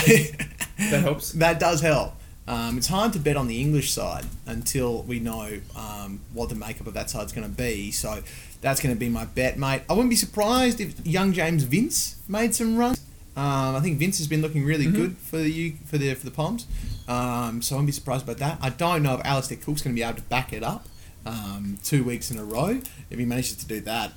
That 0.92 1.02
helps. 1.02 1.32
That 1.34 1.60
does 1.60 1.82
help. 1.82 2.16
Um, 2.48 2.78
it's 2.78 2.88
hard 2.88 3.14
to 3.14 3.20
bet 3.20 3.38
on 3.38 3.48
the 3.48 3.62
English 3.62 3.94
side 3.94 4.26
until 4.46 5.04
we 5.04 5.20
know 5.20 5.60
um, 5.78 6.20
what 6.34 6.50
the 6.50 6.56
makeup 6.56 6.88
of 6.88 6.94
that 6.96 7.10
side's 7.10 7.32
going 7.32 7.50
to 7.50 7.56
be. 7.56 7.92
So 7.92 8.22
that's 8.62 8.82
going 8.82 8.94
to 8.94 9.00
be 9.00 9.08
my 9.08 9.26
bet, 9.26 9.58
mate. 9.58 9.84
I 9.90 9.94
wouldn't 9.94 10.10
be 10.10 10.16
surprised 10.16 10.82
if 10.82 11.06
young 11.06 11.32
James 11.32 11.64
Vince 11.64 12.18
made 12.28 12.54
some 12.54 12.76
runs. 12.76 13.00
Um, 13.36 13.76
I 13.76 13.80
think 13.80 13.98
Vince 13.98 14.20
has 14.20 14.28
been 14.28 14.42
looking 14.42 14.64
really 14.64 14.86
Mm-hmm. 14.86 14.96
good 14.96 15.18
for 15.18 15.38
the 15.38 15.50
U- 15.52 15.74
for 15.86 15.98
the 15.98 16.14
for 16.14 16.26
the 16.26 16.32
Poms. 16.32 16.68
Um, 17.08 17.62
so 17.62 17.76
I 17.76 17.78
wouldn't 17.78 17.88
be 17.88 17.92
surprised 17.92 18.24
about 18.24 18.38
that. 18.38 18.60
I 18.62 18.70
don't 18.70 19.02
know 19.04 19.16
if 19.16 19.26
Alastair 19.26 19.58
Cook's 19.58 19.82
going 19.82 19.96
to 19.96 20.00
be 20.00 20.04
able 20.04 20.18
to 20.18 20.22
back 20.24 20.54
it 20.54 20.64
up 20.64 20.88
um, 21.26 21.78
two 21.84 22.04
weeks 22.04 22.30
in 22.32 22.38
a 22.38 22.44
row. 22.44 22.80
If 23.10 23.18
he 23.20 23.26
manages 23.26 23.56
to 23.58 23.66
do 23.66 23.82
that, 23.82 24.12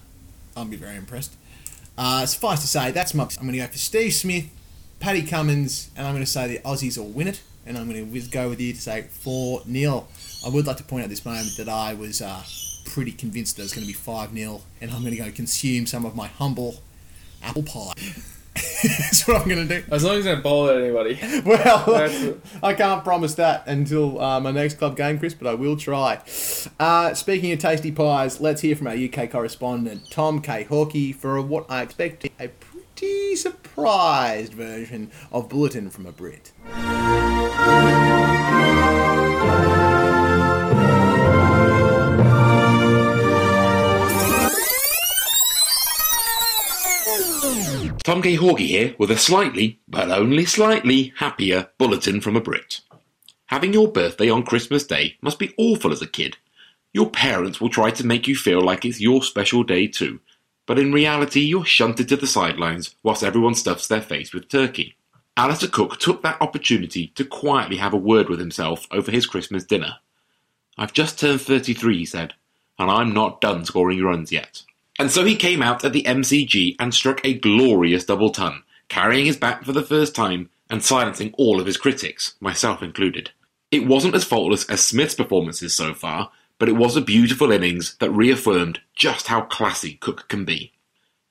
I'll 0.56 0.64
be 0.66 0.76
very 0.76 0.96
impressed. 0.96 1.34
Uh, 1.98 2.26
suffice 2.26 2.60
to 2.60 2.66
say, 2.68 2.90
that's 2.90 3.14
my. 3.14 3.24
I'm 3.24 3.46
going 3.46 3.52
to 3.52 3.58
go 3.58 3.66
for 3.68 3.78
Steve 3.78 4.12
Smith, 4.12 4.46
Paddy 5.00 5.22
Cummins, 5.22 5.90
and 5.96 6.06
I'm 6.06 6.12
going 6.12 6.24
to 6.24 6.30
say 6.30 6.46
the 6.48 6.58
Aussies 6.60 6.98
will 6.98 7.06
win 7.08 7.28
it. 7.28 7.40
And 7.64 7.76
I'm 7.76 7.90
going 7.90 8.12
to 8.12 8.20
go 8.28 8.48
with 8.50 8.60
you 8.60 8.72
to 8.74 8.80
say 8.80 9.02
4 9.02 9.62
0. 9.64 10.06
I 10.44 10.48
would 10.50 10.66
like 10.68 10.76
to 10.76 10.84
point 10.84 11.00
out 11.00 11.04
at 11.04 11.10
this 11.10 11.24
moment 11.24 11.48
that 11.56 11.68
I 11.68 11.94
was 11.94 12.22
uh, 12.22 12.42
pretty 12.84 13.10
convinced 13.10 13.56
that 13.56 13.62
it 13.62 13.64
was 13.64 13.72
going 13.72 13.82
to 13.84 13.88
be 13.88 13.92
5 13.94 14.32
0, 14.34 14.60
and 14.80 14.90
I'm 14.92 15.00
going 15.02 15.16
to 15.16 15.22
go 15.24 15.30
consume 15.32 15.86
some 15.86 16.04
of 16.06 16.14
my 16.14 16.28
humble 16.28 16.76
apple 17.42 17.62
pie. 17.64 17.92
That's 18.82 19.28
what 19.28 19.42
I'm 19.42 19.48
going 19.48 19.68
to 19.68 19.80
do. 19.80 19.86
As 19.90 20.02
long 20.02 20.16
as 20.16 20.26
I 20.26 20.32
don't 20.32 20.42
bowl 20.42 20.68
at 20.68 20.80
anybody. 20.80 21.18
Well. 21.46 22.38
I 22.62 22.74
can't 22.74 23.04
promise 23.04 23.34
that 23.34 23.66
until 23.66 24.20
uh, 24.20 24.40
my 24.40 24.50
next 24.50 24.78
club 24.78 24.96
game, 24.96 25.18
Chris, 25.18 25.34
but 25.34 25.46
I 25.46 25.54
will 25.54 25.76
try. 25.76 26.20
Uh, 26.80 27.14
speaking 27.14 27.52
of 27.52 27.58
tasty 27.58 27.92
pies, 27.92 28.40
let's 28.40 28.62
hear 28.62 28.74
from 28.74 28.86
our 28.86 28.94
UK 28.94 29.30
correspondent, 29.30 30.10
Tom 30.10 30.40
K. 30.40 30.64
Hawkey, 30.64 31.14
for 31.14 31.40
what 31.40 31.66
I 31.68 31.82
expect 31.82 32.24
a 32.40 32.48
pretty 32.48 33.36
surprised 33.36 34.54
version 34.54 35.10
of 35.30 35.48
Bulletin 35.48 35.90
from 35.90 36.06
a 36.06 36.12
Brit. 36.12 36.52
Tom 48.06 48.22
K. 48.22 48.36
Hawkey 48.36 48.68
here 48.68 48.94
with 48.98 49.10
a 49.10 49.16
slightly, 49.16 49.80
but 49.88 50.12
only 50.12 50.44
slightly, 50.44 51.12
happier 51.16 51.70
bulletin 51.76 52.20
from 52.20 52.36
a 52.36 52.40
Brit. 52.40 52.80
Having 53.46 53.72
your 53.72 53.90
birthday 53.90 54.30
on 54.30 54.44
Christmas 54.44 54.86
Day 54.86 55.16
must 55.20 55.40
be 55.40 55.52
awful 55.58 55.90
as 55.90 56.00
a 56.00 56.06
kid. 56.06 56.36
Your 56.92 57.10
parents 57.10 57.60
will 57.60 57.68
try 57.68 57.90
to 57.90 58.06
make 58.06 58.28
you 58.28 58.36
feel 58.36 58.60
like 58.60 58.84
it's 58.84 59.00
your 59.00 59.24
special 59.24 59.64
day 59.64 59.88
too, 59.88 60.20
but 60.66 60.78
in 60.78 60.92
reality 60.92 61.40
you're 61.40 61.64
shunted 61.64 62.08
to 62.10 62.16
the 62.16 62.28
sidelines 62.28 62.94
whilst 63.02 63.24
everyone 63.24 63.56
stuffs 63.56 63.88
their 63.88 64.02
face 64.02 64.32
with 64.32 64.48
turkey. 64.48 64.94
Alastair 65.36 65.68
Cook 65.68 65.98
took 65.98 66.22
that 66.22 66.40
opportunity 66.40 67.08
to 67.16 67.24
quietly 67.24 67.78
have 67.78 67.92
a 67.92 67.96
word 67.96 68.28
with 68.28 68.38
himself 68.38 68.86
over 68.92 69.10
his 69.10 69.26
Christmas 69.26 69.64
dinner. 69.64 69.96
I've 70.78 70.92
just 70.92 71.18
turned 71.18 71.40
33, 71.40 71.98
he 71.98 72.04
said, 72.04 72.34
and 72.78 72.88
I'm 72.88 73.12
not 73.12 73.40
done 73.40 73.64
scoring 73.64 74.00
runs 74.00 74.30
yet. 74.30 74.62
And 74.98 75.10
so 75.10 75.24
he 75.24 75.36
came 75.36 75.62
out 75.62 75.84
at 75.84 75.92
the 75.92 76.04
MCG 76.04 76.76
and 76.78 76.94
struck 76.94 77.24
a 77.24 77.34
glorious 77.34 78.04
double 78.04 78.30
ton, 78.30 78.62
carrying 78.88 79.26
his 79.26 79.36
bat 79.36 79.64
for 79.64 79.72
the 79.72 79.82
first 79.82 80.14
time 80.14 80.50
and 80.70 80.82
silencing 80.82 81.34
all 81.36 81.60
of 81.60 81.66
his 81.66 81.76
critics, 81.76 82.34
myself 82.40 82.82
included. 82.82 83.30
It 83.70 83.86
wasn't 83.86 84.14
as 84.14 84.24
faultless 84.24 84.68
as 84.70 84.84
Smith's 84.84 85.14
performances 85.14 85.74
so 85.74 85.92
far, 85.92 86.30
but 86.58 86.68
it 86.68 86.76
was 86.76 86.96
a 86.96 87.02
beautiful 87.02 87.52
innings 87.52 87.96
that 87.96 88.10
reaffirmed 88.10 88.80
just 88.94 89.26
how 89.26 89.42
classy 89.42 89.94
Cook 89.94 90.28
can 90.28 90.44
be. 90.44 90.72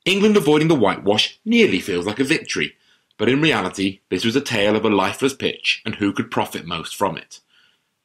England 0.06 0.38
avoiding 0.38 0.68
the 0.68 0.76
whitewash 0.76 1.40
nearly 1.44 1.80
feels 1.80 2.06
like 2.06 2.20
a 2.20 2.24
victory, 2.24 2.76
but 3.18 3.30
in 3.30 3.42
reality, 3.42 4.02
this 4.10 4.24
was 4.24 4.36
a 4.36 4.42
tale 4.42 4.76
of 4.76 4.86
a 4.86 4.90
lifeless 4.90 5.34
pitch 5.34 5.82
and 5.86 5.96
who 5.96 6.14
could 6.14 6.30
profit 6.30 6.66
most 6.66 6.96
from 6.96 7.18
it. 7.18 7.40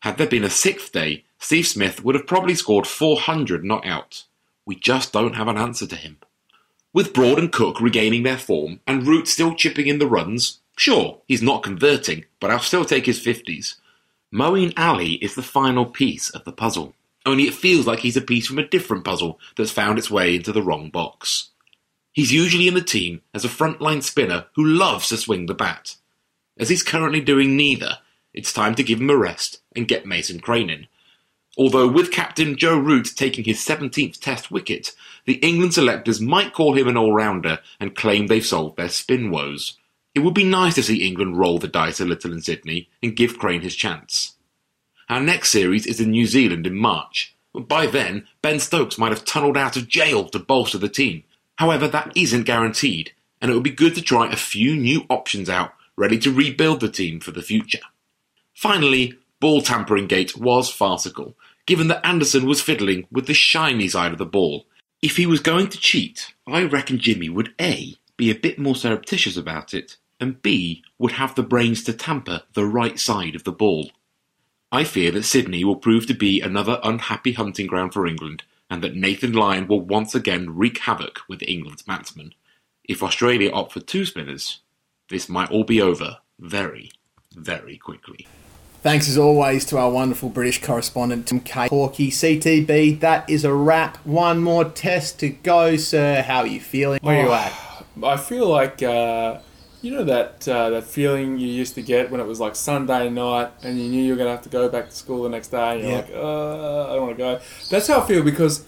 Had 0.01 0.17
there 0.17 0.27
been 0.27 0.45
a 0.45 0.51
sixth 0.51 0.93
day, 0.93 1.25
Steve 1.39 1.67
Smith 1.67 2.03
would 2.03 2.15
have 2.15 2.27
probably 2.27 2.55
scored 2.55 2.87
400 2.87 3.65
not 3.65 3.87
out. 3.87 4.25
We 4.71 4.77
just 4.77 5.13
don't 5.13 5.35
have 5.35 5.49
an 5.49 5.59
answer 5.59 5.85
to 5.89 5.97
him. 5.97 6.19
With 6.93 7.13
Broad 7.13 7.41
and 7.41 7.51
Cook 7.51 7.81
regaining 7.81 8.23
their 8.23 8.39
form 8.39 8.79
and 8.87 9.05
Root 9.05 9.27
still 9.27 9.57
chipping 9.57 9.89
in 9.89 9.99
the 9.99 10.07
runs, 10.07 10.61
sure, 10.77 11.23
he's 11.27 11.43
not 11.43 11.65
converting, 11.65 12.27
but 12.39 12.53
I'll 12.53 12.61
still 12.61 12.85
take 12.85 13.07
his 13.07 13.19
50s. 13.19 13.75
Moeen 14.33 14.73
Ali 14.77 15.15
is 15.15 15.35
the 15.35 15.43
final 15.43 15.87
piece 15.87 16.31
of 16.31 16.45
the 16.45 16.53
puzzle, 16.53 16.95
only 17.27 17.49
it 17.49 17.55
feels 17.55 17.85
like 17.85 17.99
he's 17.99 18.17
a 18.17 18.21
piece 18.21 18.47
from 18.47 18.61
a 18.61 18.69
different 18.69 19.03
puzzle 19.03 19.41
that's 19.57 19.73
found 19.73 19.99
its 19.99 20.09
way 20.09 20.37
into 20.37 20.53
the 20.53 20.63
wrong 20.63 20.89
box. 20.89 21.49
He's 22.13 22.31
usually 22.31 22.69
in 22.69 22.75
the 22.75 22.81
team 22.81 23.23
as 23.35 23.45
a 23.45 23.49
frontline 23.49 24.05
spinner 24.05 24.47
who 24.55 24.65
loves 24.65 25.09
to 25.09 25.17
swing 25.17 25.47
the 25.47 25.53
bat. 25.55 25.97
As 26.57 26.69
he's 26.69 26.85
currently 26.85 27.21
doing 27.21 27.57
neither, 27.57 27.99
it's 28.33 28.53
time 28.53 28.77
to 28.77 28.85
give 28.85 29.01
him 29.01 29.11
a 29.11 29.17
rest 29.17 29.63
and 29.75 29.89
get 29.89 30.07
Mason 30.07 30.39
Crane 30.39 30.71
in. 30.71 30.87
Although 31.61 31.89
with 31.89 32.11
captain 32.11 32.57
Joe 32.57 32.79
Root 32.79 33.11
taking 33.15 33.45
his 33.45 33.59
17th 33.59 34.19
test 34.19 34.51
wicket, 34.51 34.93
the 35.27 35.35
England 35.35 35.75
selectors 35.75 36.19
might 36.19 36.55
call 36.55 36.75
him 36.75 36.89
an 36.89 36.97
all-rounder 36.97 37.59
and 37.79 37.95
claim 37.95 38.29
they've 38.29 38.47
solved 38.47 38.79
their 38.79 38.89
spin 38.89 39.31
woes. 39.31 39.77
It 40.15 40.21
would 40.21 40.33
be 40.33 40.43
nice 40.43 40.77
to 40.77 40.83
see 40.83 41.07
England 41.07 41.37
roll 41.37 41.59
the 41.59 41.69
dice 41.69 42.01
a 42.01 42.07
little 42.07 42.33
in 42.33 42.41
Sydney 42.41 42.89
and 43.03 43.15
give 43.15 43.37
Crane 43.37 43.61
his 43.61 43.77
chance. 43.77 44.37
Our 45.11 45.21
next 45.21 45.51
series 45.51 45.87
is 45.87 46.01
in 46.01 46.13
New 46.13 46.25
Zealand 46.25 46.67
in 46.67 46.77
March. 46.77 47.37
By 47.53 47.87
then, 47.87 48.27
Ben 48.41 48.59
Stokes 48.59 48.97
might 48.97 49.13
have 49.13 49.27
tunnelled 49.27 49.59
out 49.59 49.77
of 49.77 49.87
jail 49.87 50.31
to 50.31 50.39
bolster 50.39 50.79
the 50.79 50.89
team. 50.89 51.25
However, 51.57 51.87
that 51.89 52.17
isn't 52.17 52.45
guaranteed, 52.45 53.13
and 53.43 53.51
it 53.51 53.55
would 53.55 53.63
be 53.65 53.71
good 53.71 53.95
to 53.97 54.03
try 54.03 54.33
a 54.33 54.37
few 54.37 54.75
new 54.77 55.05
options 55.11 55.51
out, 55.51 55.75
ready 55.95 56.19
to 56.21 56.33
rebuild 56.33 56.81
the 56.81 56.89
team 56.89 57.21
for 57.21 57.33
the 57.33 57.43
future. 57.43 57.83
Finally, 58.55 59.19
ball 59.41 59.61
tampering 59.61 60.07
gate 60.07 60.39
was 60.39 60.71
farcical, 60.71 61.37
given 61.67 61.89
that 61.89 62.05
Anderson 62.07 62.47
was 62.47 62.61
fiddling 62.61 63.07
with 63.11 63.27
the 63.27 63.35
shiny 63.35 63.89
side 63.89 64.13
of 64.13 64.19
the 64.19 64.27
ball. 64.27 64.67
If 65.03 65.17
he 65.17 65.27
was 65.27 65.41
going 65.41 65.69
to 65.69 65.79
cheat, 65.79 66.35
I 66.47 66.65
reckon 66.65 66.99
Jimmy 66.99 67.29
would 67.29 67.55
A. 67.61 67.97
be 68.17 68.31
a 68.31 68.35
bit 68.35 68.59
more 68.59 68.77
surreptitious 68.77 69.37
about 69.37 69.73
it, 69.73 69.97
and 70.21 70.43
B. 70.43 70.85
would 70.99 71.13
have 71.13 71.35
the 71.35 71.43
brains 71.43 71.83
to 71.85 71.93
tamper 71.93 72.43
the 72.53 72.67
right 72.67 72.99
side 72.99 73.35
of 73.35 73.45
the 73.45 73.53
ball. 73.53 73.91
I 74.71 74.85
fear 74.85 75.11
that 75.13 75.25
Sydney 75.25 75.65
will 75.65 75.77
prove 75.77 76.07
to 76.07 76.15
be 76.15 76.41
another 76.41 76.79
unhappy 76.85 77.33
hunting 77.33 77.67
ground 77.67 77.93
for 77.93 78.07
England, 78.07 78.43
and 78.69 78.83
that 78.83 78.95
Nathan 78.95 79.33
Lyon 79.33 79.67
will 79.67 79.81
once 79.81 80.15
again 80.15 80.55
wreak 80.55 80.79
havoc 80.79 81.21
with 81.29 81.43
England's 81.43 81.83
batsmen. 81.83 82.35
If 82.85 83.03
Australia 83.03 83.51
opt 83.51 83.73
for 83.73 83.81
two 83.81 84.05
spinners, 84.05 84.61
this 85.09 85.29
might 85.29 85.51
all 85.51 85.65
be 85.65 85.81
over 85.81 86.19
very, 86.39 86.93
very 87.35 87.79
quickly. 87.79 88.27
Thanks 88.83 89.09
as 89.11 89.19
always 89.19 89.67
to 89.67 89.77
our 89.79 89.91
wonderful 89.91 90.31
British 90.31 90.63
correspondent, 90.63 91.27
Tim 91.27 91.41
K. 91.41 91.69
Hawkey, 91.69 92.09
CTB. 92.09 92.99
That 93.01 93.29
is 93.29 93.45
a 93.45 93.53
wrap. 93.53 93.99
One 94.07 94.39
more 94.43 94.65
test 94.65 95.21
to 95.21 95.29
go, 95.29 95.77
sir. 95.77 96.23
How 96.23 96.39
are 96.41 96.47
you 96.47 96.61
feeling? 96.61 96.99
Where 97.03 97.21
are 97.21 97.27
you 97.27 97.33
at? 97.33 97.53
I 98.03 98.17
feel 98.17 98.49
like 98.49 98.83
uh, 98.83 99.41
you 99.83 99.91
know 99.91 100.05
that 100.05 100.49
uh, 100.49 100.71
that 100.71 100.85
feeling 100.85 101.37
you 101.37 101.49
used 101.49 101.75
to 101.75 101.83
get 101.83 102.11
when 102.11 102.21
it 102.23 102.27
was 102.27 102.41
like 102.41 102.57
Sunday 102.57 103.11
night 103.11 103.51
and 103.63 103.79
you 103.79 103.91
knew 103.91 104.03
you 104.03 104.13
were 104.13 104.17
gonna 104.19 104.31
have 104.31 104.43
to 104.43 104.49
go 104.49 104.67
back 104.71 104.89
to 104.89 104.97
school 104.97 105.25
the 105.25 105.29
next 105.29 105.49
day. 105.49 105.73
And 105.73 105.81
you're 105.83 105.91
Yeah. 105.91 105.97
like, 105.97 106.11
uh, 106.15 106.91
I 106.91 106.95
don't 106.95 107.03
want 107.03 107.19
to 107.19 107.23
go. 107.23 107.41
That's 107.69 107.87
how 107.87 108.01
I 108.01 108.07
feel 108.07 108.23
because 108.23 108.65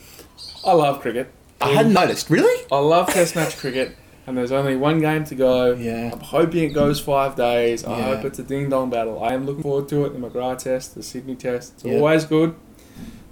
I 0.66 0.72
love 0.74 1.00
cricket. 1.00 1.32
I 1.58 1.70
hadn't 1.70 1.94
noticed. 1.94 2.28
Really? 2.28 2.66
I 2.70 2.78
love 2.80 3.06
Test 3.08 3.34
match 3.34 3.56
cricket, 3.56 3.96
and 4.26 4.36
there's 4.36 4.52
only 4.52 4.76
one 4.76 5.00
game 5.00 5.24
to 5.24 5.34
go. 5.34 5.72
Yeah. 5.74 6.10
I'm 6.12 6.20
hoping 6.20 6.64
it 6.64 6.74
goes 6.74 7.00
five 7.00 7.34
days. 7.36 7.84
I 7.84 7.98
Yeah. 7.98 8.04
hope 8.16 8.24
it's 8.24 8.38
a 8.38 8.42
ding 8.42 8.68
dong 8.68 8.90
battle. 8.90 9.22
I 9.22 9.32
am 9.34 9.46
looking 9.46 9.62
forward 9.62 9.88
to 9.88 10.04
it. 10.04 10.12
The 10.12 10.18
McGrath 10.18 10.58
Test, 10.64 10.94
the 10.94 11.02
Sydney 11.02 11.34
Test. 11.34 11.72
It's 11.76 11.84
Yeah. 11.84 11.96
always 11.96 12.24
good. 12.24 12.54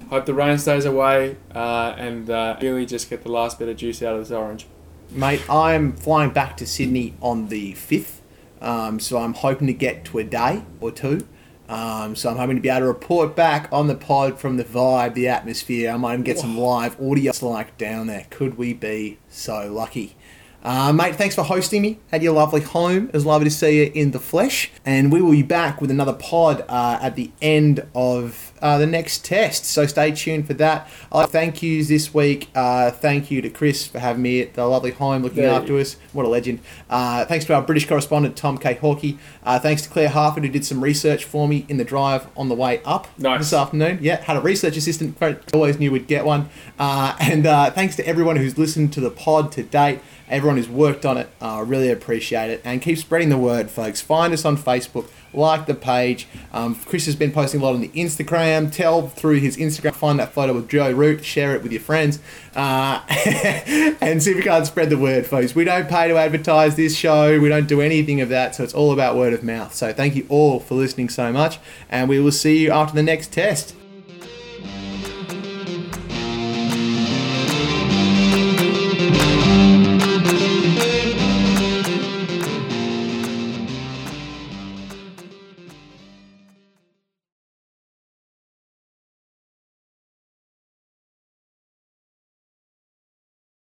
Hope 0.08 0.26
the 0.26 0.34
rain 0.34 0.58
stays 0.58 0.84
away 0.84 1.36
uh, 1.54 1.94
and 1.96 2.28
uh, 2.28 2.56
really 2.60 2.84
just 2.86 3.08
get 3.08 3.22
the 3.22 3.30
last 3.30 3.58
bit 3.60 3.68
of 3.68 3.76
juice 3.76 4.02
out 4.02 4.14
of 4.14 4.20
this 4.20 4.32
orange. 4.36 4.66
Mate, 5.12 5.42
I'm 5.48 5.92
flying 5.92 6.30
back 6.30 6.56
to 6.58 6.66
Sydney 6.66 7.14
on 7.20 7.48
the 7.48 7.72
5th, 7.74 8.20
um, 8.60 8.98
so 9.00 9.18
I'm 9.18 9.34
hoping 9.34 9.66
to 9.68 9.72
get 9.72 10.04
to 10.06 10.18
a 10.18 10.24
day 10.24 10.62
or 10.80 10.90
two. 10.90 11.26
Um, 11.68 12.16
so 12.16 12.28
I'm 12.30 12.36
hoping 12.36 12.56
to 12.56 12.62
be 12.62 12.68
able 12.68 12.80
to 12.80 12.86
report 12.86 13.36
back 13.36 13.68
on 13.70 13.86
the 13.86 13.94
pod 13.94 14.40
from 14.40 14.56
the 14.56 14.64
vibe, 14.64 15.14
the 15.14 15.28
atmosphere. 15.28 15.92
I 15.92 15.96
might 15.96 16.14
even 16.14 16.24
get 16.24 16.40
some 16.40 16.58
live 16.58 17.00
audio 17.00 17.32
like 17.42 17.78
down 17.78 18.08
there. 18.08 18.26
Could 18.30 18.58
we 18.58 18.72
be 18.74 19.18
so 19.28 19.70
lucky? 19.72 20.16
Uh, 20.62 20.92
mate, 20.92 21.16
thanks 21.16 21.34
for 21.34 21.42
hosting 21.42 21.80
me 21.80 21.98
at 22.12 22.20
your 22.20 22.34
lovely 22.34 22.60
home. 22.60 23.06
It 23.08 23.14
was 23.14 23.24
lovely 23.24 23.46
to 23.46 23.50
see 23.50 23.82
you 23.84 23.92
in 23.94 24.10
the 24.10 24.18
flesh. 24.18 24.70
And 24.84 25.10
we 25.10 25.22
will 25.22 25.30
be 25.30 25.42
back 25.42 25.80
with 25.80 25.90
another 25.90 26.12
pod 26.12 26.64
uh, 26.68 26.98
at 27.00 27.16
the 27.16 27.30
end 27.40 27.86
of 27.94 28.52
uh, 28.60 28.76
the 28.76 28.86
next 28.86 29.24
test. 29.24 29.64
So 29.64 29.86
stay 29.86 30.10
tuned 30.12 30.46
for 30.46 30.52
that. 30.54 30.86
I'd 31.10 31.30
thank 31.30 31.62
yous 31.62 31.88
this 31.88 32.12
week. 32.12 32.50
Uh, 32.54 32.90
thank 32.90 33.30
you 33.30 33.40
to 33.40 33.48
Chris 33.48 33.86
for 33.86 34.00
having 34.00 34.20
me 34.20 34.42
at 34.42 34.52
the 34.52 34.66
lovely 34.66 34.90
home 34.90 35.22
looking 35.22 35.44
Yeah. 35.44 35.54
after 35.56 35.78
us. 35.78 35.96
What 36.12 36.26
a 36.26 36.28
legend. 36.28 36.60
Uh, 36.90 37.24
thanks 37.24 37.46
to 37.46 37.54
our 37.54 37.62
British 37.62 37.88
correspondent, 37.88 38.36
Tom 38.36 38.58
K. 38.58 38.74
Hawkey. 38.74 39.16
Uh, 39.42 39.58
thanks 39.58 39.80
to 39.82 39.88
Claire 39.88 40.10
Harford, 40.10 40.44
who 40.44 40.50
did 40.50 40.66
some 40.66 40.84
research 40.84 41.24
for 41.24 41.48
me 41.48 41.64
in 41.70 41.78
the 41.78 41.84
drive 41.84 42.26
on 42.36 42.50
the 42.50 42.54
way 42.54 42.82
up 42.84 43.08
Nice. 43.16 43.38
this 43.40 43.52
afternoon. 43.54 43.98
Yeah, 44.02 44.20
had 44.22 44.36
a 44.36 44.40
research 44.42 44.76
assistant. 44.76 45.16
Always 45.54 45.78
knew 45.78 45.90
we'd 45.90 46.06
get 46.06 46.26
one. 46.26 46.50
Uh, 46.78 47.16
and 47.18 47.46
uh, 47.46 47.70
thanks 47.70 47.96
to 47.96 48.06
everyone 48.06 48.36
who's 48.36 48.58
listened 48.58 48.92
to 48.92 49.00
the 49.00 49.10
pod 49.10 49.52
to 49.52 49.62
date. 49.62 50.00
Everyone 50.30 50.56
who's 50.56 50.68
worked 50.68 51.04
on 51.04 51.18
it, 51.18 51.28
uh, 51.40 51.62
really 51.66 51.90
appreciate 51.90 52.50
it. 52.50 52.62
And 52.64 52.80
keep 52.80 52.98
spreading 52.98 53.28
the 53.28 53.36
word, 53.36 53.70
folks. 53.70 54.00
Find 54.00 54.32
us 54.32 54.44
on 54.44 54.56
Facebook, 54.56 55.10
like 55.32 55.66
the 55.66 55.74
page. 55.74 56.28
Um, 56.52 56.76
Chris 56.76 57.06
has 57.06 57.16
been 57.16 57.32
posting 57.32 57.60
a 57.60 57.64
lot 57.64 57.74
on 57.74 57.80
the 57.80 57.88
Instagram. 57.88 58.72
Tell 58.72 59.08
through 59.08 59.40
his 59.40 59.56
Instagram, 59.56 59.94
find 59.94 60.18
that 60.20 60.32
photo 60.32 60.54
with 60.54 60.68
Joe 60.68 60.92
Root, 60.92 61.24
share 61.24 61.54
it 61.56 61.62
with 61.62 61.72
your 61.72 61.80
friends, 61.80 62.20
uh, 62.54 63.02
and 63.08 64.22
see 64.22 64.30
if 64.30 64.36
we 64.36 64.42
can't 64.42 64.66
spread 64.66 64.88
the 64.88 64.98
word, 64.98 65.26
folks. 65.26 65.54
We 65.54 65.64
don't 65.64 65.88
pay 65.88 66.08
to 66.08 66.16
advertise 66.16 66.76
this 66.76 66.96
show, 66.96 67.40
we 67.40 67.48
don't 67.48 67.68
do 67.68 67.80
anything 67.80 68.20
of 68.20 68.28
that, 68.28 68.54
so 68.54 68.64
it's 68.64 68.74
all 68.74 68.92
about 68.92 69.16
word 69.16 69.32
of 69.32 69.42
mouth. 69.42 69.74
So 69.74 69.92
thank 69.92 70.14
you 70.14 70.26
all 70.28 70.60
for 70.60 70.74
listening 70.76 71.08
so 71.08 71.32
much, 71.32 71.58
and 71.88 72.08
we 72.08 72.20
will 72.20 72.32
see 72.32 72.58
you 72.58 72.70
after 72.70 72.94
the 72.94 73.02
next 73.02 73.32
test. 73.32 73.74